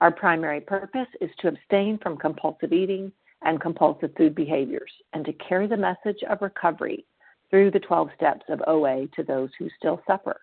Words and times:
Our 0.00 0.10
primary 0.10 0.60
purpose 0.60 1.08
is 1.20 1.30
to 1.38 1.48
abstain 1.48 1.98
from 2.02 2.18
compulsive 2.18 2.72
eating 2.72 3.12
and 3.42 3.60
compulsive 3.60 4.10
food 4.16 4.34
behaviors 4.34 4.92
and 5.14 5.24
to 5.24 5.32
carry 5.34 5.66
the 5.66 5.76
message 5.76 6.22
of 6.28 6.42
recovery 6.42 7.06
through 7.50 7.70
the 7.70 7.80
12 7.80 8.10
steps 8.14 8.44
of 8.48 8.62
OA 8.66 9.06
to 9.14 9.22
those 9.22 9.50
who 9.58 9.68
still 9.78 10.02
suffer. 10.06 10.40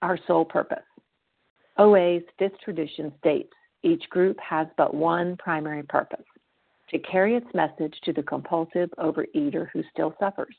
Our 0.00 0.18
sole 0.26 0.44
purpose. 0.44 0.84
OA's 1.76 2.22
fifth 2.38 2.58
tradition 2.64 3.12
states 3.18 3.52
each 3.82 4.08
group 4.08 4.38
has 4.40 4.68
but 4.78 4.94
one 4.94 5.36
primary 5.36 5.82
purpose 5.82 6.24
to 6.90 6.98
carry 7.00 7.34
its 7.34 7.46
message 7.54 7.94
to 8.04 8.12
the 8.12 8.22
compulsive 8.22 8.90
overeater 8.98 9.68
who 9.72 9.82
still 9.92 10.14
suffers. 10.18 10.54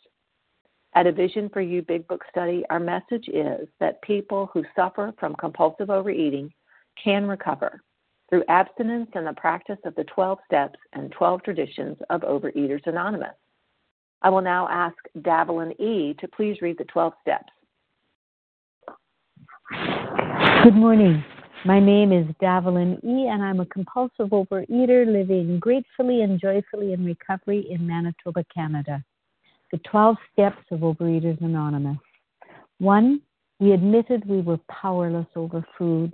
At 0.93 1.07
a 1.07 1.11
Vision 1.11 1.49
for 1.49 1.61
You 1.61 1.81
Big 1.81 2.07
Book 2.07 2.23
study, 2.29 2.63
our 2.69 2.79
message 2.79 3.27
is 3.27 3.67
that 3.79 4.01
people 4.01 4.49
who 4.53 4.63
suffer 4.75 5.13
from 5.19 5.35
compulsive 5.35 5.89
overeating 5.89 6.53
can 7.01 7.27
recover 7.27 7.81
through 8.29 8.43
abstinence 8.49 9.09
and 9.13 9.27
the 9.27 9.33
practice 9.33 9.77
of 9.85 9.95
the 9.95 10.03
12 10.05 10.39
steps 10.45 10.79
and 10.93 11.11
12 11.11 11.43
traditions 11.43 11.97
of 12.09 12.21
Overeaters 12.21 12.85
Anonymous. 12.87 13.35
I 14.21 14.29
will 14.29 14.41
now 14.41 14.67
ask 14.69 14.95
Davelyn 15.19 15.79
E. 15.79 16.15
to 16.19 16.27
please 16.27 16.61
read 16.61 16.77
the 16.77 16.85
12 16.85 17.13
steps. 17.21 17.51
Good 20.63 20.75
morning. 20.75 21.23
My 21.65 21.79
name 21.79 22.11
is 22.11 22.25
Davelyn 22.41 23.03
E., 23.03 23.27
and 23.27 23.43
I'm 23.43 23.59
a 23.59 23.65
compulsive 23.65 24.29
overeater 24.29 25.05
living 25.05 25.59
gratefully 25.59 26.21
and 26.21 26.39
joyfully 26.39 26.93
in 26.93 27.05
recovery 27.05 27.67
in 27.69 27.85
Manitoba, 27.85 28.43
Canada. 28.53 29.03
The 29.71 29.79
12 29.89 30.15
steps 30.31 30.63
of 30.71 30.81
Overeaters 30.81 31.41
Anonymous. 31.41 31.97
One, 32.79 33.21
we 33.59 33.71
admitted 33.71 34.27
we 34.27 34.41
were 34.41 34.59
powerless 34.69 35.27
over 35.35 35.65
food 35.77 36.13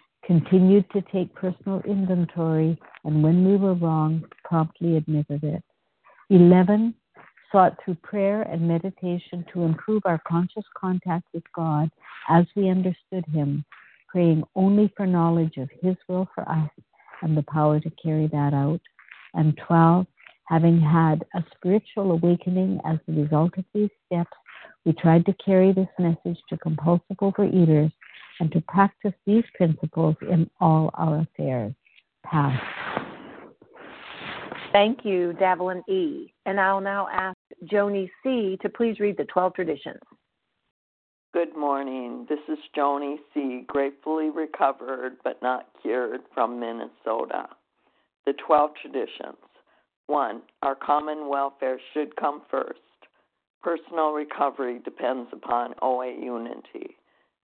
continued 0.25 0.85
to 0.91 1.01
take 1.13 1.33
personal 1.35 1.81
inventory, 1.81 2.79
and 3.03 3.23
when 3.23 3.45
we 3.45 3.57
were 3.57 3.73
wrong, 3.73 4.23
promptly 4.43 4.97
admitted 4.97 5.43
it. 5.43 5.63
11. 6.29 6.93
Sought 7.51 7.75
through 7.83 7.95
prayer 7.95 8.43
and 8.43 8.65
meditation 8.65 9.43
to 9.51 9.63
improve 9.63 10.01
our 10.05 10.21
conscious 10.27 10.63
contact 10.77 11.25
with 11.33 11.43
God 11.53 11.89
as 12.29 12.45
we 12.55 12.69
understood 12.69 13.25
Him, 13.31 13.65
praying 14.07 14.43
only 14.55 14.93
for 14.95 15.05
knowledge 15.05 15.57
of 15.57 15.69
His 15.81 15.95
will 16.07 16.29
for 16.33 16.47
us 16.49 16.69
and 17.21 17.35
the 17.35 17.43
power 17.43 17.79
to 17.79 17.91
carry 18.03 18.27
that 18.27 18.53
out. 18.53 18.81
And 19.33 19.57
12. 19.67 20.05
Having 20.47 20.81
had 20.81 21.23
a 21.33 21.43
spiritual 21.55 22.11
awakening 22.11 22.79
as 22.85 22.99
a 23.07 23.11
result 23.13 23.57
of 23.57 23.65
these 23.73 23.89
steps, 24.05 24.31
we 24.85 24.93
tried 24.93 25.25
to 25.25 25.35
carry 25.45 25.71
this 25.71 25.87
message 25.97 26.37
to 26.49 26.57
compulsive 26.57 27.17
overeaters 27.21 27.91
and 28.41 28.51
to 28.51 28.59
practice 28.61 29.13
these 29.27 29.43
principles 29.53 30.15
in 30.23 30.49
all 30.59 30.89
our 30.95 31.19
affairs. 31.19 31.73
Pass. 32.25 32.59
Thank 34.71 35.05
you, 35.05 35.33
Davelyn 35.39 35.87
E. 35.87 36.33
And 36.47 36.59
I'll 36.59 36.81
now 36.81 37.07
ask 37.11 37.37
Joni 37.71 38.09
C. 38.23 38.57
to 38.63 38.69
please 38.69 38.99
read 38.99 39.17
the 39.17 39.25
12 39.25 39.53
traditions. 39.53 39.99
Good 41.33 41.55
morning. 41.55 42.25
This 42.27 42.39
is 42.49 42.57
Joni 42.75 43.17
C., 43.33 43.63
gratefully 43.67 44.31
recovered 44.31 45.17
but 45.23 45.39
not 45.43 45.67
cured 45.81 46.21
from 46.33 46.59
Minnesota. 46.59 47.47
The 48.25 48.33
12 48.45 48.71
traditions. 48.81 49.37
1. 50.07 50.41
Our 50.63 50.75
common 50.75 51.29
welfare 51.29 51.79
should 51.93 52.15
come 52.15 52.41
first. 52.49 52.79
Personal 53.61 54.13
recovery 54.13 54.79
depends 54.83 55.29
upon 55.31 55.75
OA 55.81 56.11
unity. 56.19 56.97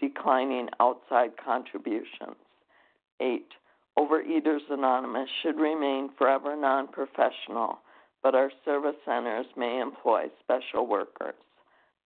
declining 0.00 0.68
outside 0.80 1.32
contributions. 1.42 2.36
8. 3.20 3.46
Overeaters 3.98 4.68
Anonymous 4.70 5.28
should 5.42 5.56
remain 5.56 6.10
forever 6.18 6.56
non 6.56 6.88
professional 6.88 7.78
but 8.24 8.34
our 8.34 8.50
service 8.64 8.96
centers 9.04 9.44
may 9.54 9.78
employ 9.78 10.24
special 10.42 10.86
workers. 10.86 11.34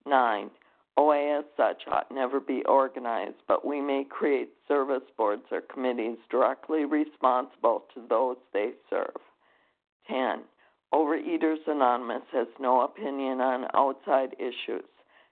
9. 0.04 0.50
OA 0.98 1.38
as 1.38 1.44
such 1.56 1.84
ought 1.86 2.10
never 2.10 2.40
be 2.40 2.64
organized, 2.64 3.36
but 3.46 3.64
we 3.64 3.80
may 3.80 4.04
create 4.04 4.50
service 4.66 5.04
boards 5.16 5.44
or 5.52 5.60
committees 5.60 6.18
directly 6.28 6.84
responsible 6.84 7.84
to 7.94 8.02
those 8.08 8.36
they 8.52 8.72
serve. 8.90 9.14
10. 10.08 10.40
Overeaters 10.92 11.64
Anonymous 11.68 12.24
has 12.32 12.48
no 12.58 12.80
opinion 12.80 13.40
on 13.40 13.68
outside 13.74 14.34
issues, 14.40 14.88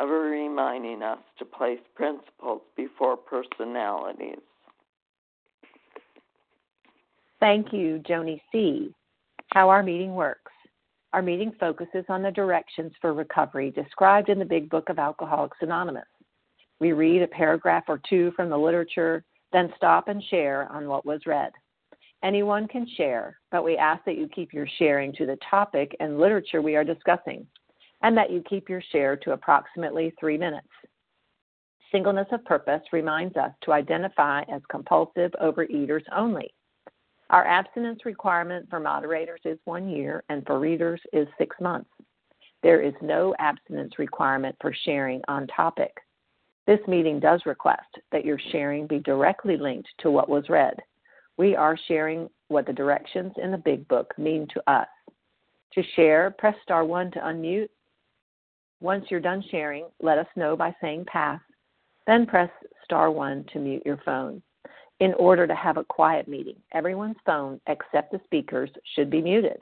ever 0.00 0.22
reminding 0.22 1.02
us 1.02 1.18
to 1.38 1.44
place 1.44 1.78
principles 1.94 2.62
before 2.76 3.16
personalities. 3.16 4.38
Thank 7.40 7.72
you, 7.72 8.02
Joni 8.08 8.40
C. 8.50 8.94
How 9.52 9.68
our 9.68 9.82
meeting 9.82 10.14
works. 10.14 10.52
Our 11.12 11.22
meeting 11.22 11.52
focuses 11.60 12.04
on 12.08 12.22
the 12.22 12.30
directions 12.30 12.92
for 13.00 13.12
recovery 13.12 13.70
described 13.70 14.30
in 14.30 14.38
the 14.38 14.44
Big 14.44 14.68
Book 14.68 14.88
of 14.88 14.98
Alcoholics 14.98 15.58
Anonymous. 15.60 16.08
We 16.80 16.92
read 16.92 17.22
a 17.22 17.28
paragraph 17.28 17.84
or 17.86 18.00
two 18.08 18.32
from 18.34 18.50
the 18.50 18.58
literature, 18.58 19.24
then 19.52 19.72
stop 19.76 20.08
and 20.08 20.22
share 20.24 20.70
on 20.72 20.88
what 20.88 21.06
was 21.06 21.20
read. 21.26 21.52
Anyone 22.24 22.66
can 22.66 22.86
share, 22.96 23.38
but 23.52 23.62
we 23.62 23.76
ask 23.76 24.04
that 24.06 24.16
you 24.16 24.26
keep 24.28 24.52
your 24.52 24.66
sharing 24.78 25.12
to 25.12 25.26
the 25.26 25.38
topic 25.48 25.94
and 26.00 26.18
literature 26.18 26.62
we 26.62 26.74
are 26.74 26.82
discussing, 26.82 27.46
and 28.04 28.14
that 28.18 28.30
you 28.30 28.42
keep 28.48 28.68
your 28.68 28.82
share 28.92 29.16
to 29.16 29.32
approximately 29.32 30.12
three 30.20 30.36
minutes. 30.36 30.68
Singleness 31.90 32.28
of 32.32 32.44
purpose 32.44 32.82
reminds 32.92 33.34
us 33.36 33.50
to 33.62 33.72
identify 33.72 34.42
as 34.42 34.60
compulsive 34.70 35.32
overeaters 35.42 36.02
only. 36.14 36.52
Our 37.30 37.46
abstinence 37.46 38.04
requirement 38.04 38.66
for 38.68 38.78
moderators 38.78 39.40
is 39.46 39.58
one 39.64 39.88
year, 39.88 40.22
and 40.28 40.44
for 40.44 40.60
readers 40.60 41.00
is 41.14 41.26
six 41.38 41.56
months. 41.62 41.88
There 42.62 42.82
is 42.82 42.92
no 43.00 43.34
abstinence 43.38 43.98
requirement 43.98 44.54
for 44.60 44.74
sharing 44.84 45.22
on 45.28 45.46
topic. 45.46 45.92
This 46.66 46.80
meeting 46.86 47.20
does 47.20 47.40
request 47.46 47.88
that 48.12 48.24
your 48.24 48.38
sharing 48.52 48.86
be 48.86 48.98
directly 48.98 49.56
linked 49.56 49.88
to 50.00 50.10
what 50.10 50.28
was 50.28 50.50
read. 50.50 50.74
We 51.38 51.56
are 51.56 51.78
sharing 51.88 52.28
what 52.48 52.66
the 52.66 52.72
directions 52.74 53.32
in 53.42 53.50
the 53.50 53.56
Big 53.56 53.88
Book 53.88 54.12
mean 54.18 54.46
to 54.52 54.70
us. 54.70 54.88
To 55.72 55.82
share, 55.96 56.34
press 56.38 56.54
star 56.62 56.84
1 56.84 57.12
to 57.12 57.18
unmute. 57.20 57.68
Once 58.84 59.06
you're 59.08 59.18
done 59.18 59.42
sharing, 59.50 59.86
let 60.02 60.18
us 60.18 60.26
know 60.36 60.54
by 60.54 60.70
saying 60.78 61.06
pass. 61.06 61.40
Then 62.06 62.26
press 62.26 62.50
star 62.84 63.10
1 63.10 63.46
to 63.54 63.58
mute 63.58 63.82
your 63.86 63.98
phone 64.04 64.42
in 65.00 65.14
order 65.14 65.46
to 65.46 65.54
have 65.54 65.78
a 65.78 65.84
quiet 65.84 66.28
meeting. 66.28 66.56
Everyone's 66.74 67.16
phone, 67.24 67.58
except 67.66 68.12
the 68.12 68.20
speaker's, 68.24 68.68
should 68.94 69.08
be 69.08 69.22
muted. 69.22 69.56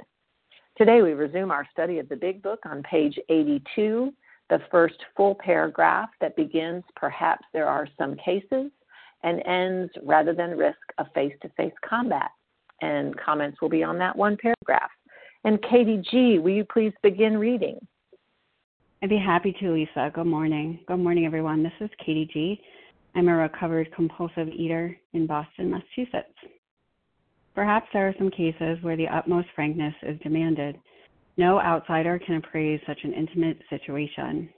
Today, 0.77 1.03
we 1.03 1.13
resume 1.13 1.53
our 1.53 1.65
study 1.71 2.01
of 2.01 2.09
the 2.09 2.17
Big 2.17 2.43
Book 2.43 2.59
on 2.67 2.83
page 2.83 3.17
82, 3.29 4.13
the 4.51 4.59
first 4.73 4.97
full 5.17 5.37
paragraph 5.37 6.09
that 6.21 6.35
begins, 6.35 6.83
Perhaps 6.97 7.45
there 7.53 7.69
are 7.69 7.87
some 7.97 8.17
cases, 8.17 8.73
and 9.23 9.41
ends, 9.47 9.93
Rather 10.03 10.35
than 10.35 10.59
risk 10.59 10.81
a 10.99 11.09
face 11.11 11.35
to 11.43 11.49
face 11.51 11.75
combat. 11.89 12.33
And 12.81 13.17
comments 13.21 13.63
will 13.63 13.69
be 13.69 13.85
on 13.85 13.99
that 13.99 14.17
one 14.17 14.37
paragraph. 14.37 14.91
And 15.45 15.63
Katie 15.63 16.03
G., 16.11 16.41
will 16.41 16.51
you 16.51 16.65
please 16.65 16.93
begin 17.05 17.39
reading? 17.39 17.79
I'd 19.03 19.09
be 19.09 19.19
happy 19.19 19.53
to, 19.59 19.73
Lisa. 19.73 20.13
Good 20.15 20.29
morning. 20.29 20.79
Good 20.87 21.01
morning, 21.01 21.27
everyone. 21.27 21.65
This 21.65 21.73
is 21.81 21.91
Katie 22.07 22.31
G. 22.33 22.61
I'm 23.17 23.27
a 23.27 23.35
recovered 23.35 23.93
compulsive 23.97 24.47
eater 24.47 24.97
in 25.13 25.27
Boston, 25.27 25.73
Massachusetts. 25.73 26.33
Perhaps 27.53 27.89
there 27.93 28.07
are 28.07 28.15
some 28.17 28.31
cases 28.31 28.79
where 28.83 28.97
the 28.97 29.09
utmost 29.09 29.49
frankness 29.57 29.93
is 30.05 30.21
demanded. 30.21 30.79
No 31.37 31.61
outsider 31.61 32.21
can 32.25 32.37
appraise 32.37 32.81
such 32.87 33.01
an 33.03 33.13
intimate 33.13 33.59
situation. 33.69 34.49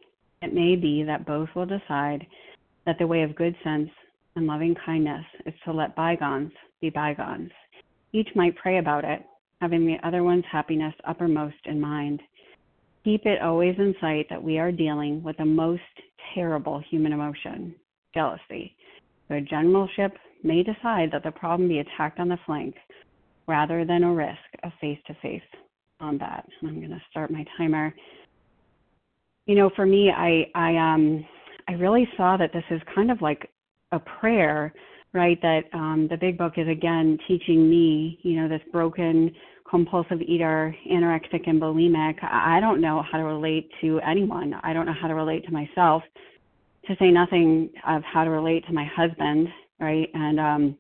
It 0.43 0.52
may 0.52 0.76
be 0.76 1.02
that 1.05 1.25
both 1.25 1.49
will 1.56 1.64
decide 1.64 2.26
that 2.85 2.99
the 2.99 3.06
way 3.06 3.23
of 3.23 3.35
good 3.35 3.56
sense 3.64 3.88
and 4.37 4.46
loving 4.46 4.76
kindness 4.85 5.25
is 5.46 5.55
to 5.64 5.73
let 5.73 5.96
bygones 5.96 6.52
be 6.82 6.91
bygones. 6.91 7.50
Each 8.12 8.29
might 8.35 8.56
pray 8.56 8.76
about 8.76 9.06
it, 9.06 9.22
having 9.63 9.86
the 9.86 10.06
other 10.06 10.22
one's 10.22 10.44
happiness 10.53 10.93
uppermost 11.08 11.56
in 11.65 11.81
mind. 11.81 12.20
Keep 13.05 13.27
it 13.27 13.43
always 13.43 13.75
in 13.79 13.94
sight 14.01 14.27
that 14.31 14.43
we 14.43 14.58
are 14.58 14.73
dealing 14.73 15.23
with 15.23 15.37
the 15.37 15.44
most 15.44 15.82
terrible 16.34 16.82
human 16.91 17.13
emotion 17.13 17.75
jealousy. 18.15 18.75
The 19.29 19.41
generalship 19.43 20.13
may 20.43 20.63
decide 20.63 21.11
that 21.13 21.23
the 21.23 21.31
problem 21.31 21.69
be 21.69 21.81
attacked 21.81 22.19
on 22.19 22.29
the 22.29 22.39
flank 22.46 22.75
rather 23.46 23.84
than 23.84 24.05
a 24.05 24.13
risk 24.13 24.39
of 24.63 24.73
face 24.81 24.99
to 25.06 25.15
face 25.20 25.43
combat. 26.01 26.46
I'm 26.63 26.77
going 26.77 26.91
to 26.91 27.03
start 27.11 27.31
my 27.31 27.44
timer. 27.56 27.94
You 29.46 29.55
know, 29.55 29.70
for 29.77 29.84
me, 29.84 30.11
I 30.11 30.46
I 30.55 30.77
um 30.77 31.25
I 31.69 31.73
really 31.73 32.08
saw 32.17 32.37
that 32.37 32.53
this 32.53 32.65
is 32.70 32.81
kind 32.94 33.11
of 33.11 33.20
like 33.20 33.51
a 33.93 33.99
prayer, 33.99 34.73
right? 35.13 35.41
That 35.43 35.63
um, 35.73 36.08
the 36.11 36.17
Big 36.17 36.39
Book 36.39 36.55
is 36.56 36.69
again 36.69 37.19
teaching 37.29 37.69
me, 37.69 38.19
you 38.23 38.41
know, 38.41 38.49
this 38.49 38.63
broken 38.73 39.31
compulsive 39.74 40.22
eater, 40.22 40.72
anorexic 40.88 41.48
and 41.48 41.60
bulimic. 41.60 42.22
I 42.22 42.60
don't 42.60 42.81
know 42.81 43.02
how 43.10 43.19
to 43.19 43.24
relate 43.24 43.69
to 43.81 43.98
anyone. 44.08 44.54
I 44.62 44.72
don't 44.72 44.86
know 44.86 44.94
how 44.94 45.08
to 45.08 45.16
relate 45.16 45.44
to 45.46 45.52
myself 45.52 46.04
to 46.86 46.94
say 47.00 47.10
nothing 47.10 47.70
of 47.84 48.04
how 48.04 48.22
to 48.22 48.31
relate 48.31 48.64
to 48.69 48.72
my 48.72 48.88
husband, 48.96 49.48
right? 49.81 50.08
And 50.14 50.38
um, 50.38 50.78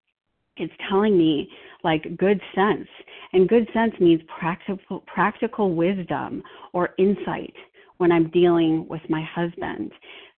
it's 0.58 0.72
telling 0.88 1.18
me 1.18 1.48
like 1.82 2.16
good 2.16 2.40
sense, 2.54 2.86
and 3.32 3.48
good 3.48 3.68
sense 3.74 3.94
means 3.98 4.22
practical 4.38 5.00
practical 5.12 5.74
wisdom 5.74 6.40
or 6.72 6.90
insight 6.96 7.54
when 7.96 8.12
I'm 8.12 8.30
dealing 8.30 8.86
with 8.88 9.02
my 9.08 9.24
husband 9.34 9.90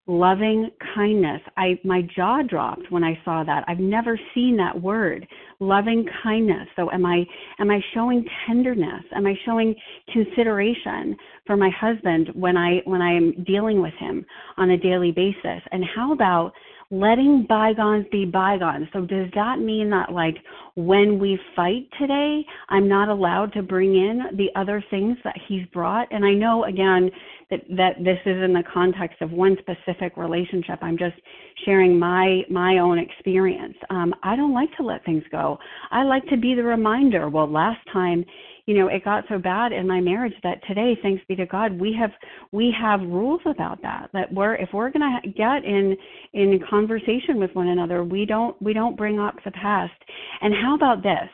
loving 0.07 0.71
kindness. 0.95 1.41
I 1.57 1.79
my 1.83 2.03
jaw 2.15 2.43
dropped 2.43 2.91
when 2.91 3.03
i 3.03 3.19
saw 3.25 3.43
that. 3.45 3.65
I've 3.67 3.79
never 3.79 4.21
seen 4.35 4.57
that 4.59 4.81
word 4.81 5.27
loving 5.61 6.07
kindness. 6.23 6.69
So 6.77 6.91
am 6.91 7.07
i 7.07 7.25
am 7.59 7.71
i 7.71 7.81
showing 7.95 8.25
tenderness? 8.47 9.03
Am 9.15 9.27
i 9.27 9.35
showing 9.47 9.75
consideration 10.13 11.17
for 11.47 11.57
my 11.57 11.71
husband 11.71 12.29
when 12.35 12.57
i 12.57 12.81
when 12.85 13.01
i 13.01 13.15
am 13.15 13.45
dealing 13.45 13.81
with 13.81 13.95
him 13.95 14.25
on 14.59 14.71
a 14.71 14.77
daily 14.77 15.11
basis? 15.11 15.63
And 15.73 15.85
how 15.95 16.13
about 16.13 16.53
letting 16.91 17.47
bygones 17.49 18.07
be 18.11 18.25
bygones. 18.25 18.89
So 18.93 19.01
does 19.01 19.29
that 19.35 19.59
mean 19.59 19.91
that 19.91 20.13
like 20.13 20.37
when 20.77 21.19
we 21.19 21.39
fight 21.57 21.89
today, 21.99 22.45
I'm 22.69 22.89
not 22.89 23.09
allowed 23.09 23.53
to 23.55 23.63
bring 23.63 23.95
in 23.95 24.37
the 24.37 24.49
other 24.59 24.85
things 24.91 25.17
that 25.25 25.37
he's 25.49 25.67
brought? 25.73 26.09
And 26.13 26.25
I 26.25 26.33
know 26.33 26.65
again 26.65 27.11
that 27.51 27.61
that 27.77 27.97
this 27.99 28.19
is 28.27 28.43
in 28.43 28.53
the 28.53 28.63
context 28.73 29.21
of 29.21 29.31
one 29.31 29.57
specific 29.61 30.17
relationship. 30.17 30.79
I'm 30.83 30.99
just 30.99 31.17
sharing 31.65 31.99
my 31.99 32.43
my 32.51 32.79
own 32.79 32.99
experience. 32.99 33.77
Um, 33.91 34.15
I 34.23 34.37
don't 34.37 34.55
like 34.55 34.75
to 34.77 34.83
let 34.83 35.05
things 35.05 35.25
go. 35.31 35.59
I 35.91 36.03
like 36.05 36.27
to 36.27 36.37
be 36.37 36.55
the 36.55 36.65
reminder. 36.65 37.29
Well, 37.29 37.51
last 37.51 37.81
time 37.93 38.25
you 38.67 38.75
know 38.75 38.89
it 38.89 39.05
got 39.05 39.25
so 39.29 39.39
bad 39.39 39.73
in 39.73 39.87
my 39.87 40.01
marriage 40.01 40.35
that 40.43 40.61
today 40.67 40.97
thanks 41.03 41.23
be 41.29 41.37
to 41.37 41.47
god 41.47 41.79
we 41.79 41.95
have 41.99 42.11
we 42.53 42.75
have 42.79 43.01
rules 43.01 43.41
about 43.47 43.81
that 43.83 44.09
that 44.13 44.33
we're 44.33 44.55
if 44.57 44.69
we're 44.73 44.91
going 44.91 45.21
to 45.23 45.29
get 45.31 45.65
in 45.65 45.97
in 46.33 46.61
conversation 46.69 47.39
with 47.39 47.51
one 47.55 47.69
another 47.69 48.05
we 48.05 48.25
don't 48.25 48.61
we 48.63 48.73
don't 48.73 48.97
bring 48.97 49.19
up 49.19 49.35
the 49.45 49.51
past 49.53 49.93
and 50.41 50.55
how 50.55 50.75
about 50.75 51.03
this 51.03 51.31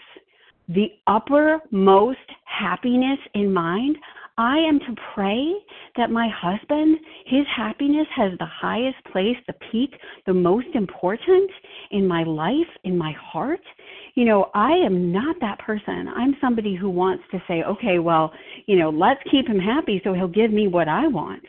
the 0.69 0.89
uppermost 1.07 2.19
happiness 2.45 3.19
in 3.35 3.53
mind 3.53 3.97
I 4.41 4.57
am 4.57 4.79
to 4.81 4.95
pray 5.15 5.53
that 5.99 6.11
my 6.11 6.27
husband, 6.35 6.97
his 7.27 7.45
happiness 7.55 8.07
has 8.17 8.33
the 8.39 8.47
highest 8.47 8.97
place, 9.13 9.37
the 9.47 9.53
peak, 9.71 9.91
the 10.27 10.33
most 10.33 10.69
important 10.73 11.51
in 11.91 12.09
my 12.09 12.23
life, 12.23 12.71
in 12.85 12.97
my 12.97 13.13
heart. 13.21 13.61
You 14.21 14.27
know, 14.27 14.51
I 14.53 14.73
am 14.73 15.11
not 15.11 15.37
that 15.41 15.61
person. 15.61 16.07
I'm 16.15 16.37
somebody 16.43 16.77
who 16.77 16.91
wants 16.91 17.25
to 17.31 17.43
say, 17.49 17.63
okay, 17.63 18.01
well, 18.01 18.31
you 18.67 18.77
know, 18.77 18.91
let's 18.91 19.19
keep 19.31 19.49
him 19.49 19.59
happy 19.59 19.99
so 20.05 20.13
he'll 20.13 20.29
give 20.29 20.53
me 20.53 20.69
what 20.69 20.89
I 20.89 21.07
want. 21.07 21.43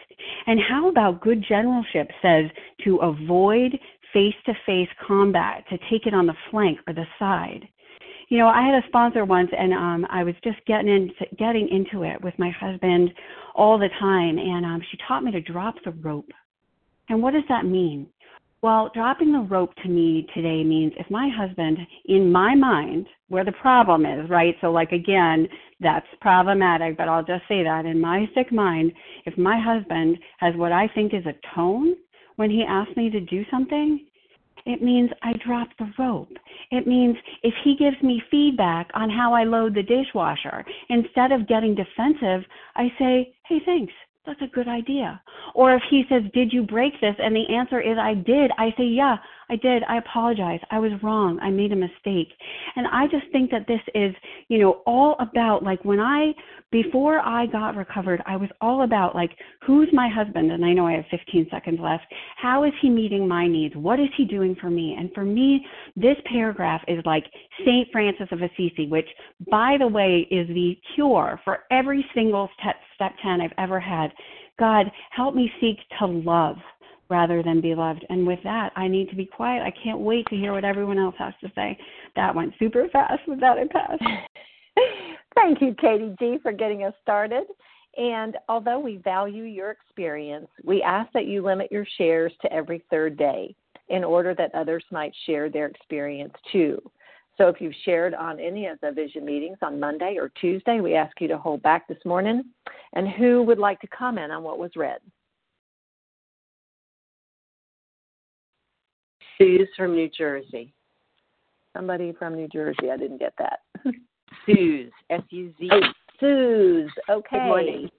And 0.48 0.58
how 0.70 0.88
about 0.88 1.20
good 1.20 1.44
generalship 1.46 2.08
says 2.22 2.46
to 2.86 2.96
avoid 3.00 3.78
face 4.14 4.36
to 4.46 4.54
face 4.66 4.88
combat, 5.06 5.66
to 5.70 5.78
take 5.90 6.08
it 6.08 6.14
on 6.14 6.28
the 6.28 6.34
flank 6.50 6.80
or 6.88 6.94
the 6.94 7.04
side? 7.20 7.68
you 8.30 8.38
know, 8.38 8.48
I 8.48 8.66
had 8.66 8.82
a 8.82 8.88
sponsor 8.88 9.26
once, 9.26 9.50
and 9.52 9.74
um, 9.74 10.08
I 10.10 10.24
was 10.24 10.36
just 10.42 10.66
getting 10.66 10.88
into 10.88 11.36
getting 11.38 11.68
into 11.68 12.06
it 12.06 12.24
with 12.24 12.34
my 12.40 12.52
husband 12.52 13.12
all 13.54 13.78
the 13.78 13.90
time, 14.00 14.38
and 14.38 14.66
um, 14.66 14.82
she 14.90 14.98
taught 15.06 15.26
me 15.26 15.32
to 15.34 15.42
drop 15.42 15.76
the 15.84 15.92
rope. 15.92 16.32
And 17.10 17.22
what 17.22 17.34
does 17.34 17.44
that 17.50 17.66
mean? 17.66 18.08
Well, 18.64 18.92
dropping 18.94 19.32
the 19.32 19.40
rope 19.40 19.74
to 19.82 19.90
me 19.90 20.28
today 20.36 20.64
means 20.64 20.94
if 20.96 21.10
my 21.10 21.30
husband, 21.36 21.80
in 22.06 22.32
my 22.32 22.54
mind, 22.54 23.08
where 23.28 23.44
the 23.44 23.54
problem 23.54 24.06
is, 24.06 24.30
right? 24.30 24.56
So, 24.62 24.72
like, 24.72 24.92
again, 24.92 25.48
that's 25.80 26.06
problematic, 26.22 26.96
but 26.96 27.08
I'll 27.08 27.24
just 27.24 27.48
say 27.48 27.64
that 27.64 27.86
in 27.88 28.00
my 28.00 28.30
sick 28.36 28.52
mind, 28.52 28.92
if 29.26 29.36
my 29.36 29.60
husband 29.60 30.20
has 30.38 30.56
what 30.56 30.72
I 30.72 30.88
think 30.94 31.12
is 31.16 31.26
a 31.26 31.56
tone 31.56 31.96
when 32.36 32.52
he 32.52 32.64
asks 32.68 32.96
me 32.96 33.10
to 33.10 33.20
do 33.20 33.44
something, 33.50 34.06
it 34.68 34.84
means 34.84 35.10
I 35.24 35.34
drop 35.44 35.70
the 35.80 35.92
rope. 35.98 36.38
It 36.70 36.86
means 36.86 37.18
if 37.42 37.56
he 37.64 37.76
gives 37.76 38.00
me 38.04 38.22
feedback 38.30 38.92
on 38.94 39.10
how 39.10 39.34
I 39.34 39.44
load 39.44 39.74
the 39.74 39.82
dishwasher, 39.82 40.64
instead 40.90 41.32
of 41.32 41.48
getting 41.48 41.74
defensive, 41.74 42.48
I 42.76 42.90
say, 43.00 43.34
hey, 43.48 43.58
thanks. 43.66 43.94
That's 44.26 44.42
a 44.42 44.48
good 44.48 44.68
idea. 44.68 45.22
Or 45.56 45.74
if 45.74 45.82
he 45.90 46.04
says, 46.08 46.22
Did 46.34 46.54
you 46.54 46.64
break 46.64 46.94
this? 47.02 47.16
And 47.18 47.36
the 47.36 47.56
answer 47.56 47.82
is, 47.82 47.98
I 47.98 48.14
did. 48.14 48.52
I 48.58 48.74
say, 48.78 48.84
Yeah, 48.84 49.18
I 49.52 49.58
did. 49.58 49.84
I 49.84 49.98
apologize. 49.98 50.62
I 50.72 50.80
was 50.80 50.92
wrong. 51.04 51.38
I 51.42 51.50
made 51.50 51.74
a 51.74 51.76
mistake. 51.76 52.30
And 52.78 52.88
I 52.88 53.06
just 53.08 53.30
think 53.34 53.52
that 53.52 53.68
this 53.68 53.82
is, 53.94 54.16
you 54.48 54.60
know, 54.60 54.82
all 54.86 55.18
about 55.20 55.62
like 55.62 55.84
when 55.84 56.00
I, 56.00 56.32
before 56.72 57.20
I 57.20 57.48
got 57.48 57.76
recovered, 57.76 58.24
I 58.26 58.38
was 58.38 58.50
all 58.62 58.84
about 58.84 59.14
like, 59.14 59.32
who's 59.68 59.90
my 59.92 60.08
husband? 60.08 60.54
And 60.54 60.64
I 60.64 60.72
know 60.72 60.88
I 60.88 60.94
have 60.94 61.04
15 61.12 61.48
seconds 61.52 61.80
left. 61.82 62.06
How 62.38 62.64
is 62.64 62.72
he 62.82 62.90
meeting 62.90 63.28
my 63.28 63.46
needs? 63.46 63.76
What 63.76 64.00
is 64.00 64.08
he 64.16 64.24
doing 64.24 64.56
for 64.62 64.70
me? 64.70 64.96
And 64.98 65.12
for 65.14 65.26
me, 65.26 65.66
this 65.98 66.16
paragraph 66.32 66.82
is 66.88 67.04
like 67.06 67.26
St. 67.66 67.90
Francis 67.92 68.28
of 68.32 68.40
Assisi, 68.42 68.88
which, 68.88 69.08
by 69.50 69.76
the 69.78 69.88
way, 69.88 70.28
is 70.32 70.48
the 70.48 70.78
cure 70.96 71.42
for 71.44 71.60
every 71.72 72.06
single 72.16 72.50
step, 72.58 72.76
step 72.96 73.12
10 73.22 73.42
I've 73.42 73.52
ever 73.58 73.82
had. 73.82 74.12
God, 74.58 74.86
help 75.10 75.36
me 75.36 75.52
seek 75.60 75.78
to 76.00 76.06
love 76.06 76.56
rather 77.12 77.44
than 77.44 77.62
be 77.62 77.76
loved. 77.76 78.06
And 78.10 78.26
with 78.26 78.40
that, 78.44 78.72
I 78.76 78.88
need 78.88 79.10
to 79.10 79.16
be 79.16 79.26
quiet. 79.26 79.62
I 79.62 79.74
can't 79.84 80.00
wait 80.00 80.26
to 80.30 80.36
hear 80.36 80.54
what 80.54 80.64
everyone 80.64 80.98
else 80.98 81.16
has 81.20 81.34
to 81.42 81.52
say. 81.54 81.78
That 82.16 82.34
went 82.34 82.54
super 82.58 82.88
fast. 82.92 83.22
without 83.28 83.60
I 83.60 83.68
pass. 83.68 84.00
Thank 85.36 85.62
you, 85.62 85.76
Katie 85.80 86.16
G, 86.18 86.38
for 86.42 86.54
getting 86.54 86.84
us 86.84 86.94
started. 87.04 87.44
And 87.98 88.38
although 88.48 88.80
we 88.80 88.98
value 88.98 89.44
your 89.44 89.72
experience, 89.72 90.48
we 90.64 90.82
ask 90.82 91.12
that 91.12 91.28
you 91.28 91.44
limit 91.44 91.72
your 91.72 91.86
shares 91.98 92.32
to 92.42 92.52
every 92.52 92.82
third 92.90 93.18
day 93.18 93.54
in 93.90 94.06
order 94.06 94.34
that 94.36 94.56
others 94.56 94.86
might 94.90 95.14
share 95.26 95.50
their 95.50 95.68
experience 95.68 96.34
too. 96.52 96.82
So 97.38 97.50
if 97.50 97.60
you've 97.60 97.74
shared 97.84 98.14
on 98.14 98.40
any 98.40 98.68
of 98.68 98.80
the 98.82 98.92
vision 98.92 99.26
meetings 99.26 99.58
on 99.62 99.80
Monday 99.80 100.16
or 100.18 100.32
Tuesday, 100.40 100.80
we 100.80 100.96
ask 100.96 101.20
you 101.20 101.28
to 101.28 101.38
hold 101.38 101.62
back 101.62 101.88
this 101.88 101.98
morning. 102.06 102.44
And 102.94 103.10
who 103.10 103.44
would 103.44 103.60
like 103.60 103.82
to 103.82 103.88
comment 103.88 104.32
on 104.32 104.44
what 104.44 104.60
was 104.60 104.72
read? 104.78 105.00
Suze 109.42 109.68
from 109.76 109.96
New 109.96 110.10
Jersey. 110.10 110.72
Somebody 111.76 112.14
from 112.14 112.36
New 112.36 112.48
Jersey. 112.48 112.92
I 112.92 112.98
didn't 112.98 113.18
get 113.18 113.34
that. 113.40 113.62
Suze. 114.46 114.92
S 115.10 115.22
U 115.30 115.54
Z. 115.58 115.70
Oh, 115.72 115.82
Suze. 116.20 116.92
Okay. 117.10 117.38
Good 117.38 117.48
morning. 117.48 117.90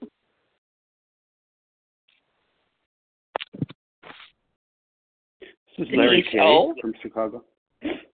This 5.78 5.88
is 5.88 5.94
Larry 5.94 6.24
K 6.30 6.38
O. 6.38 6.74
from 6.80 6.92
Chicago. 7.02 7.42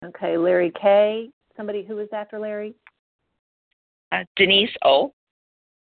Okay, 0.04 0.38
Larry 0.38 0.72
K. 0.80 1.30
Somebody 1.58 1.84
who 1.84 1.98
is 2.00 2.10
after 2.14 2.38
Larry? 2.38 2.76
Uh, 4.12 4.24
Denise 4.36 4.70
O. 4.84 5.14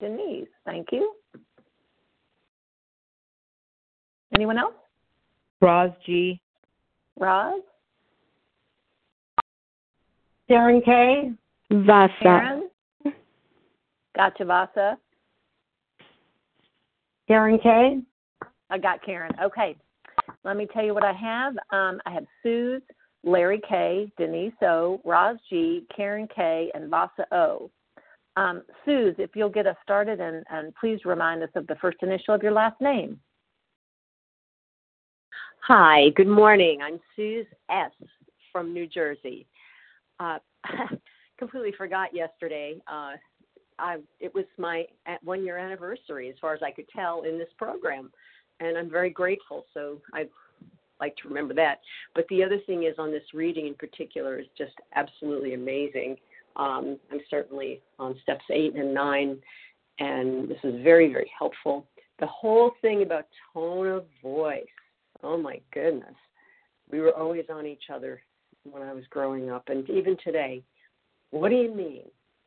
Denise. 0.01 0.49
Thank 0.67 0.89
you. 0.93 1.15
Anyone 4.35 4.59
else? 4.59 4.75
Roz 5.63 5.93
G. 6.05 6.42
Roz? 7.23 7.63
Karen 10.49 10.83
K. 10.85 11.31
Vasa. 11.71 12.13
Karen? 12.21 12.69
Gotcha, 14.17 14.45
Vasa. 14.45 14.99
Karen 17.29 17.61
K. 17.63 18.01
I 18.71 18.79
got 18.79 19.05
Karen. 19.05 19.31
Okay. 19.41 19.77
Let 20.45 20.57
me 20.57 20.67
tell 20.75 20.85
you 20.85 20.95
what 20.95 21.05
I 21.05 21.13
have. 21.13 21.55
Um, 21.71 22.01
I 22.05 22.11
have 22.11 22.27
Suze, 22.43 22.83
Larry 23.23 23.61
K, 23.69 24.11
Denise 24.19 24.53
O, 24.63 25.01
Roz 25.05 25.37
G, 25.49 25.87
Karen 25.97 26.27
K, 26.35 26.73
and 26.75 26.91
Vasa 26.91 27.25
O. 27.31 27.71
Um, 28.37 28.63
Suze, 28.85 29.15
if 29.19 29.31
you'll 29.37 29.49
get 29.49 29.69
us 29.69 29.77
started 29.85 30.21
and, 30.21 30.45
and 30.51 30.75
please 30.75 30.99
remind 31.05 31.45
us 31.45 31.51
of 31.55 31.69
the 31.69 31.77
first 31.77 31.99
initial 32.03 32.35
of 32.35 32.43
your 32.43 32.53
last 32.53 32.81
name. 32.81 33.21
Hi, 35.69 36.09
good 36.17 36.27
morning. 36.27 36.81
I'm 36.83 36.99
Suze 37.15 37.47
S. 37.71 37.93
from 38.51 38.73
New 38.75 38.85
Jersey. 38.85 39.47
Uh, 40.19 40.39
completely 41.39 41.73
forgot 41.79 42.13
yesterday. 42.13 42.83
Uh, 42.89 43.13
I, 43.79 43.99
it 44.19 44.35
was 44.35 44.45
my 44.59 44.87
one 45.23 45.45
year 45.45 45.59
anniversary, 45.59 46.29
as 46.29 46.35
far 46.41 46.53
as 46.53 46.65
I 46.65 46.73
could 46.73 46.89
tell, 46.89 47.23
in 47.23 47.39
this 47.39 47.49
program, 47.59 48.11
and 48.59 48.77
I'm 48.77 48.91
very 48.91 49.09
grateful. 49.09 49.65
So 49.73 50.01
I'd 50.13 50.31
like 50.99 51.15
to 51.19 51.29
remember 51.29 51.55
that. 51.55 51.79
But 52.17 52.27
the 52.29 52.43
other 52.43 52.59
thing 52.67 52.83
is, 52.83 52.97
on 52.99 53.13
this 53.13 53.23
reading 53.33 53.69
in 53.69 53.75
particular, 53.75 54.41
is 54.41 54.49
just 54.59 54.75
absolutely 54.97 55.55
amazing. 55.55 56.17
Um, 56.57 56.99
I'm 57.13 57.21
certainly 57.31 57.81
on 58.01 58.19
steps 58.25 58.45
eight 58.51 58.75
and 58.75 58.93
nine, 58.93 59.39
and 60.01 60.49
this 60.49 60.59
is 60.65 60.83
very, 60.83 61.13
very 61.13 61.31
helpful. 61.39 61.87
The 62.19 62.27
whole 62.27 62.73
thing 62.83 63.03
about 63.03 63.27
tone 63.55 63.87
of 63.87 64.07
voice. 64.21 64.65
Oh 65.23 65.37
my 65.37 65.61
goodness, 65.73 66.15
we 66.91 67.01
were 67.01 67.17
always 67.17 67.45
on 67.51 67.67
each 67.67 67.85
other 67.93 68.23
when 68.71 68.83
I 68.83 68.93
was 68.93 69.05
growing 69.11 69.51
up, 69.51 69.69
and 69.69 69.89
even 69.91 70.17
today. 70.23 70.63
What 71.31 71.49
do 71.49 71.57
you 71.57 71.75
mean? 71.75 72.03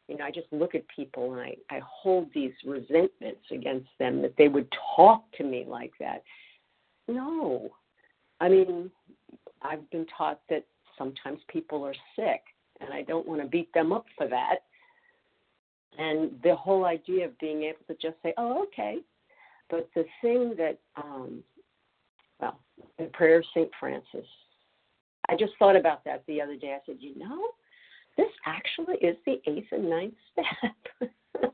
You 0.08 0.18
know, 0.18 0.26
I 0.26 0.30
just 0.30 0.46
look 0.52 0.76
at 0.76 0.84
people 0.96 1.34
and 1.34 1.42
I, 1.42 1.56
I 1.72 1.82
hold 1.84 2.30
these 2.36 2.52
resentments 2.64 3.42
against 3.52 3.90
them 3.98 4.22
that 4.22 4.36
they 4.38 4.48
would 4.48 4.72
talk 4.96 5.24
to 5.38 5.44
me 5.44 5.66
like 5.68 5.92
that. 6.00 6.22
No. 7.08 7.70
I 8.40 8.50
mean, 8.50 8.92
I've 9.64 9.90
been 9.90 10.06
taught 10.16 10.40
that 10.50 10.66
sometimes 10.98 11.40
people 11.48 11.84
are 11.84 11.96
sick, 12.16 12.42
and 12.80 12.94
I 12.94 13.02
don't 13.02 13.28
want 13.28 13.42
to 13.42 13.48
beat 13.48 13.74
them 13.74 13.92
up 13.92 14.06
for 14.16 14.28
that. 14.28 14.58
And 15.98 16.32
the 16.44 16.56
whole 16.56 16.86
idea 16.86 17.26
of 17.26 17.40
being 17.40 17.64
able 17.64 17.80
to 17.88 17.96
just 17.96 18.22
say, 18.22 18.34
oh, 18.38 18.64
okay. 18.64 18.98
But 19.70 19.90
the 19.96 20.06
thing 20.22 20.54
that, 20.58 20.78
um, 20.96 21.44
well, 22.40 22.60
the 22.98 23.06
prayer 23.06 23.40
of 23.40 23.46
St. 23.54 23.70
Francis, 23.80 24.28
I 25.30 25.36
just 25.36 25.54
thought 25.58 25.76
about 25.76 26.04
that 26.06 26.24
the 26.28 26.42
other 26.42 26.56
day. 26.56 26.74
I 26.74 26.80
said, 26.86 26.98
you 27.00 27.18
know, 27.18 27.50
this 28.18 28.32
actually 28.46 28.96
is 28.96 29.18
the 29.26 29.42
eighth 29.48 29.68
and 29.72 29.90
ninth 29.90 30.14
step. 30.32 31.12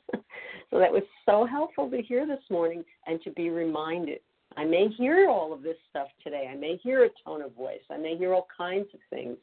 so 0.69 0.79
that 0.79 0.91
was 0.91 1.03
so 1.25 1.45
helpful 1.45 1.89
to 1.89 2.01
hear 2.01 2.25
this 2.27 2.43
morning 2.49 2.83
and 3.07 3.21
to 3.23 3.31
be 3.31 3.49
reminded 3.49 4.19
I 4.57 4.65
may 4.65 4.89
hear 4.89 5.29
all 5.29 5.53
of 5.53 5.63
this 5.63 5.77
stuff 5.89 6.07
today. 6.23 6.49
I 6.51 6.55
may 6.55 6.77
hear 6.77 7.05
a 7.05 7.09
tone 7.25 7.41
of 7.41 7.53
voice. 7.55 7.81
I 7.89 7.97
may 7.97 8.17
hear 8.17 8.33
all 8.33 8.47
kinds 8.55 8.87
of 8.93 8.99
things. 9.09 9.37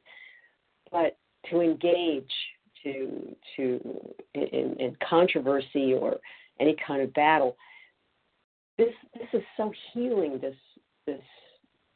But 0.91 1.17
to 1.51 1.61
engage 1.61 2.31
to 2.85 3.35
to 3.57 4.01
in, 4.35 4.77
in 4.79 4.97
controversy 5.09 5.95
or 5.95 6.17
any 6.61 6.77
kind 6.87 7.03
of 7.03 7.13
battle, 7.15 7.57
this 8.77 8.93
this 9.15 9.29
is 9.33 9.43
so 9.57 9.73
healing. 9.93 10.39
This 10.41 10.57
this 11.09 11.25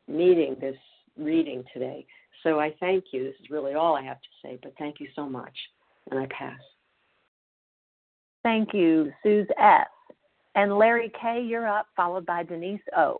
meeting, 0.08 0.56
this 0.60 0.76
reading 1.18 1.62
today. 1.72 2.06
So 2.42 2.58
I 2.58 2.74
thank 2.80 3.04
you. 3.12 3.24
This 3.24 3.34
is 3.42 3.50
really 3.50 3.74
all 3.74 3.94
I 3.94 4.02
have 4.02 4.20
to 4.20 4.28
say. 4.42 4.58
But 4.62 4.72
thank 4.78 5.00
you 5.00 5.08
so 5.14 5.28
much, 5.28 5.56
and 6.10 6.18
I 6.18 6.26
pass. 6.26 6.58
Thank 8.42 8.72
you, 8.72 9.12
Suze 9.22 9.46
S. 9.58 9.86
And 10.54 10.76
Larry 10.76 11.12
K., 11.20 11.42
you're 11.42 11.68
up, 11.68 11.86
followed 11.96 12.26
by 12.26 12.42
Denise 12.42 12.80
O. 12.96 13.18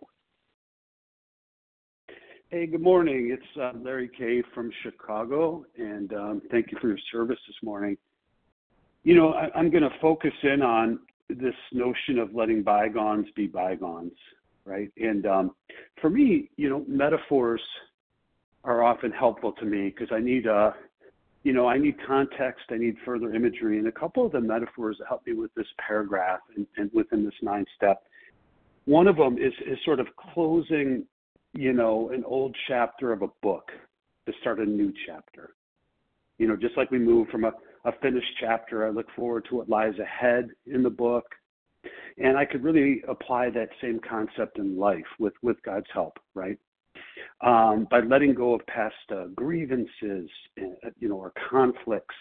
Hey, 2.49 2.67
good 2.67 2.83
morning. 2.83 3.31
It's 3.33 3.59
uh, 3.59 3.79
Larry 3.79 4.11
K. 4.17 4.43
from 4.55 4.71
Chicago, 4.83 5.65
and 5.79 6.13
um, 6.13 6.43
thank 6.51 6.73
you 6.73 6.79
for 6.81 6.89
your 6.89 6.99
service 7.11 7.39
this 7.47 7.57
morning. 7.63 7.97
You 9.05 9.15
know, 9.17 9.33
I, 9.33 9.49
I'm 9.55 9.71
going 9.71 9.85
to 9.85 9.95
focus 10.01 10.33
in 10.43 10.63
on 10.63 10.99
this 11.31 11.55
notion 11.73 12.19
of 12.19 12.35
letting 12.35 12.63
bygones 12.63 13.27
be 13.35 13.47
bygones, 13.47 14.13
right? 14.65 14.91
And 14.97 15.27
um, 15.27 15.51
for 16.01 16.11
me, 16.11 16.51
you 16.57 16.69
know, 16.69 16.85
metaphors 16.87 17.61
are 18.65 18.83
often 18.83 19.11
helpful 19.11 19.53
to 19.53 19.65
me 19.65 19.91
because 19.91 20.09
I 20.13 20.21
need 20.21 20.47
uh, 20.47 20.73
you 21.43 21.53
know, 21.53 21.67
I 21.67 21.77
need 21.77 21.97
context, 22.07 22.65
I 22.71 22.77
need 22.77 22.97
further 23.05 23.35
imagery, 23.35 23.79
and 23.79 23.89
a 23.89 23.93
couple 23.93 24.25
of 24.25 24.33
the 24.33 24.41
metaphors 24.41 25.01
help 25.09 25.27
me 25.27 25.33
with 25.33 25.53
this 25.55 25.67
paragraph 25.85 26.41
and, 26.57 26.67
and 26.77 26.91
within 26.95 27.25
this 27.25 27.35
nine 27.43 27.65
step. 27.77 28.03
One 28.85 29.09
of 29.09 29.17
them 29.17 29.39
is, 29.39 29.53
is 29.67 29.79
sort 29.85 29.99
of 30.01 30.07
closing, 30.35 31.05
you 31.53 31.73
know, 31.73 32.11
an 32.11 32.25
old 32.25 32.57
chapter 32.69 33.13
of 33.13 33.23
a 33.23 33.29
book 33.43 33.71
to 34.27 34.33
start 34.41 34.61
a 34.61 34.65
new 34.65 34.93
chapter. 35.07 35.55
You 36.39 36.49
know, 36.49 36.57
just 36.57 36.77
like 36.77 36.91
we 36.91 36.99
move 36.99 37.29
from 37.29 37.45
a, 37.45 37.53
a 37.85 37.93
finished 38.01 38.33
chapter, 38.41 38.87
I 38.87 38.91
look 38.91 39.07
forward 39.17 39.47
to 39.51 39.57
what 39.57 39.69
lies 39.69 39.95
ahead 39.99 40.51
in 40.67 40.83
the 40.83 40.91
book. 40.91 41.25
And 42.19 42.37
I 42.37 42.45
could 42.45 42.63
really 42.63 43.03
apply 43.09 43.51
that 43.51 43.69
same 43.81 44.01
concept 44.09 44.59
in 44.59 44.79
life 44.79 45.07
with, 45.19 45.35
with 45.43 45.63
God's 45.63 45.87
help, 45.93 46.19
right? 46.35 46.59
um, 47.43 47.87
by 47.91 48.01
letting 48.01 48.35
go 48.35 48.55
of 48.55 48.67
past 48.67 48.95
uh, 49.11 49.27
grievances, 49.35 50.29
uh, 50.61 50.91
you 50.99 51.09
know, 51.09 51.17
or 51.17 51.33
conflicts, 51.51 52.15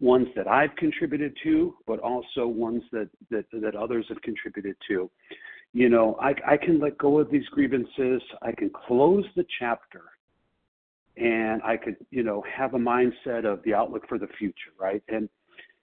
ones 0.00 0.26
that 0.36 0.46
I've 0.46 0.74
contributed 0.76 1.36
to, 1.44 1.74
but 1.86 2.00
also 2.00 2.46
ones 2.46 2.82
that 2.92 3.08
that, 3.30 3.46
that 3.52 3.74
others 3.74 4.06
have 4.08 4.20
contributed 4.22 4.76
to. 4.88 5.10
You 5.72 5.88
know, 5.88 6.16
I, 6.20 6.34
I 6.46 6.56
can 6.56 6.80
let 6.80 6.96
go 6.98 7.18
of 7.18 7.30
these 7.30 7.46
grievances. 7.46 8.22
I 8.42 8.52
can 8.52 8.70
close 8.70 9.24
the 9.36 9.44
chapter, 9.58 10.02
and 11.16 11.62
I 11.62 11.76
could, 11.76 11.96
you 12.10 12.22
know, 12.22 12.42
have 12.54 12.74
a 12.74 12.78
mindset 12.78 13.44
of 13.44 13.62
the 13.64 13.74
outlook 13.74 14.08
for 14.08 14.18
the 14.18 14.28
future, 14.38 14.72
right? 14.78 15.02
And 15.08 15.28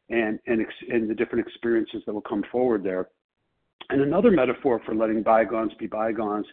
and 0.09 0.39
and 0.47 0.61
ex- 0.61 0.89
and 0.89 1.09
the 1.09 1.15
different 1.15 1.47
experiences 1.47 2.03
that 2.05 2.13
will 2.13 2.21
come 2.21 2.43
forward 2.51 2.83
there. 2.83 3.09
And 3.89 4.01
another 4.01 4.31
metaphor 4.31 4.81
for 4.85 4.95
letting 4.95 5.23
bygones 5.23 5.73
be 5.79 5.87
bygones 5.87 6.45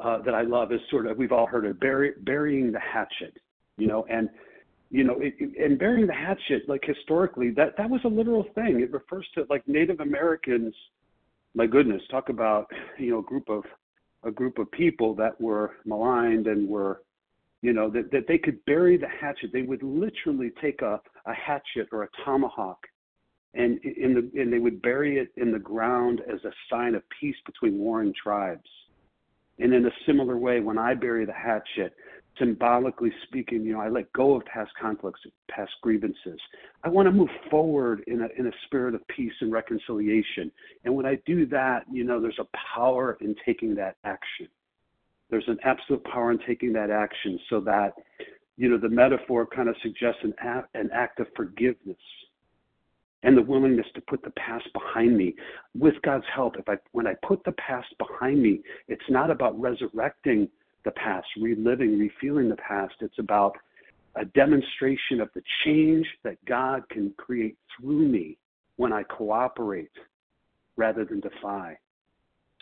uh, 0.00 0.22
that 0.22 0.34
I 0.34 0.42
love 0.42 0.72
is 0.72 0.80
sort 0.90 1.06
of 1.06 1.16
we've 1.18 1.32
all 1.32 1.46
heard 1.46 1.66
of 1.66 1.80
bury, 1.80 2.12
burying 2.22 2.72
the 2.72 2.80
hatchet, 2.80 3.36
you 3.76 3.86
know, 3.86 4.06
and 4.08 4.28
you 4.90 5.04
know, 5.04 5.16
it, 5.20 5.34
and 5.58 5.78
burying 5.78 6.06
the 6.06 6.14
hatchet, 6.14 6.68
like 6.68 6.82
historically, 6.84 7.50
that 7.50 7.76
that 7.76 7.90
was 7.90 8.00
a 8.04 8.08
literal 8.08 8.46
thing. 8.54 8.80
It 8.80 8.92
refers 8.92 9.26
to 9.34 9.44
like 9.50 9.66
Native 9.66 10.00
Americans. 10.00 10.74
My 11.54 11.66
goodness, 11.66 12.00
talk 12.10 12.28
about 12.28 12.70
you 12.98 13.10
know 13.10 13.18
a 13.18 13.22
group 13.22 13.48
of 13.48 13.64
a 14.24 14.30
group 14.30 14.58
of 14.58 14.70
people 14.70 15.14
that 15.16 15.38
were 15.40 15.76
maligned 15.84 16.46
and 16.46 16.68
were, 16.68 17.02
you 17.60 17.72
know, 17.72 17.90
that 17.90 18.10
that 18.12 18.26
they 18.28 18.38
could 18.38 18.64
bury 18.64 18.96
the 18.96 19.08
hatchet. 19.08 19.50
They 19.52 19.62
would 19.62 19.82
literally 19.82 20.52
take 20.60 20.80
a 20.80 21.00
a 21.26 21.34
hatchet 21.34 21.88
or 21.92 22.04
a 22.04 22.08
tomahawk 22.24 22.78
and 23.54 23.78
in 23.84 24.14
the 24.14 24.40
and 24.40 24.52
they 24.52 24.58
would 24.58 24.82
bury 24.82 25.18
it 25.18 25.30
in 25.36 25.52
the 25.52 25.58
ground 25.58 26.20
as 26.32 26.44
a 26.44 26.52
sign 26.70 26.94
of 26.94 27.02
peace 27.20 27.36
between 27.46 27.78
warring 27.78 28.12
tribes 28.20 28.68
and 29.58 29.74
in 29.74 29.86
a 29.86 29.90
similar 30.06 30.38
way, 30.38 30.60
when 30.60 30.78
I 30.78 30.94
bury 30.94 31.24
the 31.24 31.32
hatchet, 31.32 31.94
symbolically 32.38 33.12
speaking, 33.24 33.64
you 33.64 33.72
know, 33.72 33.80
I 33.80 33.88
let 33.88 34.12
go 34.12 34.36
of 34.36 34.44
past 34.44 34.70
conflicts, 34.80 35.20
past 35.50 35.72
grievances. 35.82 36.40
I 36.84 36.88
want 36.88 37.06
to 37.06 37.12
move 37.12 37.30
forward 37.50 38.04
in 38.06 38.22
a 38.22 38.28
in 38.38 38.46
a 38.46 38.52
spirit 38.66 38.94
of 38.94 39.06
peace 39.08 39.32
and 39.40 39.50
reconciliation. 39.50 40.52
And 40.84 40.94
when 40.94 41.06
I 41.06 41.18
do 41.26 41.46
that, 41.46 41.84
you 41.90 42.04
know, 42.04 42.20
there's 42.20 42.38
a 42.38 42.46
power 42.74 43.18
in 43.20 43.34
taking 43.44 43.74
that 43.76 43.96
action. 44.04 44.46
There's 45.30 45.48
an 45.48 45.58
absolute 45.64 46.04
power 46.04 46.30
in 46.30 46.38
taking 46.46 46.72
that 46.74 46.90
action, 46.90 47.38
so 47.50 47.60
that, 47.60 47.94
you 48.56 48.68
know, 48.68 48.78
the 48.78 48.88
metaphor 48.88 49.44
kind 49.44 49.68
of 49.68 49.74
suggests 49.82 50.20
an 50.22 50.34
act, 50.38 50.68
an 50.74 50.88
act 50.92 51.18
of 51.18 51.26
forgiveness 51.34 51.98
and 53.22 53.36
the 53.36 53.42
willingness 53.42 53.86
to 53.94 54.00
put 54.02 54.22
the 54.22 54.30
past 54.30 54.66
behind 54.72 55.16
me 55.16 55.34
with 55.76 55.94
God's 56.02 56.24
help. 56.32 56.56
If 56.58 56.68
I 56.68 56.76
when 56.92 57.06
I 57.06 57.14
put 57.26 57.42
the 57.44 57.52
past 57.52 57.88
behind 57.98 58.42
me, 58.42 58.60
it's 58.86 59.02
not 59.08 59.30
about 59.30 59.58
resurrecting 59.60 60.48
the 60.84 60.92
past, 60.92 61.26
reliving, 61.40 61.98
refeeling 61.98 62.48
the 62.48 62.56
past. 62.56 62.94
It's 63.00 63.18
about 63.18 63.56
a 64.14 64.24
demonstration 64.24 65.20
of 65.20 65.28
the 65.34 65.42
change 65.64 66.06
that 66.24 66.42
God 66.46 66.88
can 66.90 67.12
create 67.16 67.56
through 67.76 68.08
me 68.08 68.38
when 68.76 68.92
I 68.92 69.02
cooperate 69.02 69.90
rather 70.76 71.04
than 71.04 71.20
defy. 71.20 71.76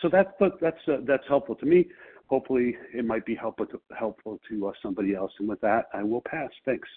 So 0.01 0.09
that's 0.11 0.29
that's 0.61 0.77
uh, 0.87 0.97
that's 1.05 1.23
helpful 1.27 1.55
to 1.55 1.65
me. 1.65 1.87
Hopefully, 2.27 2.75
it 2.93 3.05
might 3.05 3.25
be 3.25 3.35
helpful 3.35 3.65
to, 3.67 3.79
helpful 3.97 4.39
to 4.49 4.67
uh, 4.67 4.71
somebody 4.83 5.15
else. 5.15 5.31
And 5.39 5.47
with 5.47 5.61
that, 5.61 5.85
I 5.93 6.03
will 6.03 6.21
pass. 6.21 6.49
Thanks. 6.65 6.87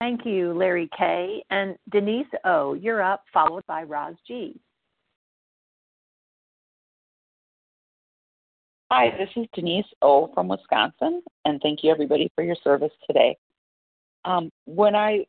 Thank 0.00 0.26
you, 0.26 0.52
Larry 0.52 0.88
K. 0.96 1.42
And 1.50 1.76
Denise 1.90 2.26
O., 2.44 2.74
you're 2.74 3.02
up, 3.02 3.24
followed 3.32 3.64
by 3.66 3.84
Roz 3.84 4.14
G. 4.26 4.58
Hi, 8.90 9.10
this 9.16 9.30
is 9.36 9.46
Denise 9.54 9.86
O. 10.02 10.30
from 10.34 10.48
Wisconsin, 10.48 11.22
and 11.44 11.60
thank 11.62 11.82
you 11.82 11.90
everybody 11.90 12.30
for 12.34 12.44
your 12.44 12.56
service 12.62 12.92
today. 13.06 13.36
Um, 14.24 14.50
when 14.66 14.94
I 14.94 15.24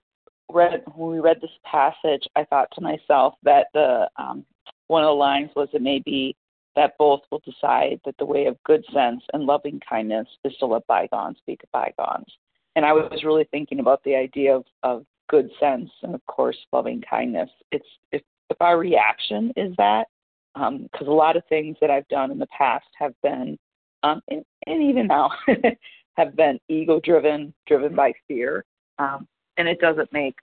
read 0.52 0.84
when 0.94 1.12
we 1.12 1.20
read 1.20 1.42
this 1.42 1.50
passage, 1.64 2.28
I 2.36 2.44
thought 2.46 2.68
to 2.74 2.82
myself 2.82 3.36
that 3.44 3.68
the 3.74 4.10
um, 4.18 4.46
one 4.88 5.04
of 5.04 5.08
the 5.08 5.14
lines 5.14 5.50
was 5.56 5.70
it 5.74 5.82
may 5.82 6.00
be 6.00 6.36
that 6.76 6.94
both 7.00 7.22
will 7.32 7.42
decide 7.46 8.00
that 8.06 8.18
the 8.20 8.26
way 8.26 8.46
of 8.46 8.62
good 8.66 8.84
sense 8.94 9.24
and 9.34 9.46
loving 9.46 9.80
kindness 9.90 10.28
is 10.44 10.56
to 10.58 10.66
let 10.66 10.86
bygones 10.88 11.38
be 11.48 11.58
bygones 11.72 12.32
and 12.76 12.86
I 12.86 12.94
was 12.94 13.24
really 13.24 13.48
thinking 13.52 13.80
about 13.80 14.04
the 14.04 14.16
idea 14.16 14.56
of, 14.56 14.66
of 14.84 15.06
good 15.30 15.50
sense 15.60 15.90
and 16.04 16.14
of 16.14 16.26
course 16.28 16.58
loving 16.72 17.02
kindness. 17.10 17.50
It's 17.72 17.88
if 18.12 18.22
if 18.50 18.58
our 18.62 18.78
reaction 18.78 19.52
is 19.56 19.74
that, 19.78 20.06
because 20.54 21.08
um, 21.08 21.08
a 21.08 21.12
lot 21.12 21.36
of 21.36 21.44
things 21.50 21.78
that 21.82 21.90
I've 21.90 22.08
done 22.10 22.32
in 22.32 22.38
the 22.38 22.48
past 22.56 22.86
have 22.98 23.14
been, 23.24 23.58
um, 24.04 24.22
and, 24.30 24.46
and 24.68 24.84
even 24.84 25.08
now, 25.08 25.32
have 26.18 26.36
been 26.36 26.60
ego 26.70 27.00
driven, 27.04 27.54
driven 27.68 27.96
by 27.96 28.14
fear, 28.28 28.64
um, 29.00 29.28
and 29.58 29.68
it 29.68 29.80
doesn't 29.80 30.14
make 30.14 30.36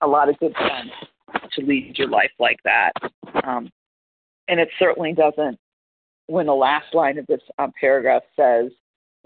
a 0.00 0.06
lot 0.06 0.28
of 0.28 0.38
good 0.38 0.54
sense 0.58 1.42
to 1.52 1.64
lead 1.64 1.98
your 1.98 2.08
life 2.08 2.30
like 2.38 2.58
that. 2.64 2.92
Um, 3.44 3.70
and 4.48 4.58
it 4.58 4.70
certainly 4.78 5.12
doesn't 5.12 5.58
when 6.28 6.46
the 6.46 6.54
last 6.54 6.94
line 6.94 7.18
of 7.18 7.26
this 7.26 7.40
um, 7.58 7.72
paragraph 7.78 8.22
says 8.36 8.70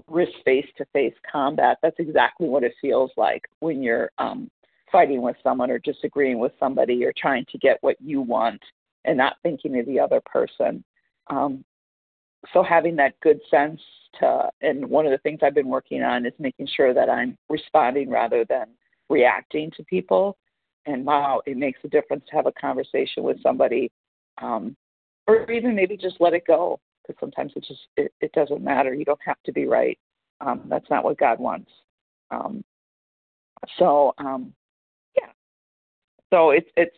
risk 0.08 0.32
face 0.44 0.66
to 0.76 0.84
face 0.92 1.14
combat. 1.30 1.78
That's 1.82 1.98
exactly 1.98 2.48
what 2.48 2.64
it 2.64 2.74
feels 2.80 3.10
like 3.16 3.42
when 3.60 3.82
you're 3.82 4.10
um, 4.18 4.50
fighting 4.90 5.22
with 5.22 5.36
someone 5.42 5.70
or 5.70 5.78
disagreeing 5.78 6.38
with 6.38 6.52
somebody. 6.58 6.94
You're 6.94 7.14
trying 7.16 7.46
to 7.50 7.58
get 7.58 7.78
what 7.80 7.96
you 8.00 8.20
want 8.20 8.60
and 9.04 9.16
not 9.16 9.36
thinking 9.42 9.78
of 9.78 9.86
the 9.86 9.98
other 9.98 10.20
person. 10.24 10.84
Um, 11.28 11.64
so 12.52 12.62
having 12.62 12.96
that 12.96 13.18
good 13.20 13.40
sense 13.50 13.80
to, 14.20 14.48
and 14.60 14.88
one 14.88 15.06
of 15.06 15.12
the 15.12 15.18
things 15.18 15.40
I've 15.42 15.54
been 15.54 15.68
working 15.68 16.02
on 16.02 16.26
is 16.26 16.32
making 16.38 16.68
sure 16.76 16.92
that 16.92 17.08
I'm 17.08 17.36
responding 17.48 18.10
rather 18.10 18.44
than 18.48 18.66
reacting 19.08 19.70
to 19.76 19.84
people. 19.84 20.36
And 20.86 21.06
wow, 21.06 21.42
it 21.46 21.56
makes 21.56 21.78
a 21.84 21.88
difference 21.88 22.24
to 22.28 22.36
have 22.36 22.46
a 22.46 22.52
conversation 22.52 23.22
with 23.22 23.40
somebody, 23.42 23.90
um, 24.40 24.76
or 25.28 25.48
even 25.50 25.76
maybe 25.76 25.96
just 25.96 26.16
let 26.20 26.34
it 26.34 26.42
go 26.46 26.80
because 27.06 27.18
sometimes 27.20 27.52
it 27.56 27.64
just 27.66 27.80
it, 27.96 28.12
it 28.20 28.32
doesn't 28.32 28.62
matter. 28.62 28.94
You 28.94 29.04
don't 29.04 29.20
have 29.24 29.42
to 29.44 29.52
be 29.52 29.66
right. 29.66 29.98
Um, 30.40 30.62
that's 30.68 30.88
not 30.90 31.04
what 31.04 31.18
God 31.18 31.38
wants. 31.38 31.70
Um, 32.30 32.64
so 33.78 34.14
um, 34.18 34.52
yeah, 35.16 35.30
so 36.30 36.50
it's 36.50 36.68
it's 36.76 36.96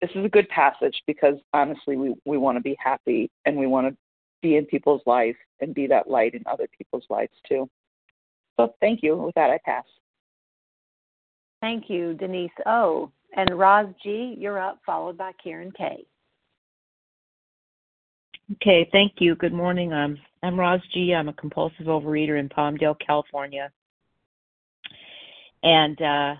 this 0.00 0.10
is 0.14 0.24
a 0.24 0.28
good 0.28 0.48
passage 0.48 1.00
because 1.06 1.34
honestly, 1.52 1.96
we 1.96 2.14
we 2.24 2.38
want 2.38 2.56
to 2.56 2.62
be 2.62 2.76
happy 2.78 3.30
and 3.46 3.56
we 3.56 3.66
want 3.66 3.88
to 3.88 3.96
be 4.42 4.56
in 4.56 4.66
people's 4.66 5.02
lives 5.06 5.38
and 5.60 5.74
be 5.74 5.86
that 5.86 6.10
light 6.10 6.34
in 6.34 6.42
other 6.50 6.66
people's 6.76 7.04
lives 7.08 7.32
too. 7.48 7.68
So 8.58 8.74
thank 8.80 9.02
you. 9.02 9.16
With 9.16 9.34
that, 9.36 9.50
I 9.50 9.58
pass. 9.64 9.84
Thank 11.60 11.88
you, 11.88 12.14
Denise 12.14 12.50
O. 12.66 13.10
And 13.34 13.58
Roz 13.58 13.86
G, 14.02 14.34
you're 14.36 14.58
up, 14.58 14.80
followed 14.84 15.16
by 15.16 15.30
Karen 15.42 15.72
K. 15.76 16.04
Okay, 18.54 18.88
thank 18.92 19.14
you. 19.18 19.34
Good 19.36 19.52
morning. 19.52 19.92
I'm 19.92 20.18
Roz 20.58 20.80
G. 20.92 21.14
I'm 21.14 21.28
a 21.28 21.32
compulsive 21.32 21.86
overeater 21.86 22.38
in 22.38 22.48
Palmdale, 22.48 22.96
California. 23.04 23.70
And, 25.62 26.00
uh, 26.02 26.34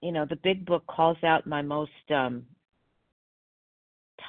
you 0.00 0.12
know, 0.12 0.24
the 0.24 0.36
big 0.36 0.64
book 0.64 0.86
calls 0.86 1.18
out 1.24 1.46
my 1.46 1.60
most 1.60 1.90
um, 2.14 2.44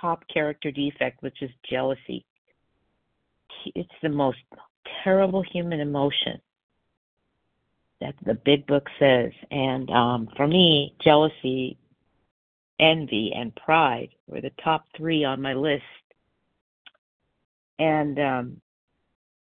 top 0.02 0.24
character 0.34 0.72
defect, 0.72 1.22
which 1.22 1.42
is 1.42 1.52
jealousy. 1.70 2.26
It's 3.76 3.90
the 4.02 4.10
most 4.10 4.40
terrible 5.04 5.44
human 5.44 5.80
emotion 5.80 6.42
that 8.02 8.16
the 8.26 8.34
big 8.34 8.66
book 8.66 8.88
says. 9.00 9.32
And 9.52 9.90
um, 9.92 10.28
for 10.36 10.48
me, 10.48 10.96
jealousy, 11.02 11.78
envy, 12.80 13.32
and 13.34 13.56
pride 13.56 14.10
were 14.28 14.42
the 14.42 14.52
top 14.64 14.88
three 14.98 15.24
on 15.24 15.42
my 15.42 15.54
list. 15.54 15.84
And 17.82 18.20
um, 18.20 18.62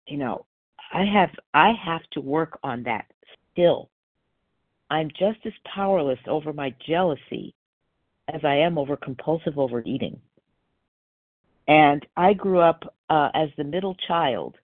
you 0.06 0.16
know, 0.16 0.46
I 0.92 1.04
have 1.04 1.30
I 1.52 1.72
have 1.84 2.02
to 2.12 2.20
work 2.20 2.60
on 2.62 2.84
that 2.84 3.06
still. 3.52 3.90
I'm 4.88 5.10
just 5.18 5.38
as 5.44 5.52
powerless 5.74 6.20
over 6.28 6.52
my 6.52 6.72
jealousy 6.86 7.54
as 8.32 8.40
I 8.44 8.54
am 8.54 8.78
over 8.78 8.96
compulsive 8.96 9.58
overeating. 9.58 10.20
And 11.66 12.06
I 12.16 12.32
grew 12.32 12.60
up 12.60 12.94
uh, 13.08 13.30
as 13.34 13.48
the 13.56 13.64
middle 13.64 13.96
child, 14.06 14.56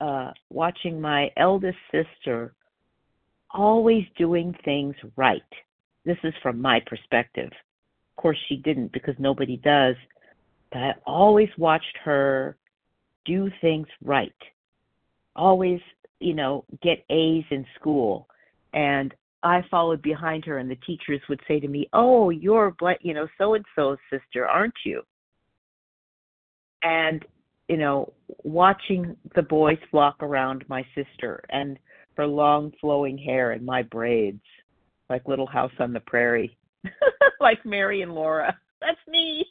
uh, 0.00 0.32
watching 0.50 0.98
my 0.98 1.30
eldest 1.36 1.78
sister 1.92 2.54
always 3.50 4.04
doing 4.16 4.54
things 4.64 4.94
right. 5.16 5.42
This 6.06 6.18
is 6.24 6.34
from 6.42 6.60
my 6.60 6.80
perspective. 6.86 7.50
Of 7.52 8.22
course, 8.22 8.38
she 8.48 8.56
didn't 8.56 8.92
because 8.92 9.14
nobody 9.18 9.58
does, 9.58 9.96
but 10.72 10.78
I 10.78 10.94
always 11.06 11.50
watched 11.58 11.96
her 12.02 12.56
do 13.24 13.50
things 13.60 13.86
right. 14.02 14.32
Always, 15.36 15.80
you 16.20 16.34
know, 16.34 16.64
get 16.82 17.04
A's 17.10 17.44
in 17.50 17.66
school. 17.78 18.28
And 18.72 19.14
I 19.42 19.62
followed 19.70 20.02
behind 20.02 20.44
her, 20.46 20.58
and 20.58 20.70
the 20.70 20.78
teachers 20.86 21.20
would 21.28 21.40
say 21.46 21.60
to 21.60 21.68
me, 21.68 21.88
Oh, 21.92 22.30
you're, 22.30 22.74
you 23.00 23.14
know, 23.14 23.28
so 23.38 23.54
and 23.54 23.64
so's 23.76 23.98
sister, 24.10 24.46
aren't 24.46 24.74
you? 24.84 25.02
And, 26.82 27.24
you 27.68 27.76
know, 27.76 28.12
watching 28.42 29.16
the 29.34 29.42
boys 29.42 29.78
flock 29.90 30.16
around 30.22 30.64
my 30.68 30.84
sister 30.94 31.42
and 31.50 31.78
her 32.16 32.26
long 32.26 32.72
flowing 32.80 33.18
hair 33.18 33.52
and 33.52 33.64
my 33.64 33.82
braids, 33.82 34.42
like 35.10 35.26
Little 35.26 35.46
House 35.46 35.72
on 35.78 35.92
the 35.92 36.00
Prairie, 36.00 36.56
like 37.40 37.64
Mary 37.64 38.02
and 38.02 38.14
Laura. 38.14 38.56
That's 38.80 38.98
me. 39.08 39.44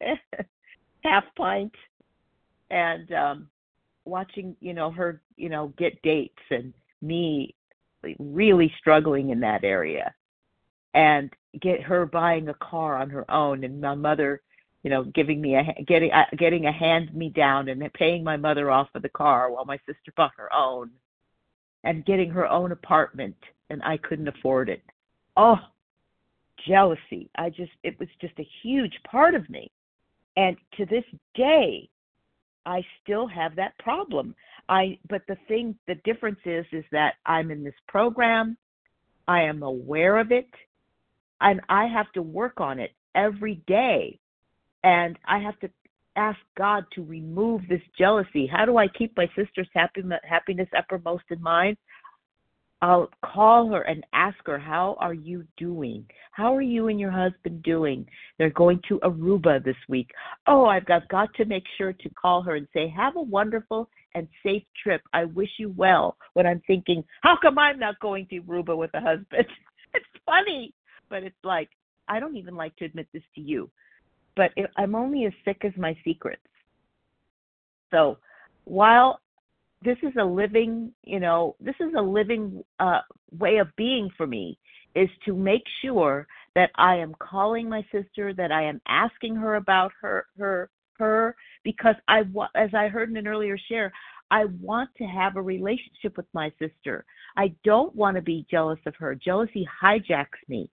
Half 1.04 1.24
pint. 1.36 1.72
And 2.70 3.12
um 3.12 3.48
watching, 4.04 4.56
you 4.60 4.74
know, 4.74 4.90
her, 4.90 5.20
you 5.36 5.48
know, 5.48 5.72
get 5.76 6.00
dates 6.02 6.42
and 6.50 6.72
me 7.02 7.54
really 8.18 8.72
struggling 8.78 9.30
in 9.30 9.40
that 9.40 9.64
area. 9.64 10.14
And 10.94 11.30
get 11.60 11.82
her 11.82 12.06
buying 12.06 12.48
a 12.48 12.54
car 12.54 12.96
on 12.96 13.10
her 13.10 13.30
own 13.30 13.64
and 13.64 13.80
my 13.80 13.94
mother 13.94 14.40
you 14.82 14.90
know, 14.90 15.04
giving 15.04 15.40
me 15.40 15.56
a 15.56 15.82
getting 15.86 16.10
uh, 16.10 16.24
getting 16.38 16.66
a 16.66 16.72
hand 16.72 17.14
me 17.14 17.28
down 17.28 17.68
and 17.68 17.92
paying 17.92 18.24
my 18.24 18.36
mother 18.36 18.70
off 18.70 18.88
for 18.92 19.00
the 19.00 19.08
car 19.10 19.50
while 19.50 19.64
my 19.64 19.78
sister 19.86 20.12
bought 20.16 20.32
her 20.36 20.52
own 20.54 20.90
and 21.84 22.04
getting 22.06 22.30
her 22.30 22.46
own 22.46 22.72
apartment 22.72 23.36
and 23.68 23.82
I 23.82 23.98
couldn't 23.98 24.28
afford 24.28 24.68
it. 24.68 24.82
Oh, 25.36 25.58
jealousy. 26.66 27.28
I 27.36 27.50
just 27.50 27.72
it 27.82 27.98
was 27.98 28.08
just 28.20 28.38
a 28.38 28.48
huge 28.62 28.98
part 29.04 29.34
of 29.34 29.48
me. 29.50 29.70
And 30.36 30.56
to 30.78 30.86
this 30.86 31.04
day 31.34 31.88
I 32.66 32.82
still 33.02 33.26
have 33.26 33.56
that 33.56 33.76
problem. 33.78 34.34
I 34.68 34.98
but 35.08 35.22
the 35.28 35.36
thing 35.48 35.74
the 35.86 35.96
difference 36.04 36.40
is 36.44 36.66
is 36.72 36.84
that 36.92 37.14
I'm 37.26 37.50
in 37.50 37.64
this 37.64 37.74
program. 37.88 38.56
I 39.26 39.42
am 39.42 39.62
aware 39.62 40.18
of 40.18 40.32
it 40.32 40.48
and 41.40 41.60
I 41.68 41.86
have 41.86 42.10
to 42.12 42.22
work 42.22 42.60
on 42.60 42.78
it 42.78 42.92
every 43.14 43.62
day. 43.66 44.18
And 44.84 45.18
I 45.26 45.38
have 45.38 45.58
to 45.60 45.70
ask 46.16 46.38
God 46.56 46.84
to 46.94 47.04
remove 47.04 47.62
this 47.68 47.82
jealousy. 47.98 48.46
How 48.46 48.64
do 48.64 48.76
I 48.76 48.88
keep 48.88 49.16
my 49.16 49.26
sister's 49.36 49.68
happiness 49.72 50.68
uppermost 50.76 51.24
in 51.30 51.40
mind? 51.40 51.76
I'll 52.82 53.10
call 53.24 53.68
her 53.70 53.82
and 53.82 54.04
ask 54.12 54.38
her, 54.46 54.58
How 54.58 54.96
are 55.00 55.14
you 55.14 55.44
doing? 55.56 56.06
How 56.32 56.54
are 56.54 56.62
you 56.62 56.88
and 56.88 56.98
your 56.98 57.10
husband 57.10 57.62
doing? 57.62 58.06
They're 58.38 58.50
going 58.50 58.80
to 58.88 58.98
Aruba 59.00 59.62
this 59.62 59.76
week. 59.88 60.10
Oh, 60.46 60.66
I've 60.66 60.86
got, 60.86 61.08
got 61.08 61.32
to 61.34 61.44
make 61.44 61.64
sure 61.76 61.92
to 61.92 62.10
call 62.10 62.42
her 62.42 62.56
and 62.56 62.66
say, 62.72 62.88
Have 62.88 63.16
a 63.16 63.22
wonderful 63.22 63.88
and 64.14 64.26
safe 64.42 64.64
trip. 64.82 65.02
I 65.12 65.24
wish 65.26 65.50
you 65.58 65.74
well. 65.76 66.16
When 66.34 66.46
I'm 66.46 66.62
thinking, 66.66 67.04
How 67.22 67.36
come 67.40 67.58
I'm 67.58 67.78
not 67.78 68.00
going 68.00 68.26
to 68.28 68.40
Aruba 68.42 68.76
with 68.76 68.90
a 68.94 69.00
husband? 69.00 69.46
it's 69.94 70.06
funny, 70.24 70.72
but 71.08 71.22
it's 71.22 71.44
like, 71.44 71.68
I 72.08 72.18
don't 72.18 72.36
even 72.36 72.56
like 72.56 72.74
to 72.76 72.84
admit 72.84 73.06
this 73.12 73.22
to 73.34 73.40
you 73.40 73.70
but 74.36 74.52
it, 74.56 74.70
I'm 74.76 74.94
only 74.94 75.26
as 75.26 75.32
sick 75.44 75.64
as 75.64 75.72
my 75.76 75.96
secrets. 76.04 76.40
So 77.90 78.18
while 78.64 79.20
this 79.82 79.96
is 80.02 80.12
a 80.20 80.24
living, 80.24 80.92
you 81.04 81.20
know, 81.20 81.56
this 81.60 81.74
is 81.80 81.92
a 81.96 82.02
living 82.02 82.62
uh, 82.78 83.00
way 83.38 83.58
of 83.58 83.68
being 83.76 84.10
for 84.16 84.26
me, 84.26 84.58
is 84.94 85.08
to 85.24 85.34
make 85.34 85.62
sure 85.82 86.26
that 86.54 86.70
I 86.76 86.96
am 86.96 87.14
calling 87.18 87.68
my 87.68 87.82
sister, 87.92 88.34
that 88.34 88.52
I 88.52 88.64
am 88.64 88.80
asking 88.88 89.36
her 89.36 89.54
about 89.54 89.92
her, 90.00 90.26
her, 90.38 90.70
her, 90.98 91.36
because 91.64 91.94
I, 92.08 92.20
as 92.54 92.70
I 92.74 92.88
heard 92.88 93.10
in 93.10 93.16
an 93.16 93.26
earlier 93.26 93.56
share, 93.68 93.92
I 94.30 94.44
want 94.60 94.90
to 94.98 95.04
have 95.04 95.36
a 95.36 95.42
relationship 95.42 96.16
with 96.16 96.26
my 96.32 96.52
sister. 96.58 97.04
I 97.36 97.54
don't 97.64 97.94
want 97.94 98.16
to 98.16 98.22
be 98.22 98.46
jealous 98.50 98.78
of 98.86 98.94
her. 98.96 99.14
Jealousy 99.14 99.66
hijacks 99.82 100.48
me 100.48 100.70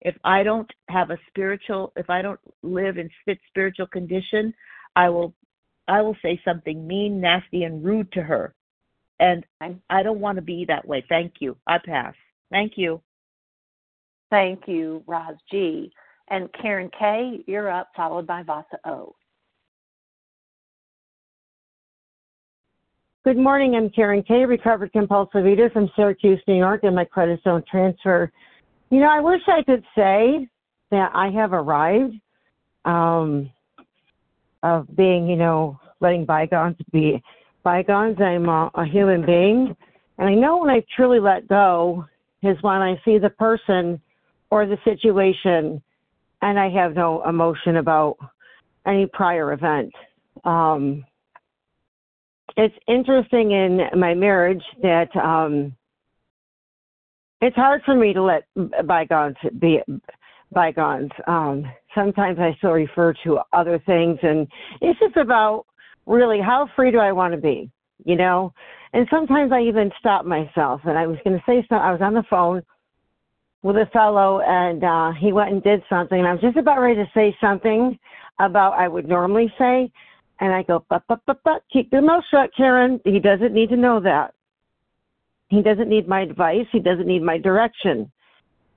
if 0.00 0.14
I 0.24 0.42
don't 0.42 0.70
have 0.88 1.10
a 1.10 1.18
spiritual, 1.28 1.92
if 1.96 2.10
I 2.10 2.22
don't 2.22 2.40
live 2.62 2.98
in 2.98 3.08
fit 3.24 3.38
spiritual 3.48 3.86
condition, 3.86 4.54
I 4.94 5.08
will, 5.08 5.34
I 5.88 6.02
will 6.02 6.16
say 6.22 6.40
something 6.44 6.86
mean, 6.86 7.20
nasty, 7.20 7.64
and 7.64 7.84
rude 7.84 8.10
to 8.12 8.22
her, 8.22 8.54
and 9.20 9.44
I 9.90 10.02
don't 10.02 10.20
want 10.20 10.36
to 10.36 10.42
be 10.42 10.64
that 10.66 10.86
way. 10.86 11.04
Thank 11.08 11.34
you. 11.40 11.56
I 11.66 11.78
pass. 11.78 12.14
Thank 12.50 12.72
you. 12.76 13.00
Thank 14.30 14.62
you, 14.66 15.02
Roz 15.06 15.36
G. 15.50 15.92
And 16.28 16.48
Karen 16.60 16.90
K, 16.98 17.44
you're 17.46 17.70
up, 17.70 17.90
followed 17.94 18.26
by 18.26 18.42
Vasa 18.42 18.78
O. 18.84 19.14
Good 23.24 23.36
morning. 23.36 23.74
I'm 23.74 23.90
Karen 23.90 24.22
K, 24.22 24.44
recovered 24.44 24.92
compulsive 24.92 25.46
eater 25.46 25.70
from 25.70 25.90
Syracuse, 25.94 26.40
New 26.48 26.56
York, 26.56 26.82
and 26.82 26.94
my 26.94 27.04
credit 27.04 27.40
zone 27.42 27.62
transfer 27.70 28.32
you 28.90 29.00
know, 29.00 29.08
I 29.08 29.20
wish 29.20 29.40
I 29.48 29.62
could 29.62 29.84
say 29.96 30.48
that 30.90 31.10
I 31.14 31.30
have 31.30 31.52
arrived 31.52 32.14
um, 32.84 33.50
of 34.66 34.96
being, 34.96 35.28
you 35.28 35.36
know, 35.36 35.78
letting 36.00 36.24
bygones 36.24 36.76
be 36.92 37.22
bygones. 37.62 38.20
I'm 38.20 38.48
a, 38.48 38.70
a 38.74 38.84
human 38.84 39.24
being. 39.24 39.76
And 40.18 40.28
I 40.28 40.34
know 40.34 40.58
when 40.58 40.70
I 40.70 40.82
truly 40.94 41.20
let 41.20 41.46
go 41.48 42.04
is 42.42 42.56
when 42.62 42.82
I 42.82 43.00
see 43.04 43.18
the 43.18 43.30
person 43.30 44.00
or 44.50 44.66
the 44.66 44.78
situation 44.84 45.82
and 46.42 46.58
I 46.58 46.68
have 46.70 46.94
no 46.94 47.22
emotion 47.28 47.76
about 47.76 48.16
any 48.86 49.06
prior 49.06 49.52
event. 49.52 49.92
Um, 50.44 51.04
it's 52.56 52.74
interesting 52.88 53.52
in 53.52 53.80
my 53.98 54.14
marriage 54.14 54.62
that 54.82 55.14
um, 55.16 55.74
it's 57.40 57.56
hard 57.56 57.82
for 57.84 57.94
me 57.94 58.12
to 58.12 58.22
let 58.22 58.44
bygones 58.86 59.36
be 59.58 59.80
bygones. 60.52 61.10
Um, 61.26 61.64
sometimes 61.94 62.38
I 62.38 62.54
still 62.58 62.72
refer 62.72 63.14
to 63.24 63.40
other 63.52 63.80
things, 63.86 64.18
and 64.22 64.46
it's 64.80 64.98
just 65.00 65.16
about 65.16 65.66
really 66.06 66.40
how 66.40 66.68
free 66.76 66.90
do 66.90 66.98
I 66.98 67.12
want 67.12 67.34
to 67.34 67.40
be, 67.40 67.70
you 68.04 68.16
know? 68.16 68.52
And 68.92 69.06
sometimes 69.10 69.52
I 69.52 69.60
even 69.62 69.90
stop 69.98 70.24
myself. 70.24 70.80
And 70.84 70.96
I 70.96 71.06
was 71.06 71.18
going 71.24 71.36
to 71.36 71.42
say 71.44 71.66
something. 71.68 71.76
I 71.78 71.92
was 71.92 72.00
on 72.00 72.14
the 72.14 72.24
phone 72.30 72.62
with 73.62 73.76
a 73.76 73.86
fellow, 73.92 74.40
and 74.46 74.84
uh, 74.84 75.12
he 75.20 75.32
went 75.32 75.50
and 75.50 75.62
did 75.62 75.82
something, 75.90 76.18
and 76.18 76.28
I 76.28 76.32
was 76.32 76.40
just 76.40 76.56
about 76.56 76.80
ready 76.80 76.94
to 76.96 77.10
say 77.12 77.36
something 77.40 77.98
about 78.38 78.74
I 78.74 78.86
would 78.86 79.08
normally 79.08 79.52
say, 79.58 79.90
and 80.40 80.52
I 80.52 80.62
go, 80.62 80.84
but 80.88 81.02
but 81.08 81.20
but 81.26 81.38
but 81.44 81.62
keep 81.72 81.90
your 81.90 82.02
mouth 82.02 82.22
shut, 82.30 82.50
Karen. 82.56 83.00
He 83.04 83.18
doesn't 83.18 83.52
need 83.52 83.70
to 83.70 83.76
know 83.76 84.00
that. 84.00 84.34
He 85.48 85.62
doesn't 85.62 85.88
need 85.88 86.06
my 86.06 86.20
advice. 86.20 86.66
He 86.70 86.80
doesn't 86.80 87.06
need 87.06 87.22
my 87.22 87.38
direction. 87.38 88.10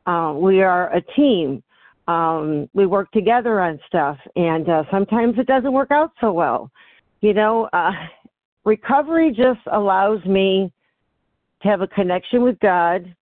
Uh, 0.10 0.34
we 0.34 0.64
are 0.64 0.92
a 0.96 1.02
team. 1.16 1.62
Um, 2.08 2.68
we 2.74 2.88
work 2.88 3.12
together 3.12 3.62
on 3.62 3.80
stuff, 3.86 4.18
and 4.36 4.68
uh, 4.68 4.84
sometimes 4.90 5.38
it 5.38 5.46
doesn't 5.46 5.72
work 5.72 5.92
out 5.92 6.12
so 6.20 6.32
well. 6.32 6.72
You 7.22 7.36
know, 7.36 7.70
uh, 7.74 7.92
recovery 8.66 9.30
just 9.30 9.60
allows 9.72 10.26
me 10.26 10.74
to 11.62 11.68
have 11.68 11.82
a 11.82 11.88
connection 11.88 12.42
with 12.42 12.60
God 12.60 13.14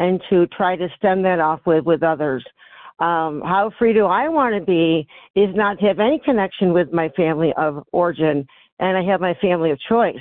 and 0.00 0.20
to 0.28 0.48
try 0.48 0.74
to 0.74 0.88
stem 0.96 1.22
that 1.22 1.38
off 1.38 1.60
with 1.66 1.84
with 1.84 2.02
others. 2.02 2.44
Um, 2.98 3.40
how 3.44 3.70
free 3.78 3.92
do 3.92 4.06
I 4.06 4.28
want 4.28 4.56
to 4.56 4.60
be 4.60 5.06
is 5.36 5.54
not 5.54 5.78
to 5.78 5.86
have 5.86 6.00
any 6.00 6.20
connection 6.24 6.72
with 6.72 6.92
my 6.92 7.10
family 7.10 7.52
of 7.56 7.84
origin, 7.92 8.44
and 8.80 8.96
I 8.98 9.04
have 9.04 9.20
my 9.20 9.34
family 9.34 9.70
of 9.70 9.78
choice. 9.88 10.16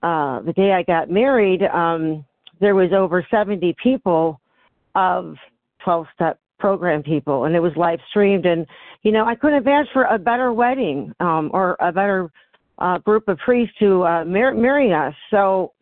Uh, 0.00 0.42
the 0.42 0.52
day 0.52 0.70
I 0.70 0.84
got 0.84 1.10
married, 1.10 1.62
um, 1.64 2.24
there 2.60 2.76
was 2.76 2.92
over 2.92 3.26
70 3.28 3.74
people 3.82 4.40
of 4.94 5.36
12 5.84 6.06
step 6.14 6.38
program 6.58 7.02
people 7.02 7.44
and 7.44 7.54
it 7.54 7.60
was 7.60 7.72
live 7.76 7.98
streamed 8.08 8.46
and 8.46 8.66
you 9.02 9.12
know 9.12 9.26
i 9.26 9.34
couldn't 9.34 9.56
have 9.56 9.66
asked 9.66 9.90
for 9.92 10.04
a 10.04 10.18
better 10.18 10.52
wedding 10.52 11.12
um 11.20 11.50
or 11.52 11.76
a 11.80 11.92
better 11.92 12.30
uh 12.78 12.98
group 12.98 13.28
of 13.28 13.36
priests 13.38 13.74
to 13.78 14.02
uh 14.04 14.24
mar- 14.24 14.54
marry 14.54 14.92
us. 14.92 15.14
So 15.30 15.72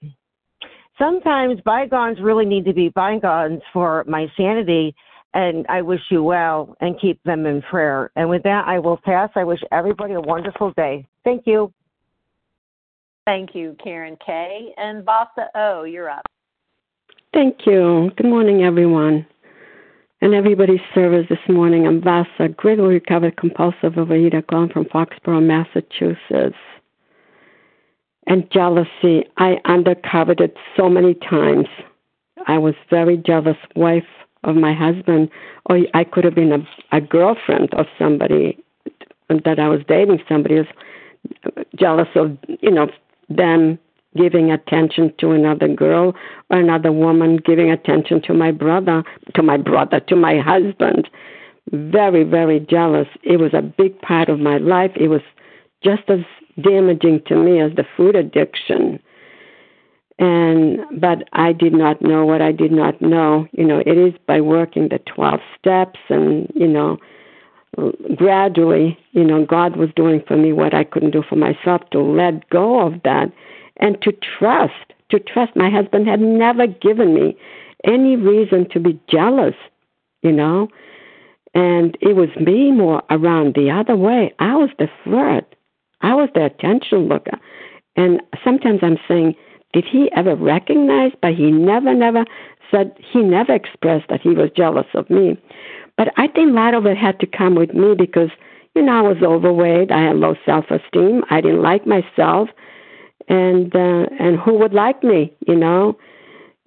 sometimes 0.99 1.61
bygones 1.65 2.19
really 2.21 2.47
need 2.47 2.65
to 2.65 2.73
be 2.73 2.89
bygones 2.89 3.63
for 3.73 4.05
my 4.09 4.27
sanity 4.37 4.95
and 5.35 5.65
i 5.69 5.81
wish 5.81 6.01
you 6.11 6.23
well 6.23 6.75
and 6.81 7.01
keep 7.01 7.23
them 7.23 7.47
in 7.47 7.63
prayer. 7.63 8.11
And 8.17 8.29
with 8.29 8.43
that 8.43 8.67
i 8.67 8.79
will 8.79 8.97
pass. 8.97 9.31
I 9.37 9.45
wish 9.45 9.61
everybody 9.71 10.15
a 10.15 10.21
wonderful 10.21 10.73
day. 10.77 11.07
Thank 11.23 11.47
you. 11.47 11.73
Thank 13.25 13.55
you, 13.55 13.77
Karen 13.83 14.17
K. 14.25 14.75
And 14.77 15.05
Vasa 15.05 15.49
O, 15.55 15.85
you're 15.85 16.11
up. 16.11 16.23
Thank 17.33 17.65
you. 17.67 18.11
Good 18.17 18.27
morning, 18.27 18.63
everyone. 18.63 19.27
And 20.21 20.35
everybody's 20.35 20.83
service 20.95 21.27
this 21.31 21.39
morning. 21.49 21.87
I'm 21.87 22.03
Vasa, 22.03 22.49
greatly 22.55 22.85
recovered 22.85 23.39
compulsive 23.39 23.95
overeater 23.95 24.47
calling 24.47 24.69
from 24.69 24.85
Foxborough, 24.85 25.43
Massachusetts. 25.43 26.59
And 28.27 28.51
jealousy, 28.51 29.25
I 29.39 29.57
undercovered 29.65 30.41
it 30.43 30.59
so 30.77 30.91
many 30.91 31.15
times. 31.15 31.69
I 32.47 32.59
was 32.59 32.75
very 32.91 33.17
jealous 33.17 33.57
wife 33.77 34.05
of 34.45 34.55
my 34.55 34.75
husband, 34.75 35.31
or 35.71 35.79
I 35.95 36.05
could 36.05 36.25
have 36.25 36.35
been 36.35 36.53
a, 36.53 36.69
a 36.97 37.01
girlfriend 37.01 37.73
of 37.73 37.87
somebody 37.99 38.63
that 39.31 39.59
I 39.59 39.69
was 39.69 39.81
dating. 39.89 40.21
Somebody 40.29 40.57
was 40.57 41.65
jealous 41.77 42.09
of, 42.15 42.37
you 42.61 42.71
know, 42.71 42.91
them 43.31 43.79
giving 44.17 44.51
attention 44.51 45.13
to 45.19 45.31
another 45.33 45.69
girl 45.69 46.15
or 46.51 46.59
another 46.59 46.93
woman 46.93 47.39
giving 47.45 47.71
attention 47.71 48.21
to 48.23 48.35
my 48.35 48.51
brother, 48.51 49.03
to 49.35 49.43
my 49.43 49.57
brother, 49.57 50.01
to 50.01 50.17
my 50.17 50.39
husband. 50.39 51.09
Very, 51.73 52.25
very 52.25 52.61
jealous. 52.61 53.09
It 53.23 53.39
was 53.39 53.55
a 53.55 53.63
big 53.63 54.01
part 54.03 54.29
of 54.29 54.39
my 54.41 54.59
life. 54.59 54.93
It 54.97 55.09
was 55.09 55.23
just 55.83 56.03
as 56.09 56.21
damaging 56.61 57.23
to 57.27 57.37
me 57.37 57.61
as 57.61 57.73
the 57.77 57.85
food 57.97 58.17
addiction. 58.17 58.99
And 60.19 60.79
but 61.01 61.27
I 61.33 61.53
did 61.53 61.73
not 61.73 62.03
know 62.03 62.27
what 62.27 62.43
I 62.43 62.53
did 62.53 62.71
not 62.73 63.01
know. 63.01 63.47
You 63.53 63.65
know, 63.65 63.79
it 63.79 63.97
is 63.97 64.13
by 64.27 64.41
working 64.41 64.89
the 64.89 64.99
twelve 64.99 65.41
steps 65.59 65.99
and, 66.11 66.53
you 66.55 66.69
know, 66.69 66.99
gradually, 68.17 68.99
you 69.13 69.25
know, 69.25 69.47
God 69.47 69.77
was 69.77 69.89
doing 69.97 70.23
for 70.29 70.37
me 70.37 70.53
what 70.53 70.75
I 70.75 70.85
couldn't 70.85 71.13
do 71.13 71.23
for 71.27 71.37
myself 71.37 71.81
to 71.91 72.01
let 72.01 72.49
go 72.51 72.87
of 72.87 73.03
that 73.05 73.33
and 73.79 74.01
to 74.03 74.13
trust, 74.39 74.93
to 75.11 75.19
trust. 75.19 75.57
My 75.57 75.71
husband 75.71 76.07
had 76.07 76.21
never 76.21 76.67
given 76.67 77.15
me 77.15 77.37
any 77.85 78.17
reason 78.17 78.69
to 78.71 78.81
be 78.81 78.99
jealous, 79.09 79.55
you 80.23 80.33
know, 80.33 80.69
and 81.55 81.97
it 82.01 82.17
was 82.17 82.29
me 82.37 82.71
more 82.71 83.03
around 83.11 83.55
the 83.55 83.71
other 83.71 83.97
way. 83.97 84.33
I 84.39 84.57
was 84.57 84.71
the 84.79 84.89
flirt, 85.05 85.55
I 86.01 86.15
was 86.15 86.29
the 86.35 86.45
attention 86.45 87.09
looker. 87.09 87.39
And 87.97 88.23
sometimes 88.43 88.81
I'm 88.83 88.99
saying, 89.07 89.35
did 89.73 89.85
he 89.85 90.11
ever 90.17 90.35
recognize? 90.35 91.13
But 91.21 91.35
he 91.35 91.51
never, 91.51 91.95
never 91.95 92.25
said, 92.71 92.95
he 92.99 93.21
never 93.21 93.55
expressed 93.55 94.09
that 94.09 94.21
he 94.21 94.31
was 94.31 94.51
jealous 94.57 94.87
of 94.95 95.09
me. 95.11 95.37
But 95.97 96.09
I 96.17 96.27
think 96.29 96.51
a 96.51 96.55
lot 96.55 96.75
of 96.75 96.87
it 96.87 96.97
had 96.97 97.21
to 97.21 97.27
come 97.27 97.55
with 97.55 97.75
me 97.75 97.95
because, 97.95 98.31
you 98.75 98.83
know, 98.83 98.93
I 98.93 99.03
was 99.03 99.23
overweight. 99.23 99.91
I 99.93 100.03
had 100.03 100.17
low 100.17 100.35
self 100.47 100.67
esteem. 100.71 101.23
I 101.31 101.41
didn't 101.41 101.63
like 101.63 101.87
myself. 101.87 102.49
And 103.29 103.75
uh, 103.75 104.07
and 104.19 104.39
who 104.39 104.59
would 104.59 104.73
like 104.73 105.03
me, 105.03 105.33
you 105.47 105.57
know? 105.57 105.99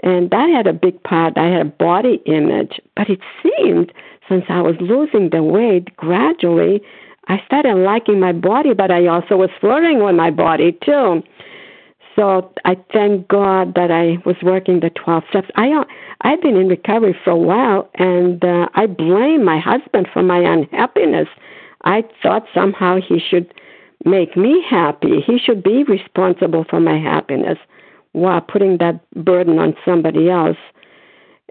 And 0.04 0.30
that 0.32 0.50
had 0.50 0.68
a 0.68 0.74
big 0.74 1.02
part. 1.04 1.38
I 1.38 1.48
had 1.48 1.62
a 1.62 1.70
body 1.70 2.22
image. 2.26 2.80
But 2.96 3.10
it 3.10 3.20
seemed 3.41 3.91
since 4.28 4.46
I 4.50 4.62
was 4.62 4.76
losing 4.80 5.30
the 5.30 5.44
weight 5.44 5.96
gradually, 5.98 6.82
I 7.28 7.41
started 7.46 7.76
liking 7.76 8.20
my 8.20 8.34
body, 8.34 8.74
but 8.74 8.91
I 8.91 9.08
also 9.08 9.36
was 9.36 9.50
flirting 9.60 10.04
with 10.04 10.15
my 10.15 10.32
body 10.32 10.78
too. 10.84 11.24
So 12.15 12.52
I 12.63 12.78
thank 12.94 13.28
God 13.28 13.76
that 13.76 13.91
I 13.91 14.18
was 14.26 14.38
working 14.41 14.80
the 14.80 14.89
12 14.89 15.24
steps. 15.30 15.50
I 15.56 15.72
uh, 15.72 15.84
I've 16.22 16.41
been 16.41 16.56
in 16.56 16.70
recovery 16.70 17.15
for 17.24 17.32
a 17.32 17.38
while, 17.38 17.89
and 17.96 18.44
uh, 18.44 18.70
I 18.74 18.86
blame 18.88 19.44
my 19.44 19.60
husband 19.60 20.08
for 20.13 20.24
my 20.24 20.39
unhappiness. 20.39 21.28
I 21.84 22.04
thought 22.24 22.46
somehow 22.54 23.00
he 23.02 23.20
should 23.20 23.54
make 24.03 24.36
me 24.36 24.63
happy. 24.69 25.21
He 25.25 25.38
should 25.39 25.63
be 25.63 25.84
responsible 25.84 26.65
for 26.69 26.79
my 26.79 26.99
happiness 26.99 27.58
while 28.12 28.41
putting 28.41 28.77
that 28.77 28.99
burden 29.23 29.60
on 29.60 29.75
somebody 29.86 30.29
else. 30.29 30.58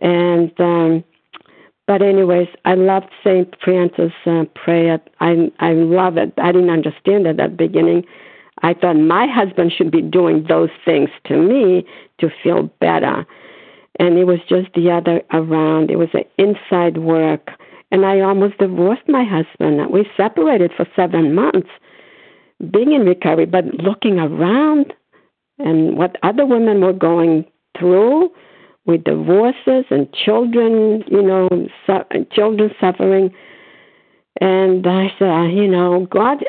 And 0.01 0.53
um 0.61 1.05
but 1.87 2.01
anyways, 2.01 2.49
I 2.65 2.75
loved 2.75 3.11
Saint 3.23 3.55
Francis 3.63 4.13
uh, 4.27 4.45
prayer. 4.55 5.01
I 5.21 5.53
I 5.61 5.73
love 5.73 6.17
it. 6.17 6.33
I 6.39 6.51
didn't 6.53 6.71
understand 6.71 7.27
it 7.27 7.39
at 7.41 7.51
the 7.51 7.57
beginning. 7.57 8.05
I 8.63 8.73
thought 8.73 8.97
my 8.97 9.27
husband 9.27 9.73
should 9.77 9.91
be 9.91 10.01
doing 10.01 10.47
those 10.49 10.71
things 10.85 11.11
to 11.27 11.37
me 11.37 11.85
to 12.21 12.31
feel 12.43 12.71
better. 12.81 13.27
And 14.01 14.17
it 14.19 14.25
was 14.25 14.39
just 14.49 14.73
the 14.75 14.91
other 14.91 15.23
around. 15.33 15.91
It 15.91 15.99
was 15.99 16.09
an 16.15 16.25
inside 16.39 16.99
work. 16.99 17.51
And 17.91 18.07
I 18.07 18.21
almost 18.21 18.59
divorced 18.59 19.07
my 19.09 19.23
husband. 19.23 19.91
We 19.91 20.09
separated 20.17 20.73
for 20.77 20.87
seven 20.97 21.35
months, 21.35 21.69
being 22.71 22.93
in 22.93 23.03
recovery, 23.03 23.47
but 23.47 23.65
looking 23.75 24.19
around 24.19 24.93
and 25.59 25.97
what 25.97 26.17
other 26.23 26.45
women 26.45 26.81
were 26.81 26.93
going 26.93 27.45
through 27.79 28.31
with 28.87 29.05
divorces 29.05 29.85
and 29.91 30.13
children, 30.13 31.05
you 31.09 31.23
know, 31.23 31.49
su- 31.87 32.27
children 32.33 32.71
suffering. 32.81 33.33
And 34.41 34.87
I 34.87 35.13
said, 35.19 35.29
uh, 35.29 35.43
you 35.45 35.69
know, 35.69 36.07
God 36.11 36.45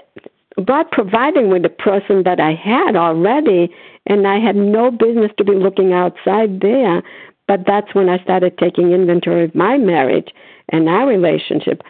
God 0.64 0.90
providing 0.92 1.50
with 1.50 1.64
the 1.64 1.70
person 1.70 2.24
that 2.24 2.40
I 2.40 2.54
had 2.54 2.96
already, 2.96 3.70
and 4.06 4.26
I 4.26 4.40
had 4.40 4.56
no 4.56 4.90
business 4.90 5.32
to 5.38 5.44
be 5.44 5.54
looking 5.54 5.92
outside 5.92 6.62
there. 6.62 7.04
But 7.48 7.66
that's 7.68 7.94
when 7.94 8.10
I 8.10 8.24
started 8.24 8.58
taking 8.58 8.92
inventory 8.92 9.44
of 9.44 9.54
my 9.54 9.78
marriage 9.78 10.30
and 10.70 10.90
our 10.90 11.06
relationship. 11.06 11.84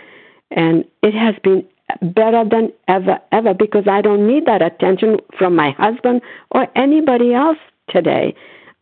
And 0.52 0.84
it 1.02 1.14
has 1.14 1.36
been 1.44 1.66
better 2.02 2.44
than 2.50 2.72
ever, 2.88 3.20
ever, 3.32 3.54
because 3.54 3.88
I 3.88 4.02
don't 4.02 4.28
need 4.28 4.46
that 4.46 4.62
attention 4.62 5.18
from 5.38 5.56
my 5.56 5.72
husband 5.72 6.22
or 6.52 6.68
anybody 6.76 7.34
else 7.34 7.58
today. 7.90 8.34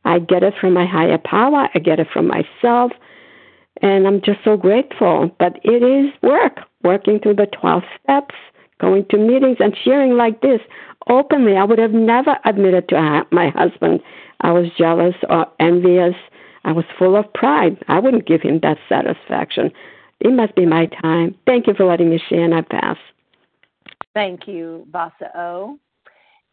I 0.05 0.19
get 0.19 0.43
it 0.43 0.53
from 0.59 0.73
my 0.73 0.85
higher 0.85 1.17
power, 1.17 1.69
I 1.73 1.79
get 1.79 1.99
it 1.99 2.07
from 2.11 2.27
myself, 2.27 2.91
and 3.81 4.05
I'm 4.07 4.21
just 4.21 4.39
so 4.43 4.57
grateful. 4.57 5.31
But 5.39 5.59
it 5.63 5.81
is 5.83 6.13
work, 6.21 6.59
working 6.83 7.19
through 7.19 7.35
the 7.35 7.47
12 7.47 7.83
steps 8.03 8.35
going 8.79 9.05
to 9.09 9.17
meetings 9.17 9.57
and 9.59 9.77
sharing 9.81 10.17
like 10.17 10.41
this 10.41 10.59
openly. 11.07 11.55
I 11.55 11.63
would 11.63 11.79
have 11.79 11.93
never 11.93 12.37
admitted 12.43 12.89
to 12.89 13.25
my 13.31 13.49
husband 13.49 14.01
I 14.43 14.51
was 14.51 14.67
jealous 14.77 15.15
or 15.29 15.47
envious. 15.59 16.15
I 16.65 16.73
was 16.73 16.85
full 16.99 17.15
of 17.15 17.33
pride. 17.33 17.77
I 17.87 17.99
wouldn't 17.99 18.27
give 18.27 18.41
him 18.41 18.59
that 18.61 18.77
satisfaction. 18.87 19.71
It 20.23 20.33
must 20.33 20.55
be 20.55 20.65
my 20.65 20.87
time. 21.01 21.35
Thank 21.45 21.67
you 21.67 21.73
for 21.75 21.85
letting 21.85 22.09
me 22.09 22.19
share, 22.29 22.43
and 22.43 22.55
I 22.55 22.61
pass. 22.61 22.97
Thank 24.13 24.47
you, 24.47 24.87
Vasa 24.91 25.37
O. 25.37 25.77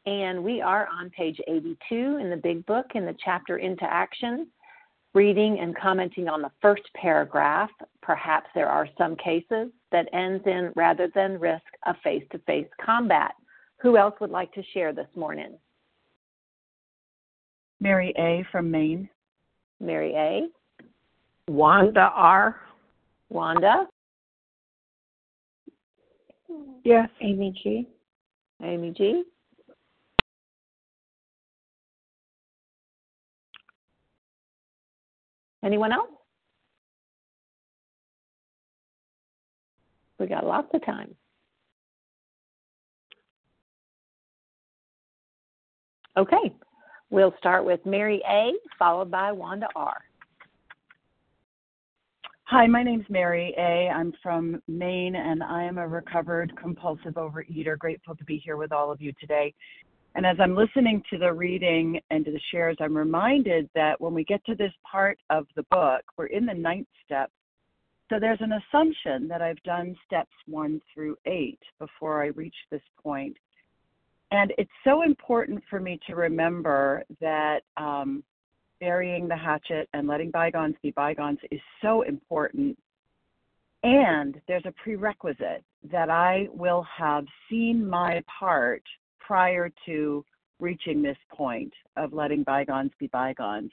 And 0.07 0.43
we 0.43 0.61
are 0.61 0.89
on 0.89 1.11
page 1.11 1.41
82 1.47 2.19
in 2.21 2.31
the 2.31 2.37
Big 2.37 2.67
Book 2.67 2.87
in 2.95 3.07
the 3.07 3.17
chapter 3.25 3.59
Into 3.59 3.85
Action 3.85 4.49
reading 5.15 5.59
and 5.61 5.77
commenting 5.77 6.29
on 6.29 6.43
the 6.43 6.51
first 6.63 6.83
paragraph, 6.95 7.71
perhaps 8.03 8.49
there 8.55 8.69
are 8.69 8.89
some 8.97 9.17
cases 9.17 9.71
that 9.93 10.09
ends 10.13 10.43
in 10.47 10.73
rather 10.77 11.09
than 11.15 11.41
risk 11.41 11.65
a 11.87 11.95
face 12.03 12.23
to 12.33 12.39
face 12.41 12.69
combat. 12.85 13.33
Who 13.79 13.97
else 13.97 14.15
would 14.21 14.31
like 14.31 14.53
to 14.53 14.63
share 14.73 14.93
this 14.93 15.09
morning? 15.17 15.59
Mary 17.81 18.13
A. 18.19 18.45
from 18.53 18.71
Maine. 18.71 19.09
Mary 19.81 20.15
A. 20.15 20.49
Wanda 21.51 22.11
R. 22.15 22.61
Wanda. 23.31 23.87
Yes, 26.85 27.09
Amy 27.21 27.55
G. 27.63 27.87
Amy 28.63 28.93
G. 28.97 29.23
Anyone 35.63 35.93
else? 35.93 36.11
We 40.19 40.27
got 40.27 40.45
lots 40.45 40.69
of 40.75 40.85
time. 40.85 41.15
Okay, 46.17 46.53
we'll 47.09 47.35
start 47.39 47.65
with 47.65 47.85
Mary 47.87 48.21
A, 48.29 48.53
followed 48.79 49.11
by 49.11 49.33
Wanda 49.33 49.69
R. 49.77 50.03
Hi, 52.51 52.67
my 52.67 52.83
name's 52.83 53.07
Mary 53.09 53.55
A. 53.57 53.89
I'm 53.89 54.13
from 54.21 54.61
Maine 54.67 55.15
and 55.15 55.41
I 55.41 55.63
am 55.63 55.79
a 55.79 55.87
recovered 55.87 56.53
compulsive 56.61 57.15
overeater. 57.15 57.79
Grateful 57.79 58.17
to 58.17 58.25
be 58.25 58.39
here 58.39 58.57
with 58.57 58.73
all 58.73 58.91
of 58.91 59.01
you 59.01 59.13
today. 59.21 59.55
And 60.17 60.27
as 60.27 60.37
I'm 60.41 60.57
listening 60.57 61.01
to 61.11 61.19
the 61.19 61.33
reading 61.33 62.01
and 62.11 62.25
to 62.25 62.33
the 62.33 62.41
shares, 62.51 62.77
I'm 62.81 62.97
reminded 62.97 63.71
that 63.77 64.01
when 64.01 64.15
we 64.15 64.25
get 64.25 64.45
to 64.47 64.57
this 64.57 64.73
part 64.83 65.17
of 65.31 65.47
the 65.55 65.63
book, 65.71 66.03
we're 66.19 66.27
in 66.27 66.45
the 66.45 66.53
ninth 66.53 66.89
step. 67.05 67.31
So 68.09 68.19
there's 68.19 68.41
an 68.41 68.55
assumption 68.55 69.29
that 69.29 69.43
I've 69.43 69.63
done 69.63 69.95
steps 70.05 70.35
one 70.49 70.81
through 70.93 71.19
eight 71.27 71.61
before 71.79 72.21
I 72.21 72.31
reach 72.35 72.57
this 72.73 72.83
point. 73.01 73.37
And 74.33 74.53
it's 74.59 74.73
so 74.83 75.03
important 75.03 75.63
for 75.71 75.79
me 75.79 76.01
to 76.09 76.17
remember 76.17 77.05
that 77.21 77.61
um, 77.77 78.25
burying 78.81 79.29
the 79.29 79.37
hatchet 79.37 79.89
and 79.93 80.09
letting 80.09 80.31
bygones 80.31 80.75
be 80.83 80.91
bygones 80.91 81.39
is 81.51 81.61
so 81.83 82.03
important. 82.03 82.77
And 83.83 84.41
there's 84.49 84.67
a 84.67 84.75
prerequisite 84.83 85.65
that 85.91 86.11
I 86.11 86.49
will 86.53 86.87
have 86.97 87.25
seen 87.49 87.89
my 87.89 88.23
part 88.39 88.83
prior 89.21 89.71
to 89.87 90.25
reaching 90.59 91.03
this 91.03 91.17
point 91.33 91.73
of 91.97 92.13
letting 92.13 92.43
bygones 92.43 92.91
be 92.99 93.07
bygones. 93.09 93.71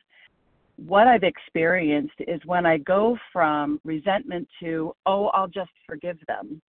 What 0.78 1.08
I've 1.08 1.24
experienced 1.24 2.13
is 2.20 2.39
when 2.46 2.65
I 2.65 2.78
go 2.78 3.17
from 3.34 3.82
resentment 3.84 4.48
to, 4.62 4.93
oh, 5.06 5.28
I'll 5.28 5.48
just 5.48 5.72
forgive 5.86 6.17
them. 6.28 6.62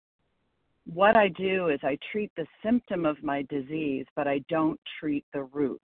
What 0.91 1.17
I 1.17 1.27
do 1.27 1.67
is 1.67 1.79
I 1.83 1.97
treat 2.11 2.31
the 2.37 2.47
symptom 2.63 3.05
of 3.05 3.21
my 3.21 3.45
disease, 3.49 4.05
but 4.15 4.27
I 4.27 4.39
don't 4.49 4.79
treat 4.99 5.25
the 5.33 5.43
root. 5.43 5.81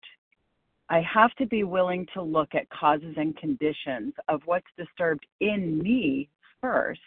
I 0.89 1.01
have 1.01 1.33
to 1.35 1.45
be 1.45 1.63
willing 1.63 2.05
to 2.13 2.21
look 2.21 2.55
at 2.55 2.69
causes 2.69 3.15
and 3.17 3.35
conditions 3.37 4.13
of 4.27 4.41
what's 4.45 4.67
disturbed 4.77 5.25
in 5.39 5.79
me 5.79 6.29
first 6.61 6.99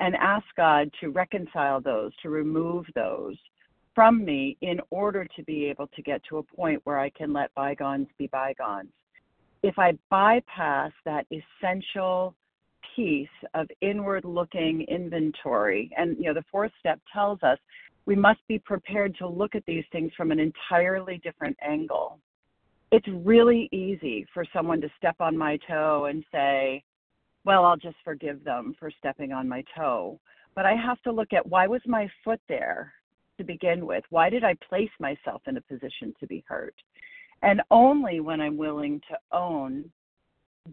and 0.00 0.16
ask 0.16 0.44
God 0.56 0.90
to 1.00 1.10
reconcile 1.10 1.80
those, 1.80 2.12
to 2.22 2.30
remove 2.30 2.86
those 2.94 3.36
from 3.94 4.24
me 4.24 4.56
in 4.60 4.80
order 4.90 5.26
to 5.36 5.42
be 5.44 5.66
able 5.66 5.86
to 5.88 6.02
get 6.02 6.22
to 6.28 6.38
a 6.38 6.42
point 6.42 6.80
where 6.84 6.98
I 6.98 7.10
can 7.10 7.32
let 7.32 7.54
bygones 7.54 8.08
be 8.18 8.26
bygones. 8.26 8.90
If 9.62 9.78
I 9.78 9.96
bypass 10.10 10.90
that 11.04 11.26
essential 11.30 12.34
piece 12.96 13.28
of 13.54 13.68
inward 13.80 14.24
looking 14.24 14.82
inventory, 14.82 15.90
and 15.96 16.16
you 16.18 16.24
know, 16.24 16.34
the 16.34 16.44
fourth 16.50 16.72
step 16.80 17.00
tells 17.12 17.42
us 17.42 17.58
we 18.04 18.16
must 18.16 18.40
be 18.48 18.58
prepared 18.58 19.16
to 19.18 19.28
look 19.28 19.54
at 19.54 19.64
these 19.66 19.84
things 19.92 20.12
from 20.16 20.32
an 20.32 20.40
entirely 20.40 21.18
different 21.24 21.56
angle 21.62 22.18
it's 22.94 23.08
really 23.24 23.68
easy 23.72 24.24
for 24.32 24.44
someone 24.52 24.80
to 24.80 24.88
step 24.96 25.16
on 25.18 25.36
my 25.36 25.58
toe 25.66 26.04
and 26.08 26.24
say, 26.30 26.84
well, 27.44 27.64
I'll 27.64 27.76
just 27.76 27.96
forgive 28.04 28.44
them 28.44 28.72
for 28.78 28.88
stepping 28.96 29.32
on 29.32 29.48
my 29.48 29.64
toe. 29.76 30.20
But 30.54 30.64
I 30.64 30.76
have 30.76 31.02
to 31.02 31.10
look 31.10 31.32
at 31.32 31.44
why 31.44 31.66
was 31.66 31.80
my 31.86 32.08
foot 32.22 32.40
there 32.48 32.92
to 33.36 33.42
begin 33.42 33.84
with? 33.84 34.04
Why 34.10 34.30
did 34.30 34.44
I 34.44 34.54
place 34.68 34.92
myself 35.00 35.42
in 35.48 35.56
a 35.56 35.60
position 35.62 36.14
to 36.20 36.26
be 36.28 36.44
hurt? 36.46 36.76
And 37.42 37.62
only 37.72 38.20
when 38.20 38.40
I'm 38.40 38.56
willing 38.56 39.00
to 39.10 39.36
own 39.36 39.90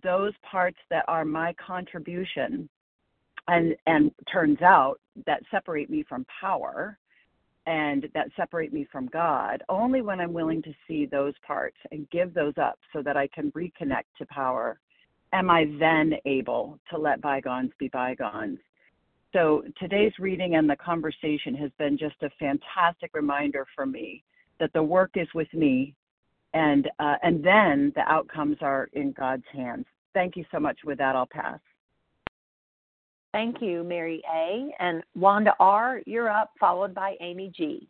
those 0.04 0.34
parts 0.44 0.78
that 0.92 1.06
are 1.08 1.26
my 1.26 1.54
contribution 1.54 2.70
and 3.48 3.76
and 3.88 4.12
turns 4.32 4.62
out 4.62 5.00
that 5.26 5.42
separate 5.50 5.90
me 5.90 6.06
from 6.08 6.28
power 6.40 7.00
and 7.68 8.08
that 8.14 8.28
separate 8.36 8.74
me 8.74 8.88
from 8.92 9.08
God 9.08 9.64
only 9.70 10.02
when 10.02 10.20
I'm 10.20 10.34
willing 10.34 10.62
to 10.64 10.74
see 10.88 11.06
those 11.06 11.34
parts 11.46 11.78
and 11.92 12.10
give 12.10 12.34
those 12.34 12.58
up 12.62 12.80
so 12.94 13.02
that 13.04 13.18
I 13.18 13.28
can 13.28 13.52
reconnect 13.52 14.10
to 14.18 14.26
power. 14.28 14.80
Am 15.34 15.50
I 15.50 15.66
then 15.80 16.14
able 16.26 16.80
to 16.90 16.98
let 16.98 17.22
bygones 17.22 17.72
be 17.80 17.88
bygones? 17.90 18.60
So 19.34 19.64
today's 19.80 20.12
reading 20.20 20.56
and 20.56 20.70
the 20.70 20.76
conversation 20.76 21.56
has 21.56 21.72
been 21.78 21.98
just 21.98 22.16
a 22.22 22.30
fantastic 22.38 23.12
reminder 23.14 23.66
for 23.76 23.86
me 23.86 24.24
that 24.60 24.74
the 24.74 24.84
work 24.84 25.12
is 25.16 25.28
with 25.34 25.52
me 25.54 25.96
and 26.54 26.90
uh, 27.00 27.16
and 27.24 27.44
then 27.44 27.94
the 27.96 28.02
outcomes 28.08 28.58
are 28.62 28.90
in 28.94 29.14
God's 29.14 29.46
hands. 29.54 29.86
Thank 30.14 30.36
you 30.36 30.44
so 30.52 30.60
much. 30.60 30.80
With 30.84 30.98
that, 30.98 31.16
I'll 31.16 31.30
pass. 31.32 31.60
Thank 33.34 33.62
you, 33.62 33.84
Mary 33.84 34.22
A. 34.34 34.72
And 34.80 35.04
Wanda 35.16 35.54
R., 35.60 36.02
you're 36.06 36.30
up, 36.30 36.52
followed 36.60 36.94
by 36.94 37.16
Amy 37.22 37.52
G. 37.56 37.88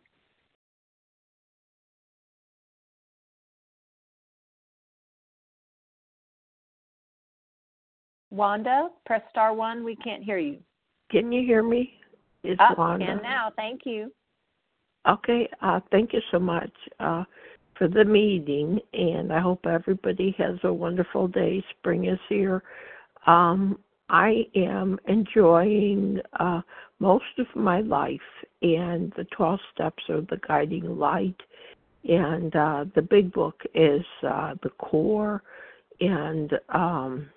Wanda, 8.29 8.89
press 9.05 9.21
star 9.29 9.53
one. 9.53 9.83
We 9.83 9.95
can't 9.97 10.23
hear 10.23 10.37
you. 10.37 10.59
Can 11.11 11.31
you 11.31 11.45
hear 11.45 11.63
me? 11.63 11.93
It's 12.43 12.61
Up 12.61 12.77
Wanda. 12.77 13.05
And 13.05 13.21
now, 13.21 13.51
thank 13.55 13.81
you. 13.85 14.11
Okay, 15.07 15.49
uh, 15.61 15.79
thank 15.91 16.13
you 16.13 16.21
so 16.31 16.39
much 16.39 16.71
uh, 16.99 17.23
for 17.77 17.87
the 17.87 18.05
meeting, 18.05 18.79
and 18.93 19.33
I 19.33 19.39
hope 19.39 19.65
everybody 19.65 20.35
has 20.37 20.55
a 20.63 20.71
wonderful 20.71 21.27
day. 21.27 21.63
Spring 21.71 22.05
is 22.05 22.19
here. 22.29 22.63
Um, 23.25 23.79
I 24.11 24.45
am 24.55 24.99
enjoying 25.07 26.19
uh, 26.37 26.61
most 26.99 27.39
of 27.39 27.47
my 27.55 27.79
life, 27.79 28.19
and 28.61 29.13
the 29.15 29.25
12 29.35 29.59
steps 29.73 30.03
are 30.09 30.19
the 30.19 30.39
guiding 30.45 30.99
light, 30.99 31.39
and 32.03 32.53
uh, 32.53 32.85
the 32.93 33.01
big 33.01 33.31
book 33.31 33.61
is 33.73 34.03
uh, 34.27 34.55
the 34.63 34.69
core. 34.71 35.43
And 36.01 36.51
um, 36.69 37.29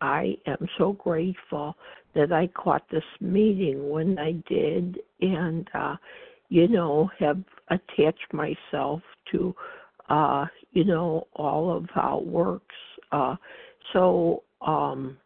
I 0.00 0.36
am 0.46 0.66
so 0.76 0.94
grateful 0.94 1.76
that 2.16 2.32
I 2.32 2.48
caught 2.48 2.90
this 2.90 3.04
meeting 3.20 3.88
when 3.88 4.18
I 4.18 4.32
did, 4.48 4.98
and 5.20 5.68
uh, 5.74 5.94
you 6.48 6.66
know, 6.66 7.08
have 7.20 7.42
attached 7.68 8.32
myself 8.32 9.00
to, 9.30 9.54
uh, 10.08 10.46
you 10.72 10.84
know, 10.84 11.28
all 11.34 11.76
of 11.76 11.86
how 11.94 12.18
it 12.18 12.26
works. 12.26 12.74
Uh, 13.12 13.36
so, 13.92 14.42
um, 14.60 15.16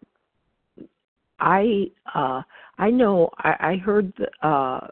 I 1.41 1.87
uh 2.15 2.43
I 2.79 2.91
know 2.91 3.31
I, 3.39 3.55
I 3.61 3.77
heard 3.77 4.13
the, 4.19 4.47
uh 4.47 4.89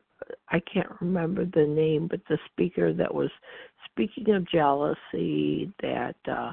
I 0.50 0.60
can't 0.72 0.90
remember 1.00 1.44
the 1.44 1.66
name, 1.66 2.08
but 2.08 2.20
the 2.28 2.38
speaker 2.52 2.92
that 2.92 3.14
was 3.14 3.30
speaking 3.90 4.34
of 4.34 4.48
jealousy 4.48 5.72
that 5.82 6.16
uh 6.26 6.52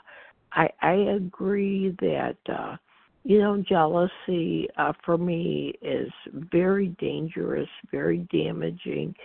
I 0.53 0.69
I 0.81 0.93
agree 0.93 1.95
that 1.99 2.37
uh 2.49 2.77
you 3.23 3.39
know 3.39 3.63
jealousy 3.67 4.67
uh 4.77 4.93
for 5.03 5.17
me 5.17 5.73
is 5.81 6.11
very 6.33 6.89
dangerous, 6.99 7.69
very 7.91 8.27
damaging 8.31 9.15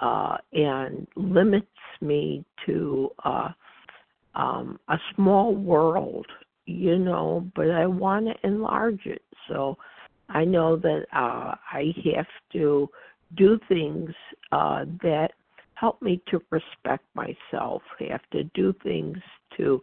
uh 0.00 0.36
and 0.52 1.06
limits 1.16 1.66
me 2.00 2.44
to 2.66 3.10
uh 3.24 3.48
um 4.34 4.78
a 4.88 4.96
small 5.14 5.54
world 5.54 6.26
you 6.66 6.98
know 6.98 7.44
but 7.56 7.68
i 7.70 7.84
want 7.86 8.26
to 8.26 8.46
enlarge 8.46 9.04
it. 9.06 9.22
So 9.48 9.76
I 10.30 10.44
know 10.44 10.76
that 10.76 11.06
uh, 11.12 11.54
I 11.72 11.94
have 12.16 12.26
to 12.52 12.88
do 13.36 13.58
things 13.68 14.10
uh, 14.52 14.84
that 15.02 15.32
help 15.74 16.00
me 16.02 16.20
to 16.30 16.40
respect 16.50 17.04
myself. 17.14 17.82
I 18.00 18.04
have 18.10 18.28
to 18.32 18.44
do 18.54 18.74
things 18.82 19.18
to, 19.56 19.82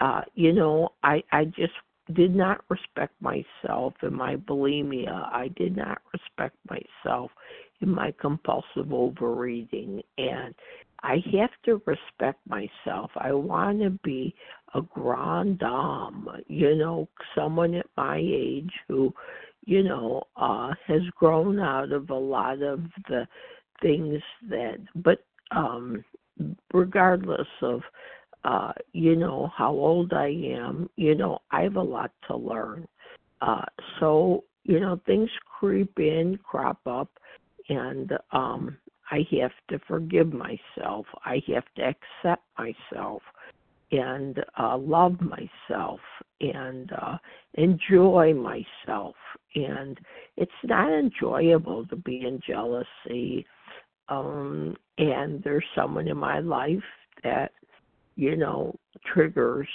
uh, 0.00 0.22
you 0.34 0.52
know, 0.52 0.90
I 1.02 1.22
I 1.32 1.44
just 1.46 1.72
did 2.14 2.34
not 2.34 2.64
respect 2.68 3.14
myself 3.20 3.94
in 4.02 4.14
my 4.14 4.36
bulimia. 4.36 5.28
I 5.32 5.48
did 5.56 5.76
not 5.76 6.00
respect 6.12 6.56
myself 6.68 7.30
in 7.80 7.90
my 7.90 8.12
compulsive 8.20 8.92
overeating, 8.92 10.02
and 10.18 10.54
I 11.02 11.16
have 11.38 11.50
to 11.64 11.82
respect 11.84 12.40
myself. 12.48 13.10
I 13.16 13.32
want 13.32 13.80
to 13.82 13.90
be 14.02 14.34
a 14.74 14.82
grand 14.82 15.58
dame, 15.58 16.28
you 16.48 16.74
know, 16.76 17.08
someone 17.34 17.74
at 17.74 17.86
my 17.96 18.18
age 18.18 18.72
who 18.88 19.12
you 19.66 19.82
know, 19.82 20.22
uh, 20.36 20.72
has 20.86 21.02
grown 21.16 21.58
out 21.58 21.92
of 21.92 22.10
a 22.10 22.14
lot 22.14 22.62
of 22.62 22.80
the 23.08 23.26
things 23.82 24.22
that, 24.48 24.78
but 24.94 25.24
um, 25.50 26.04
regardless 26.72 27.48
of, 27.62 27.82
uh, 28.44 28.72
you 28.92 29.16
know, 29.16 29.50
how 29.56 29.72
old 29.72 30.12
I 30.12 30.28
am, 30.28 30.88
you 30.96 31.16
know, 31.16 31.40
I 31.50 31.62
have 31.62 31.76
a 31.76 31.82
lot 31.82 32.12
to 32.28 32.36
learn. 32.36 32.86
Uh, 33.42 33.64
so, 33.98 34.44
you 34.62 34.78
know, 34.78 35.00
things 35.04 35.28
creep 35.58 35.98
in, 35.98 36.38
crop 36.44 36.78
up, 36.86 37.10
and 37.68 38.12
um, 38.30 38.76
I 39.10 39.26
have 39.40 39.52
to 39.68 39.80
forgive 39.86 40.32
myself. 40.32 41.06
I 41.24 41.42
have 41.48 41.64
to 41.76 41.82
accept 41.82 42.44
myself 42.56 43.22
and 43.92 44.44
uh, 44.58 44.76
love 44.76 45.16
myself 45.20 46.00
and 46.40 46.92
uh, 46.92 47.18
enjoy 47.54 48.34
myself. 48.34 49.14
And 49.56 49.98
it's 50.36 50.52
not 50.62 50.92
enjoyable 50.92 51.86
to 51.86 51.96
be 51.96 52.24
in 52.26 52.40
jealousy. 52.46 53.44
Um, 54.08 54.76
and 54.98 55.42
there's 55.42 55.64
someone 55.74 56.06
in 56.06 56.16
my 56.16 56.38
life 56.38 56.78
that, 57.24 57.50
you 58.14 58.36
know, 58.36 58.76
triggers 59.12 59.68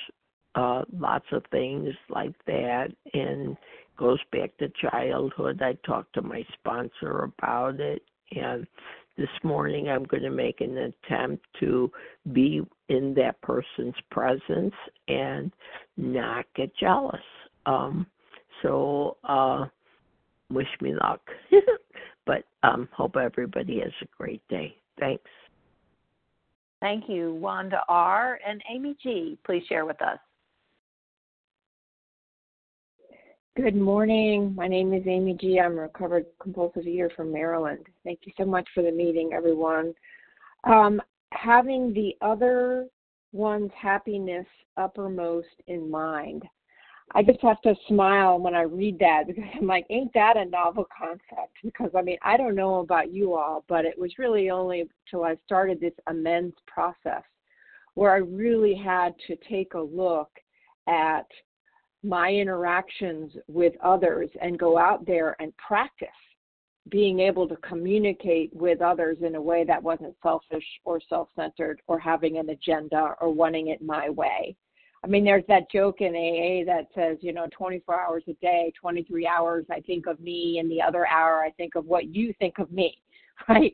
uh, 0.56 0.84
lots 0.98 1.26
of 1.32 1.44
things 1.52 1.94
like 2.10 2.34
that. 2.46 2.88
And 3.14 3.58
goes 4.02 4.20
back 4.32 4.58
to 4.58 4.72
childhood. 4.82 5.62
I 5.62 5.74
talked 5.86 6.14
to 6.16 6.24
my 6.24 6.44
sponsor 6.54 7.20
about 7.20 7.80
it, 7.80 8.02
and 8.32 8.66
this 9.16 9.30
morning 9.44 9.90
I'm 9.90 10.06
going 10.06 10.24
to 10.24 10.32
make 10.32 10.60
an 10.60 10.76
attempt 10.78 11.46
to 11.60 11.92
be 12.34 12.62
in 12.90 13.14
that 13.16 13.40
person's 13.42 13.96
presence 14.10 14.74
and 15.08 15.52
not 15.98 16.46
get 16.56 16.76
jealous. 16.78 17.22
Um, 17.68 18.08
so, 18.62 19.18
uh, 19.24 19.66
wish 20.52 20.68
me 20.82 20.94
luck. 20.94 21.22
but 22.26 22.44
um, 22.64 22.88
hope 22.92 23.16
everybody 23.16 23.80
has 23.80 23.92
a 24.02 24.06
great 24.18 24.42
day. 24.50 24.76
Thanks. 25.00 25.24
Thank 26.80 27.08
you, 27.08 27.36
Wanda 27.36 27.82
R. 27.88 28.40
And 28.46 28.62
Amy 28.70 28.96
G. 29.02 29.38
Please 29.46 29.64
share 29.68 29.86
with 29.86 30.02
us. 30.02 30.18
Good 33.58 33.76
morning. 33.76 34.56
My 34.56 34.68
name 34.68 34.94
is 34.94 35.04
Amy 35.06 35.38
G. 35.40 35.60
I'm 35.60 35.74
a 35.74 35.82
recovered 35.82 36.26
compulsive 36.42 36.88
eater 36.88 37.12
from 37.16 37.32
Maryland. 37.32 37.86
Thank 38.04 38.22
you 38.24 38.32
so 38.38 38.46
much 38.46 38.68
for 38.74 38.82
the 38.82 38.92
meeting, 38.92 39.32
everyone. 39.34 39.94
Um, 40.64 41.02
having 41.34 41.94
the 41.94 42.16
other 42.26 42.88
one's 43.34 43.72
happiness 43.80 44.46
uppermost 44.78 45.48
in 45.68 45.92
mind. 45.92 46.44
I 47.14 47.24
just 47.24 47.42
have 47.42 47.62
to 47.62 47.76
smile 47.88 48.40
when 48.40 48.56
I 48.56 48.62
read 48.62 48.98
that 49.00 49.28
because 49.28 49.44
I'm 49.60 49.68
like, 49.68 49.86
ain't 49.90 50.14
that 50.14 50.38
a 50.38 50.46
novel 50.46 50.86
concept? 50.98 51.54
Because 51.64 51.92
I 51.96 52.02
mean, 52.02 52.18
I 52.22 52.38
don't 52.38 52.56
know 52.56 52.80
about 52.80 53.12
you 53.12 53.34
all, 53.34 53.66
but 53.68 53.86
it 53.86 53.98
was 53.98 54.18
really 54.18 54.50
only 54.50 54.90
till 55.10 55.24
I 55.24 55.36
started 55.46 55.80
this 55.80 55.94
amends 56.08 56.56
process 56.68 57.24
where 57.96 58.14
I 58.14 58.18
really 58.18 58.76
had 58.76 59.14
to 59.28 59.36
take 59.50 59.74
a 59.74 59.80
look 59.80 60.30
at 60.88 61.28
my 62.04 62.32
interactions 62.32 63.34
with 63.48 63.74
others 63.84 64.30
and 64.42 64.58
go 64.58 64.78
out 64.78 65.06
there 65.06 65.36
and 65.40 65.56
practice 65.58 66.08
being 66.90 67.20
able 67.20 67.48
to 67.48 67.56
communicate 67.58 68.52
with 68.56 68.82
others 68.82 69.18
in 69.22 69.36
a 69.36 69.42
way 69.42 69.64
that 69.64 69.84
wasn't 69.84 70.16
selfish 70.24 70.66
or 70.84 71.00
self 71.10 71.28
centered 71.36 71.82
or 71.88 72.00
having 72.00 72.38
an 72.38 72.50
agenda 72.50 73.16
or 73.22 73.32
wanting 73.32 73.68
it 73.68 73.82
my 73.82 74.10
way. 74.10 74.56
I 75.04 75.08
mean, 75.08 75.24
there's 75.24 75.46
that 75.48 75.72
joke 75.72 76.02
in 76.02 76.16
AA 76.16 76.64
that 76.72 76.88
says, 76.94 77.18
you 77.22 77.34
know, 77.34 77.48
24 77.52 78.00
hours 78.00 78.24
a 78.28 78.34
day, 78.34 78.72
23 78.80 79.26
hours 79.26 79.66
I 79.72 79.80
think 79.80 80.06
of 80.06 80.20
me, 80.20 80.60
and 80.60 80.70
the 80.70 80.82
other 80.82 81.08
hour 81.08 81.44
I 81.44 81.52
think 81.52 81.76
of 81.76 81.86
what 81.86 82.14
you 82.14 82.34
think 82.38 82.60
of 82.60 82.72
me, 82.72 83.02
right? 83.50 83.74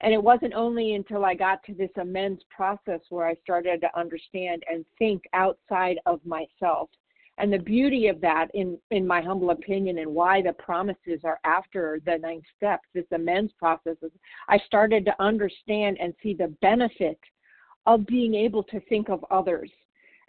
And 0.00 0.12
it 0.12 0.22
wasn't 0.22 0.54
only 0.54 0.94
until 0.94 1.24
I 1.24 1.34
got 1.34 1.62
to 1.64 1.74
this 1.74 1.90
amends 1.98 2.42
process 2.54 3.00
where 3.10 3.26
I 3.26 3.34
started 3.42 3.80
to 3.80 3.98
understand 3.98 4.64
and 4.70 4.84
think 4.98 5.22
outside 5.32 5.98
of 6.04 6.20
myself 6.26 6.90
and 7.38 7.52
the 7.52 7.58
beauty 7.58 8.08
of 8.08 8.20
that 8.20 8.48
in 8.54 8.78
in 8.90 9.06
my 9.06 9.20
humble 9.20 9.50
opinion 9.50 9.98
and 9.98 10.12
why 10.12 10.42
the 10.42 10.52
promises 10.54 11.20
are 11.24 11.38
after 11.44 12.00
the 12.06 12.18
ninth 12.18 12.44
step 12.56 12.80
this 12.94 13.04
amends 13.12 13.52
process 13.58 13.96
is 14.02 14.10
i 14.48 14.58
started 14.66 15.04
to 15.04 15.22
understand 15.22 15.98
and 16.00 16.14
see 16.22 16.34
the 16.34 16.54
benefit 16.62 17.18
of 17.86 18.06
being 18.06 18.34
able 18.34 18.62
to 18.62 18.80
think 18.88 19.08
of 19.08 19.24
others 19.30 19.70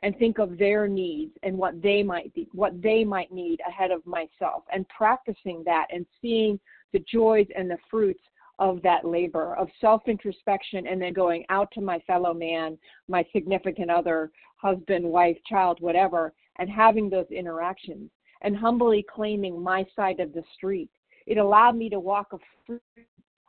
and 0.03 0.17
think 0.17 0.37
of 0.37 0.57
their 0.57 0.87
needs 0.87 1.31
and 1.43 1.57
what 1.57 1.81
they 1.81 2.03
might 2.03 2.33
be 2.33 2.47
what 2.51 2.79
they 2.81 3.03
might 3.03 3.31
need 3.31 3.59
ahead 3.67 3.91
of 3.91 4.05
myself 4.05 4.63
and 4.71 4.87
practicing 4.89 5.63
that 5.65 5.87
and 5.91 6.05
seeing 6.21 6.59
the 6.93 7.03
joys 7.11 7.47
and 7.55 7.69
the 7.69 7.77
fruits 7.89 8.21
of 8.59 8.81
that 8.81 9.05
labor 9.05 9.55
of 9.55 9.67
self 9.79 10.01
introspection 10.07 10.87
and 10.87 11.01
then 11.01 11.13
going 11.13 11.45
out 11.49 11.69
to 11.71 11.81
my 11.81 11.99
fellow 12.07 12.33
man 12.33 12.77
my 13.07 13.25
significant 13.33 13.89
other 13.89 14.31
husband 14.57 15.05
wife 15.05 15.37
child 15.47 15.77
whatever 15.79 16.33
and 16.59 16.69
having 16.69 17.09
those 17.09 17.27
interactions 17.31 18.09
and 18.41 18.55
humbly 18.55 19.05
claiming 19.13 19.61
my 19.61 19.85
side 19.95 20.19
of 20.19 20.33
the 20.33 20.43
street. 20.55 20.89
It 21.25 21.37
allowed 21.37 21.75
me 21.75 21.89
to 21.89 21.99
walk 21.99 22.33
a 22.33 22.37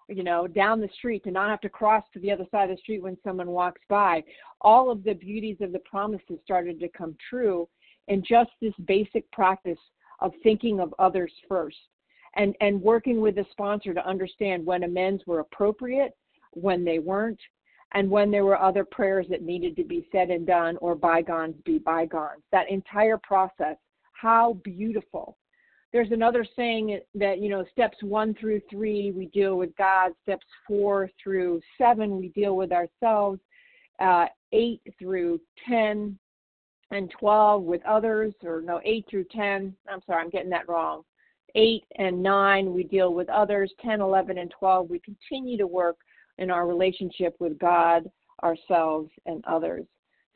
you 0.09 0.23
know, 0.23 0.47
down 0.47 0.81
the 0.81 0.89
street 0.97 1.23
to 1.25 1.31
not 1.31 1.51
have 1.51 1.61
to 1.61 1.69
cross 1.69 2.05
to 2.13 2.21
the 2.21 2.31
other 2.31 2.47
side 2.51 2.71
of 2.71 2.77
the 2.77 2.81
street 2.81 3.03
when 3.03 3.17
someone 3.23 3.49
walks 3.49 3.81
by. 3.89 4.23
All 4.61 4.91
of 4.91 5.05
the 5.05 5.15
beauties 5.15 5.59
of 5.61 5.73
the 5.73 5.81
promises 5.81 6.39
started 6.43 6.81
to 6.81 6.89
come 6.89 7.17
true 7.29 7.69
in 8.09 8.25
just 8.27 8.51
this 8.61 8.75
basic 8.87 9.31
practice 9.33 9.79
of 10.21 10.33
thinking 10.43 10.81
of 10.81 10.95
others 10.99 11.33
first 11.49 11.77
and 12.37 12.55
and 12.61 12.81
working 12.81 13.21
with 13.21 13.35
the 13.35 13.47
sponsor 13.51 13.95
to 13.95 14.07
understand 14.07 14.65
when 14.65 14.85
amends 14.85 15.23
were 15.27 15.41
appropriate, 15.41 16.17
when 16.53 16.85
they 16.85 16.99
weren't, 16.99 17.41
and 17.93 18.11
when 18.11 18.31
there 18.31 18.45
were 18.45 18.61
other 18.61 18.85
prayers 18.85 19.27
that 19.31 19.43
needed 19.43 19.77
to 19.77 19.85
be 19.85 20.07
said 20.13 20.31
and 20.31 20.47
done 20.47 20.77
or 20.79 20.95
bygones 20.95 21.57
be 21.65 21.79
bygones. 21.79 22.43
That 22.53 22.71
entire 22.71 23.19
process, 23.19 23.77
how 24.13 24.55
beautiful. 24.65 25.37
There's 25.93 26.13
another 26.13 26.45
saying 26.55 27.01
that, 27.15 27.39
you 27.39 27.49
know, 27.49 27.65
steps 27.73 27.97
one 28.03 28.35
through 28.35 28.61
three, 28.71 29.11
we 29.11 29.27
deal 29.27 29.57
with 29.57 29.75
God. 29.77 30.13
Steps 30.23 30.47
four 30.67 31.11
through 31.23 31.61
seven, 31.79 32.19
we 32.19 32.29
deal 32.29 32.57
with 32.57 32.73
ourselves. 32.73 33.41
Uh, 33.99 34.27
eight 34.53 34.81
through 34.99 35.41
10 35.67 36.19
and 36.91 37.11
12 37.19 37.63
with 37.63 37.85
others, 37.85 38.33
or 38.43 38.63
no, 38.63 38.81
8 38.85 39.05
through 39.11 39.25
10. 39.25 39.75
I'm 39.91 40.01
sorry, 40.07 40.23
I'm 40.23 40.31
getting 40.31 40.51
that 40.51 40.69
wrong. 40.69 41.03
8 41.55 41.85
and 41.97 42.23
9, 42.23 42.73
we 42.73 42.85
deal 42.85 43.13
with 43.13 43.29
others. 43.29 43.73
10, 43.83 44.01
11, 44.01 44.39
and 44.39 44.53
12, 44.59 44.89
we 44.89 45.01
continue 45.01 45.59
to 45.59 45.67
work 45.67 45.97
in 46.39 46.51
our 46.51 46.67
relationship 46.67 47.35
with 47.41 47.59
God, 47.59 48.11
ourselves, 48.43 49.11
and 49.27 49.45
others. 49.47 49.85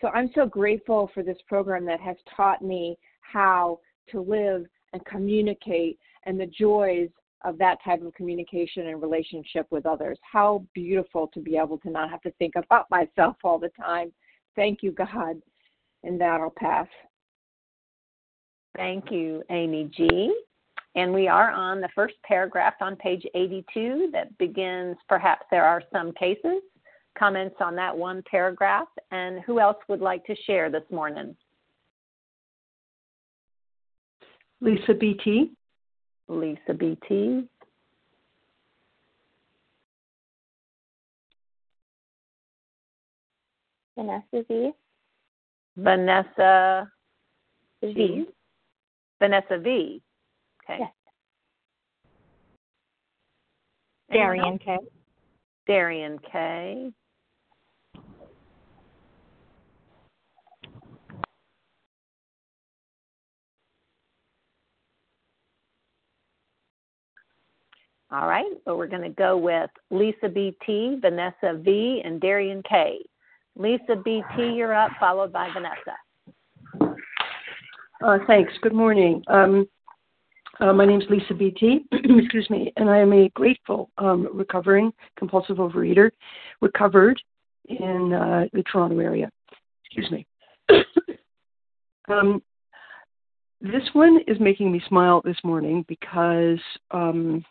So 0.01 0.09
I'm 0.09 0.31
so 0.35 0.47
grateful 0.47 1.11
for 1.15 1.23
this 1.23 1.39
program 1.47 1.85
that 1.87 2.01
has 2.01 2.17
taught 2.37 2.63
me 2.63 2.97
how 3.21 3.79
to 4.11 4.21
live 4.21 4.67
and 4.93 5.05
communicate 5.05 5.99
and 6.25 6.39
the 6.39 6.47
joys 6.47 7.09
of 7.45 7.59
that 7.59 7.79
type 7.85 8.03
of 8.03 8.15
communication 8.15 8.89
and 8.89 9.03
relationship 9.03 9.67
with 9.71 9.87
others. 9.87 10.19
How 10.23 10.65
beautiful 10.75 11.29
to 11.35 11.41
be 11.41 11.57
able 11.57 11.79
to 11.79 11.91
not 11.91 12.11
have 12.11 12.23
to 12.23 12.31
think 12.33 12.55
about 12.57 12.87
myself 12.91 13.37
all 13.43 13.59
the 13.59 13.71
time. 13.71 14.13
Thank 14.57 14.83
you, 14.83 14.93
God. 14.93 15.41
And 16.05 16.21
that 16.21 16.41
I'll 16.41 16.53
pass. 16.57 16.89
Thank 18.77 19.11
you, 19.11 19.43
Amy 19.51 19.91
G. 19.95 20.35
And 20.95 21.13
we 21.13 21.27
are 21.29 21.51
on 21.51 21.81
the 21.81 21.89
first 21.95 22.15
paragraph 22.25 22.75
on 22.81 22.97
page 22.97 23.25
82 23.35 24.11
that 24.13 24.37
begins 24.39 24.97
Perhaps 25.09 25.47
there 25.51 25.65
are 25.65 25.83
some 25.93 26.13
cases. 26.13 26.63
Comments 27.19 27.55
on 27.61 27.75
that 27.77 27.97
one 27.97 28.23
paragraph. 28.31 28.89
And 29.11 29.41
who 29.41 29.61
else 29.61 29.77
would 29.89 30.01
like 30.01 30.25
to 30.27 30.35
share 30.47 30.71
this 30.71 30.85
morning? 30.91 31.37
Lisa 34.63 34.95
BT. 34.95 35.51
Lisa 36.29 36.73
BT. 36.73 37.49
Vanessa 43.97 44.45
V. 44.49 44.73
Vanessa 45.77 46.87
V. 47.83 47.93
v. 47.93 48.27
Vanessa 49.21 49.59
V. 49.59 50.01
Okay. 50.63 50.79
Yes. 50.79 50.93
Darian 54.13 54.59
K. 54.59 54.79
Darian 55.67 56.19
K. 56.21 56.93
All 68.13 68.29
right, 68.29 68.45
so 68.67 68.77
we're 68.77 68.89
going 68.89 69.03
to 69.03 69.09
go 69.09 69.39
with 69.39 69.71
Lisa 69.91 70.29
BT, 70.29 70.99
Vanessa 71.01 71.59
V, 71.65 72.03
and 72.05 72.21
Darian 72.21 72.63
K. 72.69 72.99
Lisa 73.57 73.97
BT, 74.05 74.53
you're 74.55 74.75
up, 74.75 74.91
followed 75.01 75.33
by 75.33 75.49
Vanessa. 75.55 76.99
Uh, 78.05 78.19
thanks. 78.27 78.53
Good 78.61 78.75
morning. 78.75 79.23
Um, 79.29 79.67
uh, 80.61 80.75
my 80.75 80.85
name 80.85 81.01
is 81.01 81.09
Lisa 81.09 81.33
BT, 81.33 81.87
excuse 81.93 82.51
me, 82.51 82.71
and 82.77 82.91
I 82.91 82.99
am 82.99 83.15
a 83.15 83.31
grateful 83.31 83.89
um, 83.97 84.29
recovering 84.35 84.93
compulsive 85.17 85.57
overeater, 85.57 86.11
recovered 86.61 87.19
in 87.67 88.13
uh, 88.13 88.45
the 88.53 88.63
Toronto 88.65 88.99
area. 88.99 89.31
Excuse 89.87 90.11
me. 90.11 90.27
um, 92.11 92.43
this 93.63 93.89
one 93.95 94.21
is 94.27 94.39
making 94.39 94.71
me 94.71 94.83
smile 94.87 95.23
this 95.25 95.39
morning 95.43 95.83
because, 95.89 96.59
um, 96.91 97.43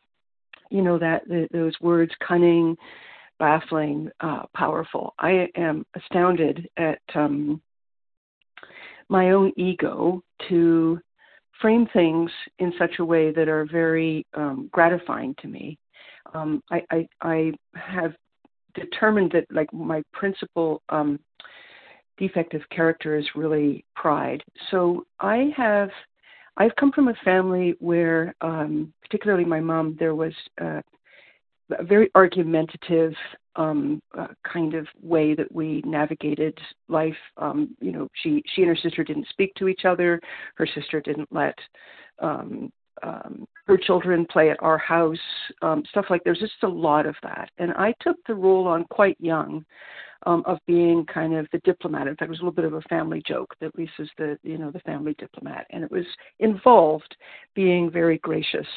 you 0.72 0.82
know, 0.82 0.98
that 0.98 1.28
the, 1.28 1.48
those 1.52 1.74
words, 1.82 2.12
cunning, 2.26 2.76
baffling, 3.40 4.10
uh, 4.22 4.44
powerful. 4.56 5.14
I 5.20 5.50
am 5.56 5.86
astounded 5.96 6.68
at 6.78 7.02
um, 7.14 7.62
my 9.10 9.32
own 9.32 9.52
ego 9.58 10.24
to 10.50 11.00
frame 11.62 11.88
things 11.94 12.32
in 12.60 12.74
such 12.80 13.00
a 13.00 13.06
way 13.06 13.32
that 13.32 13.48
are 13.48 13.66
very 13.66 14.26
um, 14.34 14.70
gratifying 14.72 15.36
to 15.42 15.48
me. 15.48 15.78
Um, 16.34 16.64
I, 16.72 16.84
I, 16.90 17.08
I 17.22 17.52
have 17.76 18.14
determined 18.74 19.32
that 19.34 19.46
like 19.52 19.72
my 19.74 20.02
principal 20.14 20.82
um, 20.90 21.20
defective 22.18 22.62
character 22.70 23.18
is 23.18 23.26
really 23.36 23.84
pride. 23.96 24.44
So 24.70 25.06
I 25.20 25.52
have 25.58 25.90
I've 26.58 26.76
come 26.76 26.92
from 26.92 27.08
a 27.08 27.16
family 27.24 27.76
where, 27.80 28.36
um, 28.42 28.94
particularly 29.02 29.46
my 29.46 29.60
mom, 29.60 29.96
there 30.00 30.16
was 30.16 30.34
uh, 30.60 30.82
a 31.78 31.84
very 31.84 32.10
argumentative 32.16 33.14
um, 33.56 34.02
uh, 34.18 34.28
kind 34.52 34.74
of 34.74 34.88
way 35.02 35.34
that 35.36 35.52
we 35.52 35.82
navigated 35.86 36.58
life. 36.88 37.18
Um, 37.38 37.76
you 37.82 37.92
know, 37.92 38.08
she 38.14 38.44
she 38.54 38.62
and 38.62 38.70
her 38.70 38.76
sister 38.76 39.04
didn't 39.04 39.28
speak 39.30 39.54
to 39.56 39.68
each 39.68 39.86
other. 39.86 40.20
Her 40.56 40.68
sister 40.68 41.02
didn't 41.02 41.30
let 41.32 41.56
um, 42.20 42.72
um, 43.04 43.48
her 43.68 43.78
children 43.78 44.26
play 44.30 44.50
at 44.50 44.62
our 44.62 44.78
house. 44.78 45.18
Um, 45.62 45.84
stuff 45.90 46.06
like 46.10 46.24
there's 46.24 46.40
just 46.40 46.64
a 46.64 46.68
lot 46.68 47.06
of 47.06 47.16
that, 47.24 47.50
and 47.58 47.72
I 47.74 47.94
took 48.02 48.18
the 48.28 48.36
role 48.36 48.68
on 48.68 48.86
quite 48.86 49.18
young. 49.20 49.66
Um, 50.28 50.44
of 50.46 50.60
being 50.68 51.04
kind 51.12 51.34
of 51.34 51.48
the 51.52 51.58
diplomat. 51.64 52.08
In 52.08 52.16
fact, 52.16 52.28
it 52.28 52.30
was 52.30 52.42
a 52.42 52.44
little 52.44 52.52
bit 52.52 52.66
of 52.66 52.76
a 52.76 52.82
family 52.82 53.24
joke 53.26 53.56
that 53.60 53.76
Lisa's 53.76 54.08
the 54.20 54.38
you 54.44 54.60
know 54.60 54.70
the 54.70 54.80
family 54.82 55.16
diplomat, 55.18 55.66
and 55.72 55.84
it 55.84 55.90
was 55.90 56.06
involved 56.40 57.16
being 57.56 57.90
very 57.90 58.20
gracious 58.20 58.68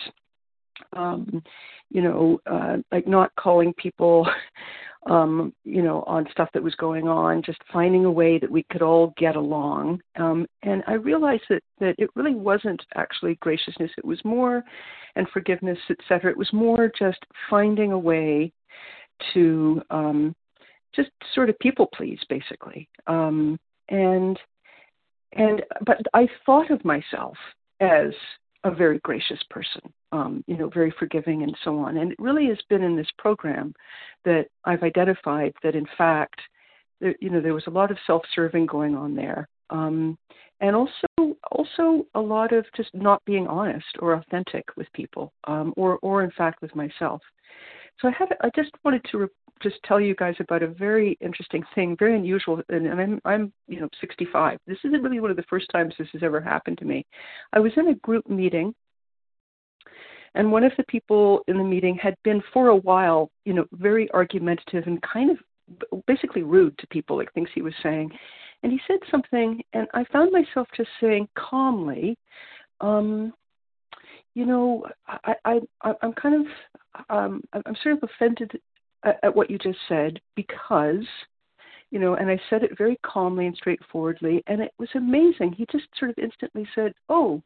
um, 0.93 1.43
you 1.91 2.03
know, 2.03 2.41
uh, 2.51 2.79
like 2.93 3.07
not 3.07 3.35
calling 3.37 3.72
people, 3.75 4.29
um, 5.07 5.53
you 5.65 5.83
know, 5.83 6.03
on 6.07 6.27
stuff 6.31 6.49
that 6.55 6.63
was 6.63 6.75
going 6.77 7.09
on, 7.09 7.43
just 7.43 7.59
finding 7.73 8.05
a 8.05 8.11
way 8.11 8.39
that 8.39 8.51
we 8.51 8.65
could 8.71 8.83
all 8.83 9.13
get 9.19 9.37
along. 9.37 10.01
Um, 10.17 10.47
and 10.63 10.83
I 10.87 10.95
realized 10.95 11.45
that 11.51 11.63
that 11.81 11.95
it 11.99 12.11
really 12.15 12.35
wasn't 12.35 12.83
actually 12.95 13.37
graciousness; 13.37 13.91
it 13.99 14.05
was 14.05 14.25
more, 14.25 14.65
and 15.17 15.29
forgiveness, 15.29 15.79
etc. 15.91 16.31
It 16.31 16.39
was 16.39 16.53
more 16.53 16.91
just 16.99 17.25
finding 17.51 17.93
a 17.93 17.99
way 17.99 18.53
to 19.35 19.83
um, 19.91 20.35
just 20.95 21.11
sort 21.35 21.51
of 21.51 21.59
people 21.59 21.89
please, 21.95 22.21
basically. 22.29 22.89
Um, 23.07 23.59
and 23.91 24.39
and 25.33 25.63
but 25.85 25.99
I 26.15 26.29
thought 26.47 26.71
of 26.71 26.85
myself 26.85 27.37
as 27.81 28.13
a 28.65 28.75
very 28.75 28.99
gracious 29.01 29.41
person, 29.51 29.83
um, 30.12 30.43
you 30.47 30.57
know, 30.57 30.71
very 30.71 30.93
forgiving 30.99 31.43
and 31.43 31.57
so 31.62 31.79
on. 31.79 31.99
And 31.99 32.12
it 32.12 32.19
really 32.19 32.47
has 32.49 32.59
been 32.69 32.83
in 32.83 32.97
this 32.97 33.11
program 33.19 33.75
that 34.25 34.47
I've 34.65 34.83
identified 34.83 35.53
that, 35.62 35.75
in 35.75 35.87
fact, 35.99 36.41
there, 37.01 37.15
you 37.21 37.31
know, 37.31 37.41
there 37.41 37.55
was 37.55 37.67
a 37.67 37.71
lot 37.71 37.91
of 37.91 37.99
self-serving 38.07 38.67
going 38.67 38.97
on 38.97 39.15
there, 39.15 39.49
um, 39.71 40.17
and 40.61 40.75
also 40.75 41.37
also 41.51 42.07
a 42.15 42.21
lot 42.21 42.53
of 42.53 42.65
just 42.77 42.91
not 42.95 43.23
being 43.25 43.47
honest 43.47 43.87
or 43.99 44.15
authentic 44.15 44.65
with 44.77 44.87
people, 44.95 45.33
um, 45.45 45.75
or 45.77 45.99
or 46.03 46.23
in 46.23 46.31
fact 46.31 46.62
with 46.62 46.75
myself. 46.75 47.21
So 48.01 48.09
I 48.09 48.12
had 48.12 48.29
I 48.41 48.51
just 48.55 48.71
wanted 48.85 49.05
to 49.11 49.19
re- 49.19 49.29
just 49.63 49.77
tell 49.85 50.01
you 50.01 50.15
guys 50.15 50.35
about 50.41 50.63
a 50.63 50.69
very 50.69 51.17
interesting 51.21 51.63
thing, 51.75 51.97
very 51.99 52.17
unusual, 52.17 52.61
and, 52.69 52.87
and 52.87 53.01
I'm 53.01 53.21
I'm 53.25 53.53
you 53.69 53.81
know 53.81 53.89
65. 54.01 54.59
This 54.67 54.79
isn't 54.85 55.03
really 55.03 55.21
one 55.21 55.31
of 55.31 55.37
the 55.37 55.45
first 55.45 55.67
times 55.71 55.95
this 55.99 56.09
has 56.13 56.23
ever 56.23 56.41
happened 56.41 56.79
to 56.79 56.85
me. 56.85 57.07
I 57.53 57.61
was 57.61 57.73
in 57.77 57.89
a 57.89 57.95
group 57.97 58.29
meeting, 58.29 58.75
and 60.35 60.51
one 60.51 60.65
of 60.65 60.73
the 60.77 60.85
people 60.85 61.43
in 61.49 61.57
the 61.59 61.65
meeting 61.65 61.97
had 61.97 62.17
been 62.25 62.43
for 62.53 62.69
a 62.69 62.77
while, 62.77 63.31
you 63.45 63.55
know, 63.55 63.67
very 63.73 64.11
argumentative 64.13 64.85
and 64.87 65.01
kind 65.03 65.31
of 65.31 66.05
basically 66.07 66.43
rude 66.43 66.77
to 66.79 66.87
people, 66.89 67.17
like 67.17 67.33
things 67.33 67.49
he 67.55 67.63
was 67.63 67.75
saying. 67.83 68.11
And 68.63 68.73
he 68.73 68.81
said 68.87 68.99
something, 69.11 69.63
and 69.73 69.87
I 69.95 70.05
found 70.13 70.33
myself 70.33 70.67
just 70.77 70.89
saying 71.01 71.29
calmly, 71.37 72.17
um, 72.81 73.33
you 74.35 74.47
know, 74.47 74.87
I, 75.07 75.35
I, 75.45 75.93
I'm 76.03 76.13
kind 76.15 76.47
of 76.47 76.47
um, 77.09 77.43
I'm 77.53 77.77
sort 77.83 77.97
of 77.97 78.03
offended 78.03 78.51
at, 79.05 79.19
at 79.23 79.35
what 79.35 79.51
you 79.51 79.59
just 79.59 79.79
said 79.89 80.21
because 80.35 81.05
you 81.91 82.01
know, 82.01 82.15
and 82.15 82.29
I 82.29 82.41
said 82.51 82.65
it 82.65 82.77
very 82.77 82.99
calmly 83.07 83.47
and 83.47 83.55
straightforwardly, 83.55 84.43
and 84.49 84.61
it 84.61 84.73
was 84.81 84.89
amazing. 84.97 85.53
He 85.53 85.65
just 85.71 85.85
sort 85.97 86.11
of 86.11 86.19
instantly 86.19 86.67
said, 86.75 86.93
"Oh, 87.09 87.41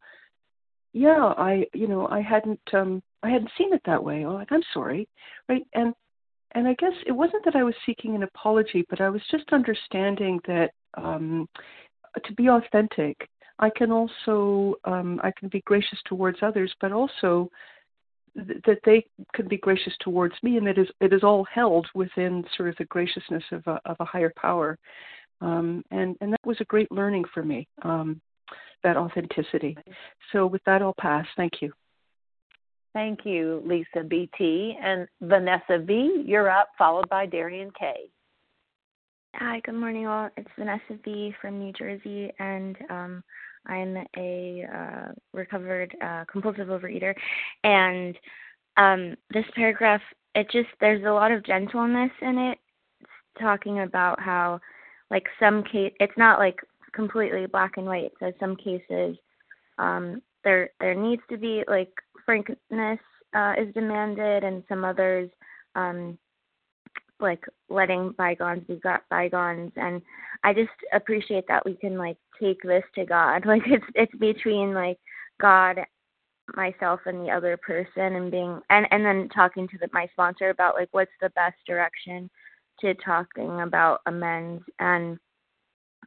yeah, 0.94 1.34
I, 1.36 1.66
you 1.74 1.86
know, 1.86 2.08
I 2.08 2.22
hadn't, 2.22 2.60
um, 2.72 3.02
I 3.22 3.28
hadn't 3.28 3.50
seen 3.58 3.74
it 3.74 3.82
that 3.84 4.02
way. 4.02 4.24
Oh, 4.24 4.32
like, 4.32 4.50
I'm 4.50 4.62
sorry, 4.72 5.06
right?" 5.50 5.66
And 5.74 5.94
and 6.52 6.66
I 6.66 6.74
guess 6.78 6.94
it 7.06 7.12
wasn't 7.12 7.44
that 7.44 7.56
I 7.56 7.62
was 7.62 7.74
seeking 7.84 8.14
an 8.14 8.22
apology, 8.22 8.86
but 8.88 9.02
I 9.02 9.10
was 9.10 9.20
just 9.30 9.52
understanding 9.52 10.40
that 10.46 10.70
um, 10.94 11.46
to 12.24 12.32
be 12.32 12.48
authentic, 12.48 13.28
I 13.58 13.70
can 13.70 13.92
also, 13.92 14.76
um, 14.84 15.20
I 15.22 15.30
can 15.38 15.48
be 15.48 15.60
gracious 15.62 15.98
towards 16.06 16.38
others, 16.42 16.72
but 16.80 16.92
also 16.92 17.50
that 18.66 18.78
they 18.84 19.04
can 19.34 19.48
be 19.48 19.56
gracious 19.56 19.92
towards 20.00 20.34
me, 20.42 20.56
and 20.56 20.66
that 20.66 20.78
is 20.78 20.88
it 21.00 21.12
is 21.12 21.22
all 21.22 21.44
held 21.44 21.86
within 21.94 22.44
sort 22.56 22.68
of 22.68 22.76
the 22.76 22.84
graciousness 22.84 23.44
of 23.52 23.66
a, 23.66 23.80
of 23.84 23.96
a 24.00 24.04
higher 24.04 24.32
power, 24.36 24.78
um, 25.40 25.84
and 25.90 26.16
and 26.20 26.32
that 26.32 26.46
was 26.46 26.56
a 26.60 26.64
great 26.64 26.90
learning 26.92 27.24
for 27.32 27.42
me, 27.42 27.66
um, 27.82 28.20
that 28.82 28.96
authenticity. 28.96 29.76
So 30.32 30.46
with 30.46 30.62
that, 30.66 30.82
I'll 30.82 30.94
pass. 30.98 31.26
Thank 31.36 31.60
you. 31.60 31.72
Thank 32.94 33.24
you, 33.24 33.62
Lisa 33.64 34.02
BT 34.06 34.76
and 34.82 35.06
Vanessa 35.20 35.78
V. 35.78 36.24
You're 36.26 36.50
up, 36.50 36.70
followed 36.76 37.08
by 37.08 37.26
Darian 37.26 37.70
K. 37.78 38.10
Hi, 39.34 39.60
good 39.64 39.74
morning, 39.74 40.06
all. 40.06 40.30
It's 40.36 40.48
Vanessa 40.58 40.94
B 41.04 41.34
from 41.40 41.58
New 41.58 41.72
Jersey, 41.72 42.32
and 42.38 42.76
um, 42.90 43.22
I'm 43.66 43.96
a 44.16 44.64
uh, 44.74 45.12
recovered 45.32 45.94
uh, 46.02 46.24
compulsive 46.30 46.68
overeater, 46.68 47.14
and 47.62 48.16
um, 48.78 49.16
this 49.32 49.44
paragraph, 49.54 50.00
it 50.34 50.50
just 50.50 50.68
there's 50.80 51.04
a 51.04 51.12
lot 51.12 51.30
of 51.30 51.44
gentleness 51.44 52.10
in 52.22 52.38
it, 52.38 52.58
it's 53.00 53.10
talking 53.38 53.80
about 53.80 54.18
how, 54.18 54.60
like 55.10 55.26
some 55.38 55.62
case, 55.62 55.92
it's 56.00 56.16
not 56.16 56.38
like 56.38 56.58
completely 56.92 57.46
black 57.46 57.76
and 57.76 57.86
white. 57.86 58.04
It 58.04 58.12
says 58.18 58.34
some 58.40 58.56
cases, 58.56 59.16
um, 59.78 60.22
there 60.42 60.70
there 60.80 60.94
needs 60.94 61.22
to 61.30 61.36
be 61.36 61.64
like 61.68 61.92
frankness 62.24 62.98
uh, 63.34 63.52
is 63.58 63.72
demanded, 63.74 64.42
and 64.42 64.64
some 64.68 64.84
others, 64.84 65.30
um, 65.76 66.18
like 67.20 67.44
letting 67.68 68.12
bygones 68.16 68.64
be 68.66 68.76
got 68.76 69.02
bygones 69.10 69.72
and 69.76 70.00
i 70.44 70.52
just 70.52 70.70
appreciate 70.92 71.44
that 71.48 71.64
we 71.64 71.74
can 71.76 71.98
like 71.98 72.16
take 72.40 72.62
this 72.62 72.84
to 72.94 73.04
god. 73.04 73.42
Like 73.46 73.62
it's 73.66 73.84
it's 73.94 74.14
between 74.16 74.74
like 74.74 74.98
god 75.40 75.78
myself 76.54 77.00
and 77.06 77.20
the 77.24 77.30
other 77.30 77.56
person 77.56 78.16
and 78.16 78.30
being 78.30 78.60
and 78.70 78.86
and 78.90 79.04
then 79.04 79.28
talking 79.34 79.68
to 79.68 79.78
the, 79.78 79.88
my 79.92 80.06
sponsor 80.12 80.50
about 80.50 80.74
like 80.74 80.88
what's 80.92 81.10
the 81.20 81.30
best 81.30 81.56
direction 81.66 82.30
to 82.80 82.94
talking 82.94 83.60
about 83.60 84.00
amends 84.06 84.62
and 84.78 85.18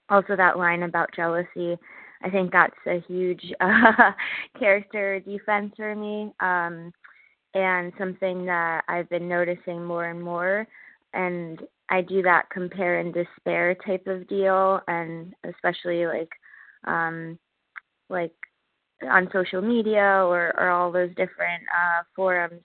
also 0.10 0.36
that 0.36 0.58
line 0.58 0.84
about 0.84 1.10
jealousy. 1.16 1.78
I 2.24 2.30
think 2.30 2.52
that's 2.52 2.74
a 2.88 3.04
huge 3.08 3.52
uh, 3.62 4.12
character 4.58 5.20
defense 5.20 5.74
for 5.76 5.96
me 5.96 6.32
um 6.40 6.92
and 7.54 7.92
something 7.98 8.46
that 8.46 8.84
i've 8.88 9.10
been 9.10 9.28
noticing 9.28 9.84
more 9.84 10.06
and 10.06 10.22
more 10.22 10.66
and 11.14 11.62
I 11.90 12.02
do 12.02 12.22
that 12.24 12.50
compare 12.50 13.00
and 13.00 13.14
despair 13.14 13.76
type 13.76 14.08
of 14.08 14.28
deal 14.28 14.80
and 14.88 15.34
especially 15.44 16.06
like 16.06 16.30
um 16.86 17.38
like 18.10 18.34
on 19.10 19.30
social 19.34 19.62
media 19.62 20.24
or 20.26 20.54
or 20.58 20.70
all 20.70 20.92
those 20.92 21.10
different 21.10 21.64
uh 21.70 22.04
forums. 22.16 22.62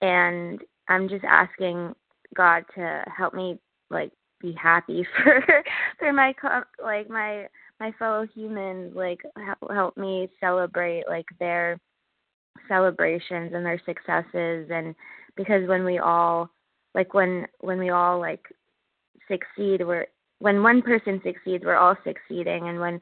And 0.00 0.60
I'm 0.88 1.08
just 1.08 1.24
asking 1.24 1.94
God 2.34 2.64
to 2.74 3.04
help 3.16 3.34
me 3.34 3.58
like 3.90 4.12
be 4.40 4.52
happy 4.60 5.06
for 5.22 5.64
for 5.98 6.12
my 6.12 6.34
like 6.82 7.08
my 7.08 7.46
my 7.80 7.92
fellow 7.98 8.26
humans 8.34 8.92
like 8.94 9.20
help 9.70 9.96
me 9.96 10.28
celebrate 10.40 11.04
like 11.08 11.26
their 11.40 11.78
celebrations 12.68 13.52
and 13.54 13.64
their 13.64 13.80
successes. 13.84 14.68
And 14.70 14.94
because 15.36 15.66
when 15.68 15.84
we 15.84 15.98
all 15.98 16.50
like 16.94 17.14
when 17.14 17.46
when 17.60 17.78
we 17.78 17.90
all 17.90 18.20
like 18.20 18.44
succeed 19.28 19.86
we're 19.86 20.06
when 20.40 20.62
one 20.62 20.82
person 20.82 21.20
succeeds 21.24 21.64
we're 21.64 21.76
all 21.76 21.96
succeeding 22.04 22.68
and 22.68 22.80
when 22.80 23.00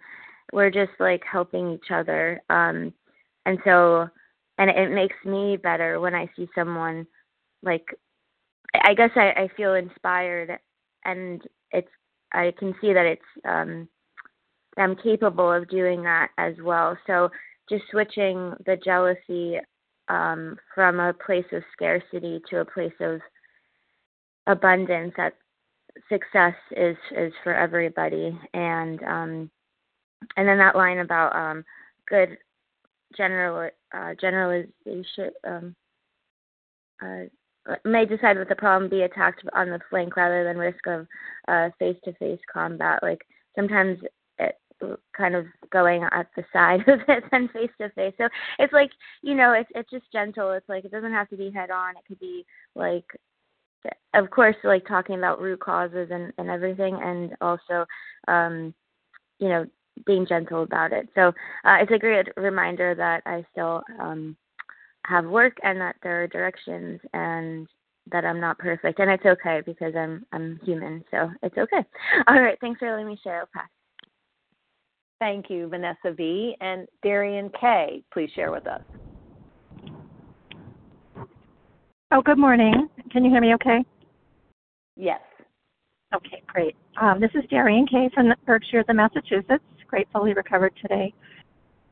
we're 0.52 0.70
just 0.70 0.92
like 0.98 1.22
helping 1.30 1.70
each 1.72 1.90
other 1.92 2.40
um 2.50 2.92
and 3.46 3.58
so 3.64 4.08
and 4.58 4.70
it 4.70 4.90
makes 4.90 5.16
me 5.24 5.56
better 5.56 6.00
when 6.00 6.14
i 6.14 6.28
see 6.36 6.48
someone 6.54 7.06
like 7.62 7.84
i 8.84 8.94
guess 8.94 9.10
i 9.16 9.30
i 9.32 9.48
feel 9.56 9.74
inspired 9.74 10.58
and 11.04 11.42
it's 11.72 11.88
i 12.32 12.52
can 12.58 12.74
see 12.80 12.92
that 12.92 13.06
it's 13.06 13.22
um 13.48 13.88
i'm 14.78 14.96
capable 14.96 15.52
of 15.52 15.68
doing 15.68 16.02
that 16.02 16.28
as 16.38 16.54
well. 16.62 16.96
So 17.06 17.30
just 17.68 17.84
switching 17.90 18.54
the 18.66 18.76
jealousy 18.84 19.58
um 20.08 20.56
from 20.74 21.00
a 21.00 21.14
place 21.14 21.46
of 21.52 21.62
scarcity 21.72 22.40
to 22.50 22.58
a 22.60 22.64
place 22.64 22.92
of 23.00 23.20
abundance 24.50 25.12
that 25.16 25.34
success 26.08 26.54
is 26.76 26.96
is 27.16 27.32
for 27.42 27.54
everybody 27.54 28.38
and 28.54 29.02
um 29.02 29.50
and 30.36 30.48
then 30.48 30.58
that 30.58 30.76
line 30.76 30.98
about 30.98 31.34
um 31.34 31.64
good 32.08 32.36
general 33.16 33.68
uh 33.92 34.14
generalization 34.20 35.30
um 35.46 35.74
uh 37.02 37.24
may 37.84 38.06
decide 38.06 38.38
with 38.38 38.48
the 38.48 38.56
problem 38.56 38.88
be 38.90 39.02
attacked 39.02 39.42
on 39.54 39.68
the 39.68 39.80
flank 39.90 40.16
rather 40.16 40.44
than 40.44 40.56
risk 40.56 40.86
of 40.86 41.06
uh 41.48 41.68
face 41.78 41.96
to 42.04 42.12
face 42.14 42.40
combat 42.52 43.02
like 43.02 43.20
sometimes 43.54 43.98
it 44.38 44.58
kind 45.16 45.34
of 45.34 45.46
going 45.70 46.04
at 46.10 46.28
the 46.36 46.44
side 46.52 46.80
of 46.88 47.00
it 47.08 47.24
than 47.30 47.48
face 47.48 47.70
to 47.80 47.90
face. 47.90 48.14
So 48.18 48.28
it's 48.58 48.72
like, 48.72 48.90
you 49.22 49.34
know, 49.34 49.52
it's 49.52 49.70
it's 49.74 49.90
just 49.90 50.10
gentle. 50.12 50.52
It's 50.52 50.68
like 50.68 50.84
it 50.84 50.90
doesn't 50.90 51.12
have 51.12 51.28
to 51.30 51.36
be 51.36 51.50
head 51.50 51.70
on. 51.70 51.96
It 51.96 52.04
could 52.08 52.20
be 52.20 52.44
like 52.74 53.04
of 54.14 54.30
course 54.30 54.56
like 54.64 54.86
talking 54.86 55.16
about 55.16 55.40
root 55.40 55.60
causes 55.60 56.08
and 56.10 56.32
and 56.38 56.50
everything 56.50 56.98
and 57.02 57.34
also 57.40 57.86
um 58.28 58.74
you 59.38 59.48
know 59.48 59.64
being 60.06 60.26
gentle 60.26 60.62
about 60.62 60.92
it. 60.92 61.08
So 61.14 61.28
uh, 61.64 61.76
it's 61.80 61.92
a 61.92 61.98
great 61.98 62.28
reminder 62.36 62.94
that 62.94 63.22
i 63.26 63.44
still 63.52 63.82
um 64.00 64.36
have 65.06 65.24
work 65.24 65.56
and 65.62 65.80
that 65.80 65.96
there 66.02 66.22
are 66.22 66.26
directions 66.26 67.00
and 67.14 67.66
that 68.10 68.24
i'm 68.24 68.40
not 68.40 68.58
perfect. 68.58 68.98
And 68.98 69.10
it's 69.10 69.26
okay 69.26 69.62
because 69.64 69.94
i'm 69.96 70.24
i'm 70.32 70.60
human 70.64 71.04
so 71.10 71.30
it's 71.42 71.58
okay. 71.58 71.84
All 72.28 72.40
right. 72.40 72.58
Thanks 72.60 72.78
for 72.78 72.90
letting 72.90 73.08
me 73.08 73.18
share 73.22 73.40
I'll 73.40 73.48
pass. 73.54 73.68
Thank 75.20 75.50
you 75.50 75.68
vanessa 75.68 76.12
v. 76.16 76.56
And 76.60 76.86
darian 77.02 77.50
k 77.60 78.02
please 78.12 78.30
share 78.34 78.50
with 78.50 78.66
us. 78.66 78.82
Oh, 82.12 82.22
good 82.22 82.38
morning. 82.38 82.88
Can 83.10 83.24
you 83.24 83.30
hear 83.30 83.40
me 83.40 83.54
okay? 83.54 83.84
Yes. 84.96 85.20
Okay, 86.14 86.42
great. 86.46 86.76
Um, 87.00 87.20
this 87.20 87.30
is 87.34 87.48
Darian 87.50 87.86
Kay 87.86 88.10
from 88.12 88.32
Berkshire, 88.46 88.84
the 88.86 88.94
Massachusetts. 88.94 89.64
Gratefully 89.86 90.34
recovered 90.34 90.72
today. 90.80 91.12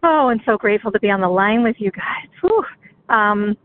Oh, 0.02 0.28
and 0.28 0.40
so 0.46 0.56
grateful 0.56 0.92
to 0.92 1.00
be 1.00 1.10
on 1.10 1.20
the 1.20 1.28
line 1.28 1.62
with 1.62 1.76
you 1.78 1.90
guys. 1.90 2.28
Whew. 2.42 2.64
Um, 3.08 3.56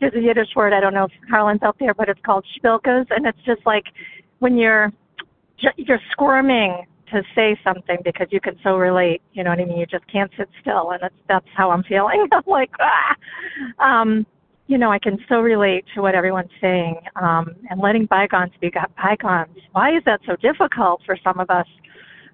there's 0.00 0.14
a 0.14 0.20
Yiddish 0.20 0.54
word, 0.54 0.72
I 0.72 0.80
don't 0.80 0.94
know 0.94 1.04
if 1.04 1.12
Carlin's 1.28 1.62
out 1.62 1.76
there, 1.80 1.94
but 1.94 2.08
it's 2.08 2.20
called 2.24 2.44
spilkas, 2.58 3.06
and 3.10 3.26
it's 3.26 3.38
just 3.44 3.64
like 3.66 3.84
when 4.38 4.56
you're 4.56 4.92
you're 5.76 6.00
squirming 6.12 6.86
to 7.12 7.22
say 7.34 7.58
something 7.62 7.98
because 8.04 8.28
you 8.30 8.40
can 8.40 8.56
so 8.62 8.76
relate. 8.76 9.20
You 9.32 9.44
know 9.44 9.50
what 9.50 9.58
I 9.58 9.64
mean? 9.64 9.78
You 9.78 9.86
just 9.86 10.06
can't 10.10 10.30
sit 10.38 10.48
still, 10.60 10.92
and 10.92 11.02
that's 11.02 11.14
that's 11.28 11.46
how 11.54 11.70
I'm 11.70 11.82
feeling. 11.84 12.26
I'm 12.32 12.42
like, 12.46 12.70
ah. 12.80 13.16
Um, 14.00 14.26
you 14.70 14.78
know, 14.78 14.92
I 14.92 15.00
can 15.00 15.18
so 15.28 15.40
relate 15.40 15.84
to 15.96 16.00
what 16.00 16.14
everyone's 16.14 16.56
saying. 16.60 16.94
Um, 17.16 17.56
and 17.68 17.80
letting 17.80 18.06
bygones 18.06 18.52
be 18.60 18.70
bygones. 18.96 19.58
Why 19.72 19.96
is 19.96 20.02
that 20.06 20.20
so 20.24 20.36
difficult 20.36 21.00
for 21.04 21.18
some 21.24 21.40
of 21.40 21.50
us? 21.50 21.66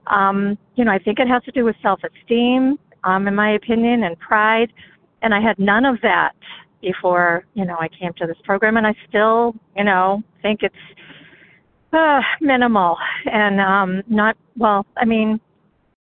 Um, 0.09 0.59
you 0.74 0.84
know, 0.84 0.93
I 0.93 0.99
think 0.99 1.18
it 1.18 1.28
has 1.28 1.43
to 1.45 1.51
do 1.51 1.64
with 1.64 1.76
self-esteem, 1.80 2.78
um, 3.05 3.26
in 3.26 3.34
my 3.34 3.53
opinion, 3.55 4.05
and 4.05 4.18
pride. 4.18 4.70
And 5.22 5.32
I 5.32 5.41
had 5.41 5.59
none 5.59 5.87
of 5.87 5.97
that 6.03 6.34
before, 6.82 7.47
you 7.55 7.64
know, 7.64 7.78
I 7.80 7.89
came 7.89 8.12
to 8.18 8.26
this 8.26 8.37
program, 8.45 8.76
and 8.76 8.87
I 8.87 8.95
still, 9.09 9.55
you 9.74 9.84
know, 9.84 10.22
think 10.43 10.61
it's 10.62 10.74
uh, 11.95 12.20
minimal 12.43 12.99
and 13.32 13.62
um, 13.62 14.03
not 14.09 14.37
well. 14.59 14.84
I 14.99 15.07
mean, 15.07 15.41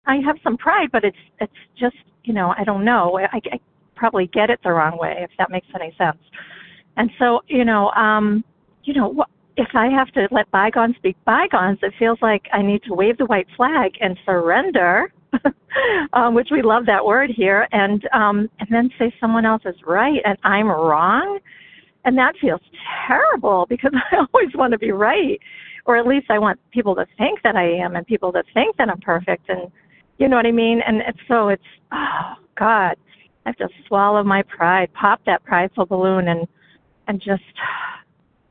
I 0.06 0.16
have 0.16 0.36
some 0.44 0.58
pride, 0.58 0.90
but 0.92 1.02
it's 1.02 1.16
it's 1.40 1.60
just, 1.80 1.96
you 2.24 2.34
know, 2.34 2.54
I 2.58 2.62
don't 2.64 2.84
know. 2.84 3.18
I, 3.18 3.40
I 3.52 3.58
probably 3.96 4.28
get 4.28 4.50
it 4.50 4.60
the 4.62 4.70
wrong 4.70 4.98
way, 4.98 5.16
if 5.20 5.30
that 5.38 5.50
makes 5.50 5.66
any 5.74 5.94
sense. 5.98 6.18
And 6.96 7.10
so, 7.18 7.40
you 7.48 7.64
know, 7.64 7.90
um, 7.90 8.44
you 8.84 8.94
know, 8.94 9.24
if 9.56 9.68
I 9.74 9.88
have 9.88 10.08
to 10.12 10.28
let 10.30 10.50
bygones 10.50 10.96
be 11.02 11.16
bygones, 11.24 11.78
it 11.82 11.92
feels 11.98 12.18
like 12.20 12.46
I 12.52 12.62
need 12.62 12.82
to 12.84 12.94
wave 12.94 13.16
the 13.18 13.26
white 13.26 13.46
flag 13.56 13.92
and 14.00 14.18
surrender, 14.24 15.12
um, 16.12 16.34
which 16.34 16.48
we 16.50 16.62
love 16.62 16.86
that 16.86 17.04
word 17.04 17.30
here, 17.34 17.66
and 17.72 18.06
um, 18.12 18.48
and 18.60 18.68
then 18.70 18.90
say 18.98 19.12
someone 19.20 19.44
else 19.44 19.62
is 19.64 19.74
right 19.86 20.20
and 20.24 20.36
I'm 20.44 20.68
wrong, 20.68 21.38
and 22.04 22.16
that 22.18 22.34
feels 22.40 22.60
terrible 23.06 23.66
because 23.68 23.92
I 24.12 24.16
always 24.16 24.54
want 24.54 24.72
to 24.72 24.78
be 24.78 24.92
right, 24.92 25.40
or 25.86 25.96
at 25.96 26.06
least 26.06 26.26
I 26.30 26.38
want 26.38 26.60
people 26.70 26.94
to 26.94 27.06
think 27.18 27.42
that 27.42 27.56
I 27.56 27.68
am 27.68 27.96
and 27.96 28.06
people 28.06 28.32
to 28.32 28.42
think 28.54 28.76
that 28.76 28.88
I'm 28.88 29.00
perfect, 29.00 29.48
and 29.48 29.70
you 30.18 30.28
know 30.28 30.36
what 30.36 30.46
I 30.46 30.52
mean. 30.52 30.80
And 30.86 30.98
it's 31.00 31.18
so 31.28 31.48
it's 31.48 31.62
oh 31.92 32.34
God, 32.58 32.96
I 33.46 33.50
have 33.50 33.56
to 33.58 33.68
swallow 33.86 34.24
my 34.24 34.42
pride, 34.42 34.92
pop 34.92 35.20
that 35.26 35.44
prideful 35.44 35.86
balloon, 35.86 36.28
and 36.28 36.48
and 37.06 37.20
just 37.20 37.44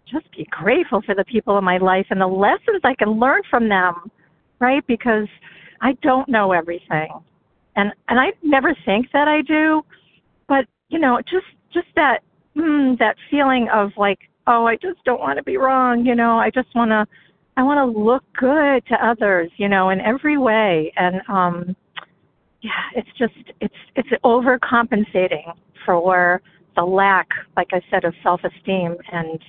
just 0.10 0.32
be 0.32 0.48
grateful 0.50 1.02
for 1.06 1.14
the 1.14 1.26
people 1.26 1.58
in 1.58 1.64
my 1.66 1.78
life 1.78 2.06
and 2.10 2.22
the 2.22 2.28
lessons 2.28 2.80
I 2.84 2.96
can 2.96 3.20
learn 3.20 3.42
from 3.50 3.68
them, 3.68 4.10
right? 4.60 4.86
Because 4.88 5.28
I 5.82 5.94
don't 6.02 6.30
know 6.30 6.54
everything, 6.54 7.10
and 7.76 7.92
and 8.08 8.20
I 8.20 8.28
never 8.42 8.74
think 8.86 9.08
that 9.12 9.28
I 9.28 9.42
do, 9.42 9.82
but 10.48 10.66
you 10.88 10.98
know, 10.98 11.20
just 11.30 11.46
just 11.74 11.88
that 11.98 12.20
mm, 12.56 12.98
that 12.98 13.18
feeling 13.30 13.68
of 13.74 13.92
like, 13.98 14.20
oh, 14.48 14.66
I 14.66 14.78
just 14.78 15.04
don't 15.04 15.20
want 15.20 15.38
to 15.38 15.44
be 15.44 15.58
wrong, 15.58 16.06
you 16.06 16.16
know, 16.16 16.40
I 16.40 16.50
just 16.52 16.74
want 16.74 16.92
to 16.92 17.06
I 17.58 17.64
want 17.64 17.80
to 17.80 18.00
look 18.00 18.24
good 18.38 18.86
to 18.88 19.06
others, 19.06 19.52
you 19.58 19.68
know, 19.68 19.90
in 19.90 20.00
every 20.00 20.38
way, 20.38 20.94
and 20.96 21.22
um 21.28 21.76
yeah, 22.66 23.00
it's 23.00 23.10
just 23.18 23.54
it's 23.62 23.76
it's 23.96 24.10
overcompensating 24.24 25.54
for 25.86 26.42
the 26.76 26.84
lack, 26.84 27.30
like 27.56 27.68
I 27.72 27.82
said, 27.92 28.04
of 28.04 28.14
self-esteem 28.24 28.96
and 29.12 29.40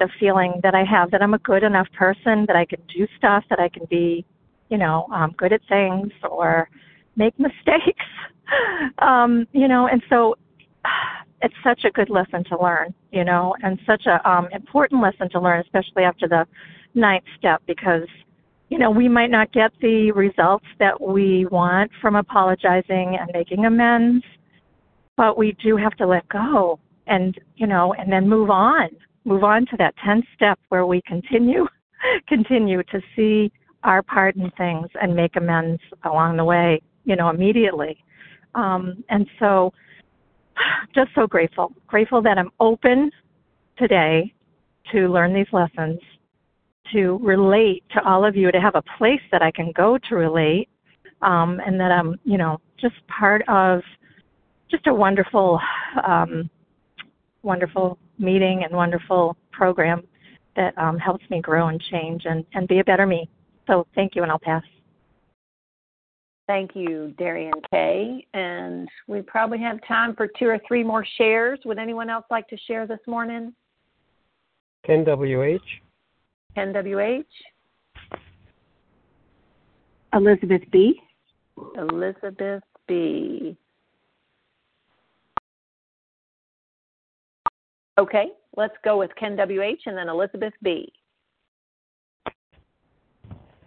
the 0.00 0.08
feeling 0.18 0.54
that 0.62 0.74
I 0.74 0.84
have 0.84 1.10
that 1.10 1.20
I'm 1.20 1.34
a 1.34 1.38
good 1.38 1.62
enough 1.62 1.86
person, 1.92 2.46
that 2.46 2.56
I 2.56 2.64
can 2.64 2.80
do 2.88 3.06
stuff, 3.18 3.44
that 3.50 3.60
I 3.60 3.68
can 3.68 3.84
be, 3.90 4.24
you 4.70 4.78
know, 4.78 5.06
um, 5.12 5.34
good 5.36 5.52
at 5.52 5.60
things 5.68 6.10
or 6.28 6.70
make 7.14 7.34
mistakes, 7.38 8.06
um, 8.98 9.46
you 9.52 9.68
know, 9.68 9.86
and 9.86 10.02
so 10.08 10.34
it's 11.42 11.54
such 11.62 11.84
a 11.84 11.90
good 11.90 12.08
lesson 12.08 12.42
to 12.44 12.58
learn, 12.58 12.94
you 13.10 13.24
know, 13.24 13.54
and 13.62 13.78
such 13.86 14.06
a 14.06 14.28
um, 14.28 14.48
important 14.52 15.02
lesson 15.02 15.28
to 15.30 15.40
learn, 15.40 15.60
especially 15.60 16.04
after 16.04 16.26
the 16.26 16.46
ninth 16.94 17.24
step, 17.38 17.62
because 17.66 18.08
you 18.72 18.78
know, 18.78 18.90
we 18.90 19.06
might 19.06 19.30
not 19.30 19.52
get 19.52 19.70
the 19.82 20.10
results 20.12 20.64
that 20.78 20.98
we 20.98 21.44
want 21.50 21.90
from 22.00 22.16
apologizing 22.16 23.18
and 23.20 23.30
making 23.34 23.66
amends, 23.66 24.24
but 25.14 25.36
we 25.36 25.54
do 25.62 25.76
have 25.76 25.94
to 25.98 26.06
let 26.06 26.26
go 26.30 26.80
and, 27.06 27.38
you 27.56 27.66
know, 27.66 27.92
and 27.92 28.10
then 28.10 28.26
move 28.26 28.48
on. 28.48 28.88
Move 29.26 29.44
on 29.44 29.66
to 29.66 29.76
that 29.76 29.94
10th 29.98 30.22
step 30.34 30.58
where 30.70 30.86
we 30.86 31.02
continue 31.06 31.66
continue 32.28 32.82
to 32.84 33.02
see 33.14 33.52
our 33.84 34.02
part 34.02 34.36
in 34.36 34.50
things 34.52 34.86
and 35.02 35.14
make 35.14 35.36
amends 35.36 35.82
along 36.04 36.38
the 36.38 36.44
way, 36.44 36.80
you 37.04 37.14
know, 37.14 37.28
immediately. 37.28 38.02
Um, 38.54 39.04
and 39.10 39.26
so 39.38 39.74
just 40.94 41.10
so 41.14 41.26
grateful. 41.26 41.74
Grateful 41.86 42.22
that 42.22 42.38
I'm 42.38 42.50
open 42.58 43.10
today 43.76 44.32
to 44.92 45.12
learn 45.12 45.34
these 45.34 45.52
lessons 45.52 46.00
to 46.92 47.18
relate 47.22 47.84
to 47.92 48.04
all 48.04 48.24
of 48.24 48.36
you, 48.36 48.50
to 48.52 48.60
have 48.60 48.74
a 48.74 48.82
place 48.98 49.20
that 49.30 49.42
I 49.42 49.50
can 49.50 49.72
go 49.72 49.98
to 50.08 50.14
relate, 50.14 50.68
um, 51.22 51.60
and 51.64 51.78
that 51.78 51.92
I'm, 51.92 52.18
you 52.24 52.38
know, 52.38 52.60
just 52.80 52.94
part 53.06 53.42
of 53.48 53.80
just 54.70 54.86
a 54.86 54.94
wonderful, 54.94 55.60
um, 56.04 56.50
wonderful 57.42 57.98
meeting 58.18 58.62
and 58.64 58.74
wonderful 58.74 59.36
program 59.52 60.02
that 60.56 60.76
um, 60.76 60.98
helps 60.98 61.24
me 61.30 61.40
grow 61.40 61.68
and 61.68 61.80
change 61.90 62.22
and, 62.24 62.44
and 62.54 62.68
be 62.68 62.80
a 62.80 62.84
better 62.84 63.06
me. 63.06 63.28
So 63.66 63.86
thank 63.94 64.14
you, 64.14 64.22
and 64.22 64.30
I'll 64.30 64.38
pass. 64.38 64.62
Thank 66.48 66.72
you, 66.74 67.14
Darian 67.18 67.54
Kay. 67.70 68.26
And 68.34 68.88
we 69.06 69.22
probably 69.22 69.58
have 69.60 69.78
time 69.86 70.14
for 70.16 70.28
two 70.38 70.46
or 70.46 70.58
three 70.66 70.82
more 70.82 71.06
shares. 71.16 71.60
Would 71.64 71.78
anyone 71.78 72.10
else 72.10 72.24
like 72.30 72.48
to 72.48 72.58
share 72.66 72.86
this 72.86 72.98
morning? 73.06 73.54
Ken 74.84 75.04
WH. 75.04 75.81
NWH? 76.56 77.24
Elizabeth 80.14 80.62
B. 80.70 81.00
Elizabeth 81.76 82.62
B. 82.86 83.56
Okay, 87.98 88.26
let's 88.56 88.74
go 88.84 88.98
with 88.98 89.10
Ken 89.18 89.36
WH 89.36 89.86
and 89.86 89.96
then 89.96 90.08
Elizabeth 90.08 90.54
B. 90.62 90.92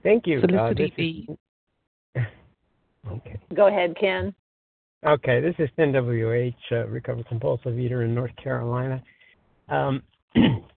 Thank 0.03 0.27
you. 0.27 0.39
Elizabeth 0.39 0.91
uh, 0.91 0.95
B. 0.95 1.27
Is... 2.15 2.23
okay. 3.11 3.39
Go 3.53 3.67
ahead, 3.67 3.95
Ken. 3.99 4.33
Okay, 5.05 5.39
this 5.39 5.55
is 5.59 5.69
Ken 5.75 5.91
WH, 5.91 6.73
uh, 6.73 6.87
recovered 6.87 7.27
compulsive 7.27 7.77
eater 7.77 8.03
in 8.03 8.15
North 8.15 8.35
Carolina. 8.41 9.01
Um, 9.69 10.01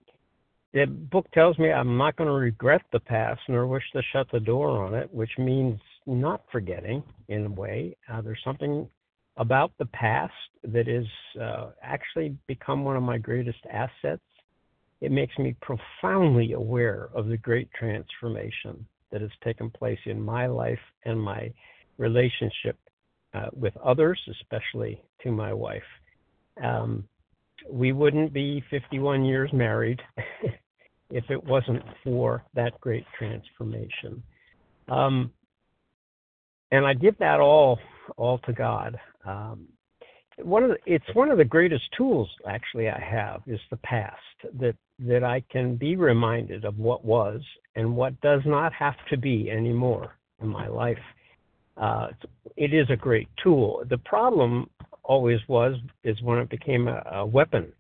the 0.79 0.87
book 0.87 1.27
tells 1.33 1.59
me 1.59 1.73
I'm 1.73 1.97
not 1.97 2.17
going 2.17 2.29
to 2.29 2.35
regret 2.35 2.83
the 2.93 3.01
past 3.01 3.41
nor 3.49 3.67
wish 3.67 3.83
to 3.93 4.03
shut 4.13 4.29
the 4.33 4.41
door 4.41 4.85
on 4.85 4.95
it, 4.95 5.13
which 5.13 5.33
means 5.39 5.81
not 6.07 6.43
forgetting 6.53 7.03
in 7.29 7.47
a 7.47 7.51
way. 7.51 7.97
Uh, 8.11 8.21
there's 8.21 8.41
something 8.45 8.89
about 9.37 9.73
the 9.79 9.87
past 9.87 10.33
that 10.65 10.89
is 10.89 11.07
uh, 11.41 11.71
actually 11.83 12.37
become 12.47 12.85
one 12.85 12.97
of 12.97 13.03
my 13.03 13.19
greatest 13.19 13.59
assets. 13.73 14.23
It 15.01 15.13
makes 15.13 15.37
me 15.39 15.57
profoundly 15.61 16.53
aware 16.53 17.09
of 17.15 17.27
the 17.27 17.37
great 17.37 17.69
transformation 17.73 18.87
that 19.11 19.21
has 19.21 19.31
taken 19.43 19.71
place 19.71 19.99
in 20.07 20.21
my 20.21 20.47
life 20.47 20.79
and 21.05 21.21
my 21.21 21.53
relationship 21.99 22.79
uh, 23.35 23.47
with 23.53 23.77
others, 23.79 24.21
especially 24.31 25.01
to 25.23 25.33
my 25.33 25.53
wife. 25.53 25.83
Um, 26.63 27.05
we 27.69 27.93
wouldn't 27.93 28.33
be 28.33 28.63
51 28.71 29.25
years 29.25 29.53
married 29.53 30.01
if 31.11 31.25
it 31.31 31.43
wasn't 31.43 31.83
for 32.05 32.45
that 32.55 32.79
great 32.81 33.05
transformation. 33.19 34.23
Um, 34.89 35.33
and 36.71 36.87
I 36.87 36.95
give 36.95 37.17
that 37.19 37.41
all 37.41 37.79
all 38.17 38.39
to 38.39 38.53
God. 38.53 38.99
Um, 39.27 39.69
one 40.43 40.63
of 40.63 40.71
the, 40.71 40.77
it's 40.87 41.05
one 41.15 41.31
of 41.31 41.39
the 41.39 41.45
greatest 41.45 41.85
tools 41.97 42.29
actually 42.47 42.89
I 42.89 43.01
have 43.01 43.43
is 43.47 43.61
the 43.71 43.77
past 43.79 44.17
that 44.61 44.77
that 45.01 45.25
I 45.25 45.43
can 45.51 45.77
be 45.77 45.97
reminded 45.97 46.65
of 46.65 46.79
what 46.79 47.05
was 47.05 47.41
and 47.77 47.97
what 47.97 48.21
does 48.21 48.43
not 48.45 48.73
have 48.73 48.97
to 49.11 49.17
be 49.17 49.51
anymore 49.51 50.13
in 50.41 50.49
my 50.49 50.69
life. 50.69 50.99
Uh, 51.77 52.09
it 52.57 52.75
is 52.75 52.87
a 52.91 52.97
great 52.97 53.29
tool. 53.43 53.85
The 53.89 53.99
problem 53.99 54.69
always 55.05 55.39
was 55.49 55.77
is 56.03 56.21
when 56.23 56.39
it 56.39 56.51
became 56.51 56.89
a, 56.89 57.03
a 57.13 57.27
weapon. 57.27 57.73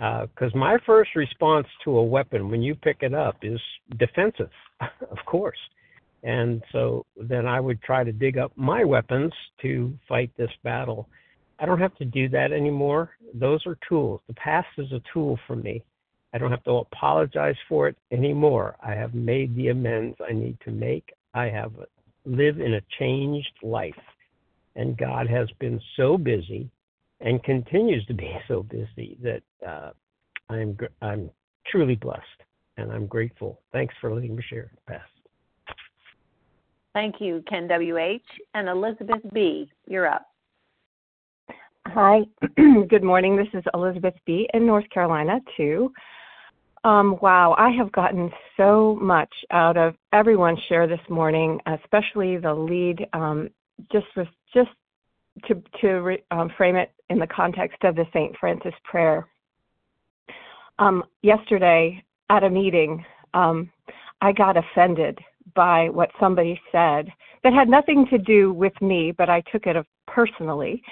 Because 0.00 0.54
uh, 0.54 0.58
my 0.58 0.78
first 0.86 1.10
response 1.14 1.66
to 1.84 1.98
a 1.98 2.02
weapon 2.02 2.50
when 2.50 2.62
you 2.62 2.74
pick 2.74 3.02
it 3.02 3.12
up 3.12 3.36
is 3.42 3.60
defensive, 3.98 4.48
of 4.80 5.18
course. 5.26 5.58
And 6.22 6.62
so 6.72 7.04
then 7.16 7.46
I 7.46 7.60
would 7.60 7.82
try 7.82 8.02
to 8.02 8.12
dig 8.12 8.38
up 8.38 8.50
my 8.56 8.82
weapons 8.82 9.32
to 9.60 9.92
fight 10.08 10.30
this 10.38 10.50
battle. 10.64 11.06
I 11.58 11.66
don't 11.66 11.80
have 11.80 11.94
to 11.96 12.06
do 12.06 12.30
that 12.30 12.50
anymore. 12.50 13.10
Those 13.34 13.66
are 13.66 13.76
tools. 13.86 14.22
The 14.26 14.34
past 14.34 14.68
is 14.78 14.90
a 14.92 15.02
tool 15.12 15.38
for 15.46 15.54
me. 15.54 15.82
I 16.32 16.38
don't 16.38 16.50
have 16.50 16.64
to 16.64 16.76
apologize 16.76 17.56
for 17.68 17.86
it 17.86 17.96
anymore. 18.10 18.76
I 18.82 18.94
have 18.94 19.12
made 19.12 19.54
the 19.54 19.68
amends 19.68 20.16
I 20.26 20.32
need 20.32 20.56
to 20.64 20.70
make. 20.70 21.12
I 21.34 21.46
have 21.46 21.72
lived 22.24 22.60
in 22.60 22.74
a 22.74 22.80
changed 22.98 23.52
life. 23.62 23.92
And 24.76 24.96
God 24.96 25.28
has 25.28 25.48
been 25.58 25.78
so 25.96 26.16
busy 26.16 26.70
and 27.20 27.42
continues 27.44 28.04
to 28.06 28.14
be 28.14 28.30
so 28.48 28.62
busy 28.62 29.16
that 29.22 29.42
uh, 29.66 29.90
I'm 30.48 30.76
I'm 31.02 31.30
truly 31.66 31.94
blessed 31.94 32.24
and 32.76 32.90
I'm 32.90 33.06
grateful. 33.06 33.60
Thanks 33.72 33.94
for 34.00 34.12
letting 34.12 34.34
me 34.34 34.42
share. 34.48 34.70
Pass. 34.86 35.00
Thank 36.92 37.16
you, 37.20 37.44
Ken 37.48 37.68
W.H. 37.68 38.22
And 38.54 38.68
Elizabeth 38.68 39.20
B., 39.32 39.70
you're 39.86 40.08
up. 40.08 40.26
Hi, 41.86 42.20
good 42.88 43.04
morning. 43.04 43.36
This 43.36 43.46
is 43.54 43.64
Elizabeth 43.74 44.14
B. 44.26 44.48
in 44.54 44.66
North 44.66 44.88
Carolina, 44.90 45.38
too. 45.56 45.92
Um, 46.82 47.18
wow, 47.20 47.54
I 47.58 47.70
have 47.70 47.92
gotten 47.92 48.30
so 48.56 48.98
much 49.00 49.32
out 49.50 49.76
of 49.76 49.94
everyone's 50.12 50.58
share 50.68 50.86
this 50.86 51.00
morning, 51.08 51.60
especially 51.66 52.38
the 52.38 52.54
lead. 52.54 53.06
Um, 53.12 53.50
just 53.92 54.06
with, 54.16 54.28
just 54.52 54.70
to 55.46 55.62
to 55.80 55.88
re, 56.00 56.22
um, 56.30 56.50
frame 56.56 56.76
it 56.76 56.92
in 57.08 57.18
the 57.18 57.26
context 57.26 57.82
of 57.84 57.96
the 57.96 58.06
Saint 58.12 58.36
Francis 58.38 58.74
prayer. 58.84 59.26
Um, 60.78 61.04
yesterday 61.22 62.02
at 62.30 62.44
a 62.44 62.50
meeting, 62.50 63.04
um, 63.34 63.70
I 64.20 64.32
got 64.32 64.56
offended 64.56 65.18
by 65.54 65.88
what 65.88 66.10
somebody 66.18 66.60
said 66.72 67.08
that 67.42 67.52
had 67.52 67.68
nothing 67.68 68.06
to 68.10 68.18
do 68.18 68.52
with 68.52 68.72
me, 68.80 69.12
but 69.12 69.28
I 69.28 69.42
took 69.52 69.66
it 69.66 69.76
personally 70.06 70.82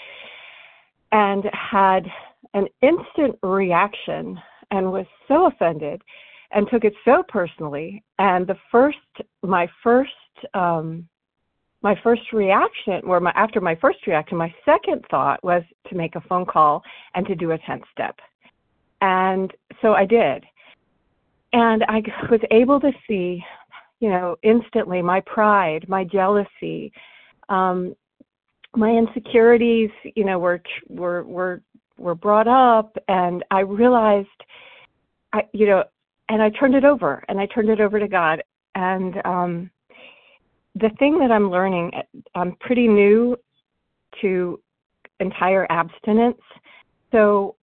and 1.13 1.45
had 1.53 2.07
an 2.55 2.67
instant 2.83 3.39
reaction 3.43 4.39
and 4.71 4.93
was 4.93 5.07
so 5.27 5.47
offended 5.47 6.03
and 6.53 6.69
took 6.71 6.85
it 6.85 6.95
so 7.05 7.23
personally. 7.29 8.03
And 8.19 8.47
the 8.47 8.57
first, 8.71 8.99
my 9.43 9.69
first, 9.83 10.11
um, 10.55 11.09
my 11.83 11.99
first 12.03 12.33
reaction, 12.33 13.01
or 13.05 13.21
my, 13.21 13.31
after 13.37 13.61
my 13.61 13.77
first 13.77 14.07
reaction, 14.07 14.37
my 14.37 14.53
second 14.65 15.05
thought 15.11 15.43
was 15.45 15.63
to 15.89 15.95
make 15.95 16.17
a 16.17 16.21
phone 16.23 16.45
call 16.45 16.83
and 17.15 17.27
to 17.27 17.35
do 17.35 17.53
a 17.53 17.59
10 17.59 17.83
step. 17.93 18.19
And 19.01 19.53
so 19.81 19.93
I 19.95 20.05
did. 20.05 20.45
And 21.53 21.85
I 21.89 22.03
was 22.31 22.41
able 22.51 22.81
to 22.81 22.91
see 23.07 23.45
you 24.01 24.11
know, 24.11 24.37
instantly 24.43 25.03
my 25.03 25.21
pride, 25.21 25.87
my 25.89 26.05
jealousy, 26.05 26.93
um, 27.49 27.95
my 28.77 28.91
insecurities, 28.91 29.91
you 30.15 30.25
know, 30.25 30.39
were 30.39 30.63
were 30.89 31.25
were 31.25 31.63
were 31.97 32.15
brought 32.15 32.47
up, 32.47 32.97
and 33.09 33.45
I 33.51 33.61
realized, 33.61 34.29
I 35.33 35.43
you 35.53 35.67
know, 35.67 35.85
and 36.29 36.43
I 36.43 36.51
turned 36.51 36.75
it 36.75 36.85
over, 36.85 37.25
and 37.29 37.41
I 37.41 37.47
turned 37.47 37.71
it 37.71 37.81
over 37.81 37.99
to 37.99 38.09
God, 38.09 38.43
and 38.75 39.15
um, 39.25 39.71
the 40.81 40.91
thing 40.99 41.19
that 41.19 41.31
I'm 41.31 41.51
learning, 41.51 41.93
I'm 42.35 42.57
pretty 42.61 42.89
new 42.89 43.37
to 44.21 44.61
entire 45.21 45.67
abstinence, 45.71 46.41
so 47.13 47.57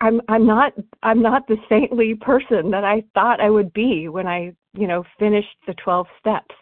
I'm 0.00 0.20
I'm 0.28 0.46
not 0.46 0.72
I'm 1.02 1.22
not 1.22 1.46
the 1.46 1.56
saintly 1.68 2.14
person 2.14 2.70
that 2.70 2.84
I 2.84 3.02
thought 3.14 3.40
I 3.40 3.50
would 3.50 3.72
be 3.72 4.08
when 4.08 4.26
I 4.26 4.54
you 4.72 4.86
know 4.86 5.04
finished 5.18 5.56
the 5.66 5.74
12 5.74 6.06
steps. 6.20 6.54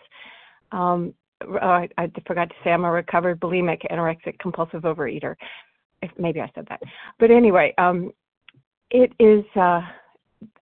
Um, 0.71 1.15
uh, 1.43 1.65
I, 1.65 1.89
I 1.99 2.11
forgot 2.27 2.49
to 2.49 2.55
say 2.63 2.71
I'm 2.71 2.85
a 2.85 2.91
recovered 2.91 3.41
bulimic 3.41 3.81
anorexic 3.91 4.39
compulsive 4.39 4.83
overeater. 4.83 5.35
If, 6.03 6.11
maybe 6.19 6.41
I 6.41 6.51
said 6.55 6.67
that, 6.69 6.81
but 7.19 7.31
anyway, 7.31 7.75
um, 7.79 8.13
it 8.91 9.13
is. 9.19 9.45
Uh, 9.57 9.83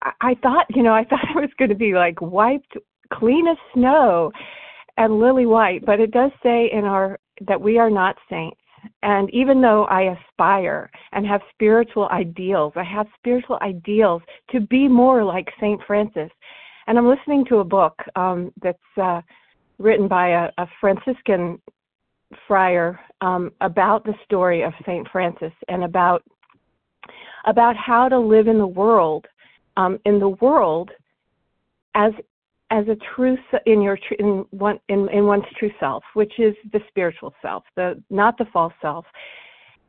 I, 0.03 0.13
I 0.21 0.35
thought 0.43 0.67
you 0.71 0.83
know 0.83 0.95
I 0.95 1.05
thought 1.11 1.25
I 1.35 1.41
was 1.41 1.51
going 1.59 1.71
to 1.71 1.75
be 1.75 1.95
like 1.95 2.21
wiped 2.21 2.77
clean 3.13 3.47
as 3.49 3.57
snow 3.75 4.31
and 4.97 5.19
lily 5.19 5.47
white, 5.47 5.85
but 5.85 6.01
it 6.01 6.11
does 6.11 6.31
say 6.43 6.71
in 6.73 6.85
our 6.85 7.19
that 7.47 7.61
we 7.61 7.79
are 7.79 7.91
not 7.91 8.17
saints 8.29 8.61
and 9.03 9.31
even 9.31 9.61
though 9.61 9.85
I 9.85 10.17
aspire 10.17 10.91
and 11.13 11.27
have 11.27 11.41
spiritual 11.53 12.09
ideals, 12.09 12.73
I 12.77 12.85
have 12.85 13.07
spiritual 13.19 13.59
ideals 13.63 14.23
to 14.51 14.61
be 14.61 14.89
more 14.89 15.25
like 15.25 15.49
St. 15.61 15.81
Francis. 15.87 16.31
And 16.87 16.99
I'm 16.99 17.09
listening 17.09 17.45
to 17.47 17.59
a 17.59 17.65
book 17.65 17.99
um, 18.17 18.53
that's 18.63 18.79
uh, 19.01 19.21
written 19.79 20.09
by 20.09 20.29
a, 20.29 20.51
a 20.59 20.67
Franciscan 20.81 21.61
friar 22.47 23.01
um, 23.21 23.53
about 23.61 24.05
the 24.05 24.15
story 24.25 24.63
of 24.63 24.73
St. 24.87 25.07
Francis 25.11 25.53
and 25.69 25.85
about 25.85 26.23
about 27.47 27.75
how 27.75 28.07
to 28.07 28.19
live 28.19 28.49
in 28.49 28.59
the 28.59 28.67
world 28.67 29.27
um, 29.79 29.99
in 30.05 30.21
the 30.21 30.29
world 30.29 30.91
as 31.95 32.13
as 32.71 32.87
a 32.89 32.97
true 33.15 33.37
in 33.67 33.83
your 33.83 33.99
in 34.19 34.45
one 34.51 34.79
in, 34.89 35.09
in 35.11 35.27
one's 35.27 35.45
true 35.59 35.71
self, 35.81 36.05
which 36.15 36.33
is 36.39 36.55
the 36.73 36.81
spiritual 36.89 37.35
self, 37.43 37.65
the 37.77 38.03
not 38.11 38.39
the 38.39 38.47
false 38.53 38.73
self. 38.81 39.05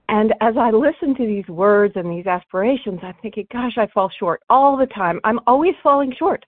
And 0.09 0.33
as 0.41 0.55
I 0.57 0.71
listen 0.71 1.15
to 1.15 1.25
these 1.25 1.47
words 1.47 1.93
and 1.95 2.11
these 2.11 2.27
aspirations, 2.27 2.99
I'm 3.01 3.13
thinking, 3.21 3.47
gosh, 3.51 3.77
I 3.77 3.87
fall 3.93 4.11
short 4.19 4.41
all 4.49 4.75
the 4.75 4.87
time. 4.87 5.21
I'm 5.23 5.39
always 5.47 5.75
falling 5.81 6.13
short. 6.17 6.45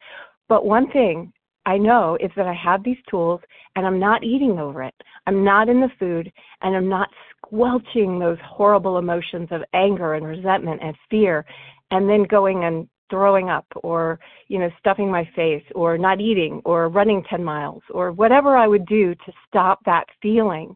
But 0.50 0.66
one 0.66 0.92
thing 0.92 1.32
I 1.66 1.78
know 1.78 2.18
is 2.20 2.30
that 2.36 2.46
I 2.46 2.54
have 2.54 2.84
these 2.84 2.98
tools 3.10 3.40
and 3.76 3.86
I'm 3.86 4.00
not 4.00 4.24
eating 4.24 4.60
over 4.60 4.84
it. 4.84 4.94
I'm 5.28 5.46
not 5.46 5.70
in 5.70 5.80
the 5.80 5.92
food 5.98 6.30
and 6.62 6.76
I'm 6.76 6.90
not 6.90 7.08
squelching 7.38 8.20
those 8.20 8.38
horrible 8.46 8.98
emotions 8.98 9.48
of 9.52 9.62
anger 9.74 10.16
and 10.16 10.28
resentment 10.28 10.82
and 10.84 10.96
fear 11.10 11.46
and 11.92 12.10
then 12.10 12.24
going 12.24 12.66
and 12.66 12.90
throwing 13.10 13.50
up 13.50 13.66
or 13.84 14.20
you 14.48 14.60
know 14.60 14.70
stuffing 14.80 15.10
my 15.10 15.28
face 15.36 15.64
or 15.76 15.98
not 15.98 16.20
eating 16.20 16.62
or 16.66 16.90
running 16.90 17.24
10 17.30 17.44
miles 17.44 17.84
or 17.92 18.12
whatever 18.12 18.58
I 18.58 18.68
would 18.68 18.86
do 18.86 19.14
to 19.16 19.34
stop 19.48 19.84
that 19.86 20.06
feeling. 20.22 20.76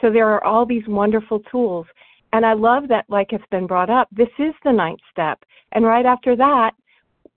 So 0.00 0.10
there 0.10 0.28
are 0.28 0.44
all 0.44 0.66
these 0.66 0.86
wonderful 0.86 1.40
tools. 1.50 1.86
And 2.32 2.44
I 2.46 2.54
love 2.54 2.88
that 2.88 3.04
like 3.08 3.32
it's 3.32 3.44
been 3.50 3.66
brought 3.66 3.90
up 3.90 4.08
this 4.10 4.28
is 4.38 4.54
the 4.64 4.72
ninth 4.72 5.00
step. 5.10 5.38
And 5.72 5.84
right 5.84 6.06
after 6.06 6.36
that 6.36 6.72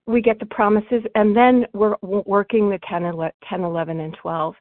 we 0.07 0.21
get 0.21 0.39
the 0.39 0.45
promises 0.45 1.03
and 1.15 1.35
then 1.35 1.65
we're 1.73 1.95
working 2.01 2.69
the 2.69 2.79
10 2.89 3.03
10 3.49 3.61
11 3.61 3.99
and 3.99 4.17
12 4.21 4.55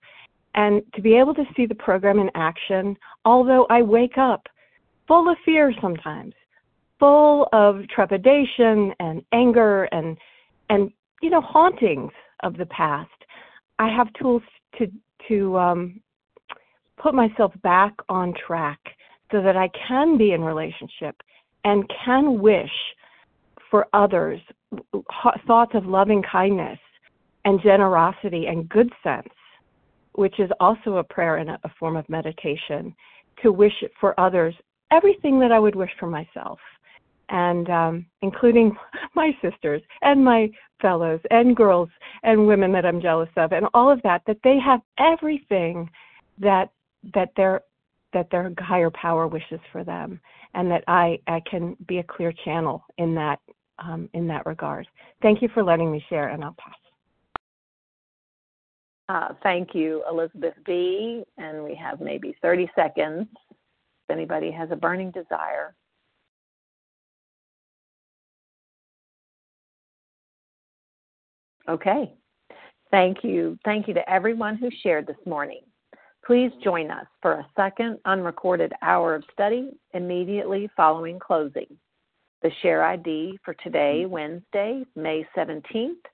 and 0.54 0.82
to 0.94 1.02
be 1.02 1.16
able 1.16 1.34
to 1.34 1.44
see 1.56 1.66
the 1.66 1.74
program 1.74 2.18
in 2.18 2.30
action 2.34 2.96
although 3.24 3.66
I 3.68 3.82
wake 3.82 4.16
up 4.18 4.46
full 5.06 5.28
of 5.28 5.36
fear 5.44 5.72
sometimes 5.80 6.34
full 6.98 7.48
of 7.52 7.86
trepidation 7.88 8.92
and 9.00 9.22
anger 9.32 9.84
and 9.84 10.16
and 10.70 10.90
you 11.22 11.30
know 11.30 11.40
hauntings 11.40 12.12
of 12.42 12.56
the 12.56 12.66
past 12.66 13.10
i 13.78 13.88
have 13.88 14.12
tools 14.14 14.42
to 14.78 14.86
to 15.28 15.56
um 15.58 16.00
put 16.96 17.14
myself 17.14 17.52
back 17.62 17.92
on 18.08 18.32
track 18.46 18.78
so 19.32 19.42
that 19.42 19.56
i 19.56 19.68
can 19.86 20.16
be 20.16 20.32
in 20.32 20.42
relationship 20.42 21.16
and 21.64 21.90
can 22.04 22.40
wish 22.40 22.70
for 23.70 23.86
others 23.92 24.40
thoughts 25.46 25.72
of 25.74 25.86
loving 25.86 26.22
kindness 26.30 26.78
and 27.44 27.60
generosity 27.62 28.46
and 28.46 28.68
good 28.68 28.90
sense 29.02 29.28
which 30.12 30.38
is 30.38 30.50
also 30.60 30.98
a 30.98 31.04
prayer 31.04 31.36
and 31.36 31.50
a 31.50 31.58
form 31.78 31.96
of 31.96 32.08
meditation 32.08 32.94
to 33.42 33.50
wish 33.50 33.72
for 34.00 34.18
others 34.20 34.54
everything 34.92 35.40
that 35.40 35.50
i 35.50 35.58
would 35.58 35.74
wish 35.74 35.90
for 35.98 36.06
myself 36.06 36.58
and 37.28 37.68
um, 37.70 38.06
including 38.22 38.76
my 39.14 39.30
sisters 39.42 39.82
and 40.02 40.24
my 40.24 40.50
fellows 40.80 41.20
and 41.30 41.56
girls 41.56 41.88
and 42.22 42.46
women 42.46 42.72
that 42.72 42.84
I'm 42.84 43.00
jealous 43.00 43.28
of 43.36 43.52
and 43.52 43.66
all 43.74 43.90
of 43.90 44.02
that 44.02 44.22
that 44.26 44.38
they 44.44 44.58
have 44.64 44.80
everything 44.98 45.88
that 46.38 46.70
that 47.14 47.30
their 47.36 47.62
that 48.12 48.30
their 48.30 48.52
higher 48.58 48.90
power 48.90 49.26
wishes 49.26 49.60
for 49.72 49.84
them 49.84 50.20
and 50.54 50.70
that 50.70 50.84
I, 50.86 51.18
I 51.26 51.40
can 51.50 51.76
be 51.86 51.98
a 51.98 52.02
clear 52.02 52.32
channel 52.44 52.84
in 52.98 53.14
that 53.16 53.40
um, 53.78 54.08
in 54.14 54.26
that 54.28 54.46
regard. 54.46 54.86
Thank 55.20 55.42
you 55.42 55.48
for 55.52 55.62
letting 55.62 55.90
me 55.90 56.04
share 56.08 56.28
and 56.28 56.44
I'll 56.44 56.56
pass. 56.58 56.74
Uh, 59.08 59.34
thank 59.42 59.74
you, 59.74 60.02
Elizabeth 60.10 60.54
B. 60.64 61.24
And 61.36 61.62
we 61.62 61.74
have 61.74 62.00
maybe 62.00 62.34
30 62.40 62.70
seconds 62.74 63.26
if 63.50 64.10
anybody 64.10 64.50
has 64.50 64.70
a 64.70 64.76
burning 64.76 65.10
desire. 65.10 65.74
Okay. 71.68 72.12
Thank 72.90 73.24
you. 73.24 73.58
Thank 73.64 73.88
you 73.88 73.94
to 73.94 74.08
everyone 74.08 74.56
who 74.56 74.70
shared 74.82 75.06
this 75.06 75.16
morning. 75.26 75.62
Please 76.24 76.52
join 76.62 76.90
us 76.90 77.06
for 77.20 77.34
a 77.34 77.46
second 77.56 77.98
unrecorded 78.04 78.72
hour 78.82 79.14
of 79.14 79.24
study 79.32 79.70
immediately 79.92 80.70
following 80.76 81.18
closing. 81.18 81.66
The 82.42 82.50
share 82.62 82.84
ID 82.84 83.40
for 83.44 83.54
today, 83.54 84.06
Wednesday, 84.06 84.84
May 84.96 85.26
17th, 85.36 86.04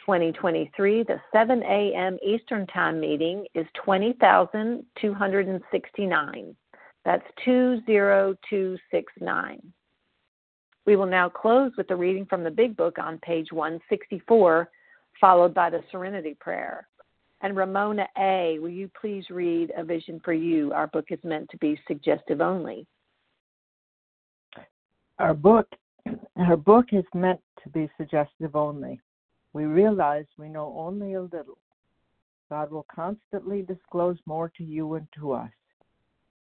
2023, 0.00 1.02
the 1.02 1.20
7 1.32 1.62
a.m. 1.62 2.16
Eastern 2.24 2.66
Time 2.68 3.00
meeting 3.00 3.44
is 3.54 3.66
20,269. 3.84 6.56
That's 7.04 7.26
20269. 7.44 9.72
We 10.88 10.96
will 10.96 11.04
now 11.04 11.28
close 11.28 11.70
with 11.76 11.86
the 11.86 11.96
reading 11.96 12.24
from 12.24 12.42
the 12.42 12.50
Big 12.50 12.74
Book 12.74 12.98
on 12.98 13.18
page 13.18 13.52
164, 13.52 14.70
followed 15.20 15.52
by 15.52 15.68
the 15.68 15.82
Serenity 15.92 16.34
Prayer. 16.40 16.88
And 17.42 17.54
Ramona 17.54 18.06
A., 18.18 18.58
will 18.58 18.70
you 18.70 18.90
please 18.98 19.28
read 19.28 19.70
A 19.76 19.84
Vision 19.84 20.18
for 20.24 20.32
You? 20.32 20.72
Our 20.72 20.86
book 20.86 21.08
is 21.10 21.18
meant 21.24 21.50
to 21.50 21.58
be 21.58 21.78
suggestive 21.86 22.40
only. 22.40 22.86
Our 25.18 25.34
book, 25.34 25.68
our 26.38 26.56
book 26.56 26.86
is 26.92 27.04
meant 27.12 27.40
to 27.62 27.68
be 27.68 27.90
suggestive 27.98 28.56
only. 28.56 28.98
We 29.52 29.66
realize 29.66 30.24
we 30.38 30.48
know 30.48 30.74
only 30.74 31.12
a 31.12 31.20
little. 31.20 31.58
God 32.48 32.70
will 32.70 32.86
constantly 32.90 33.60
disclose 33.60 34.16
more 34.24 34.50
to 34.56 34.64
you 34.64 34.94
and 34.94 35.06
to 35.18 35.32
us. 35.32 35.50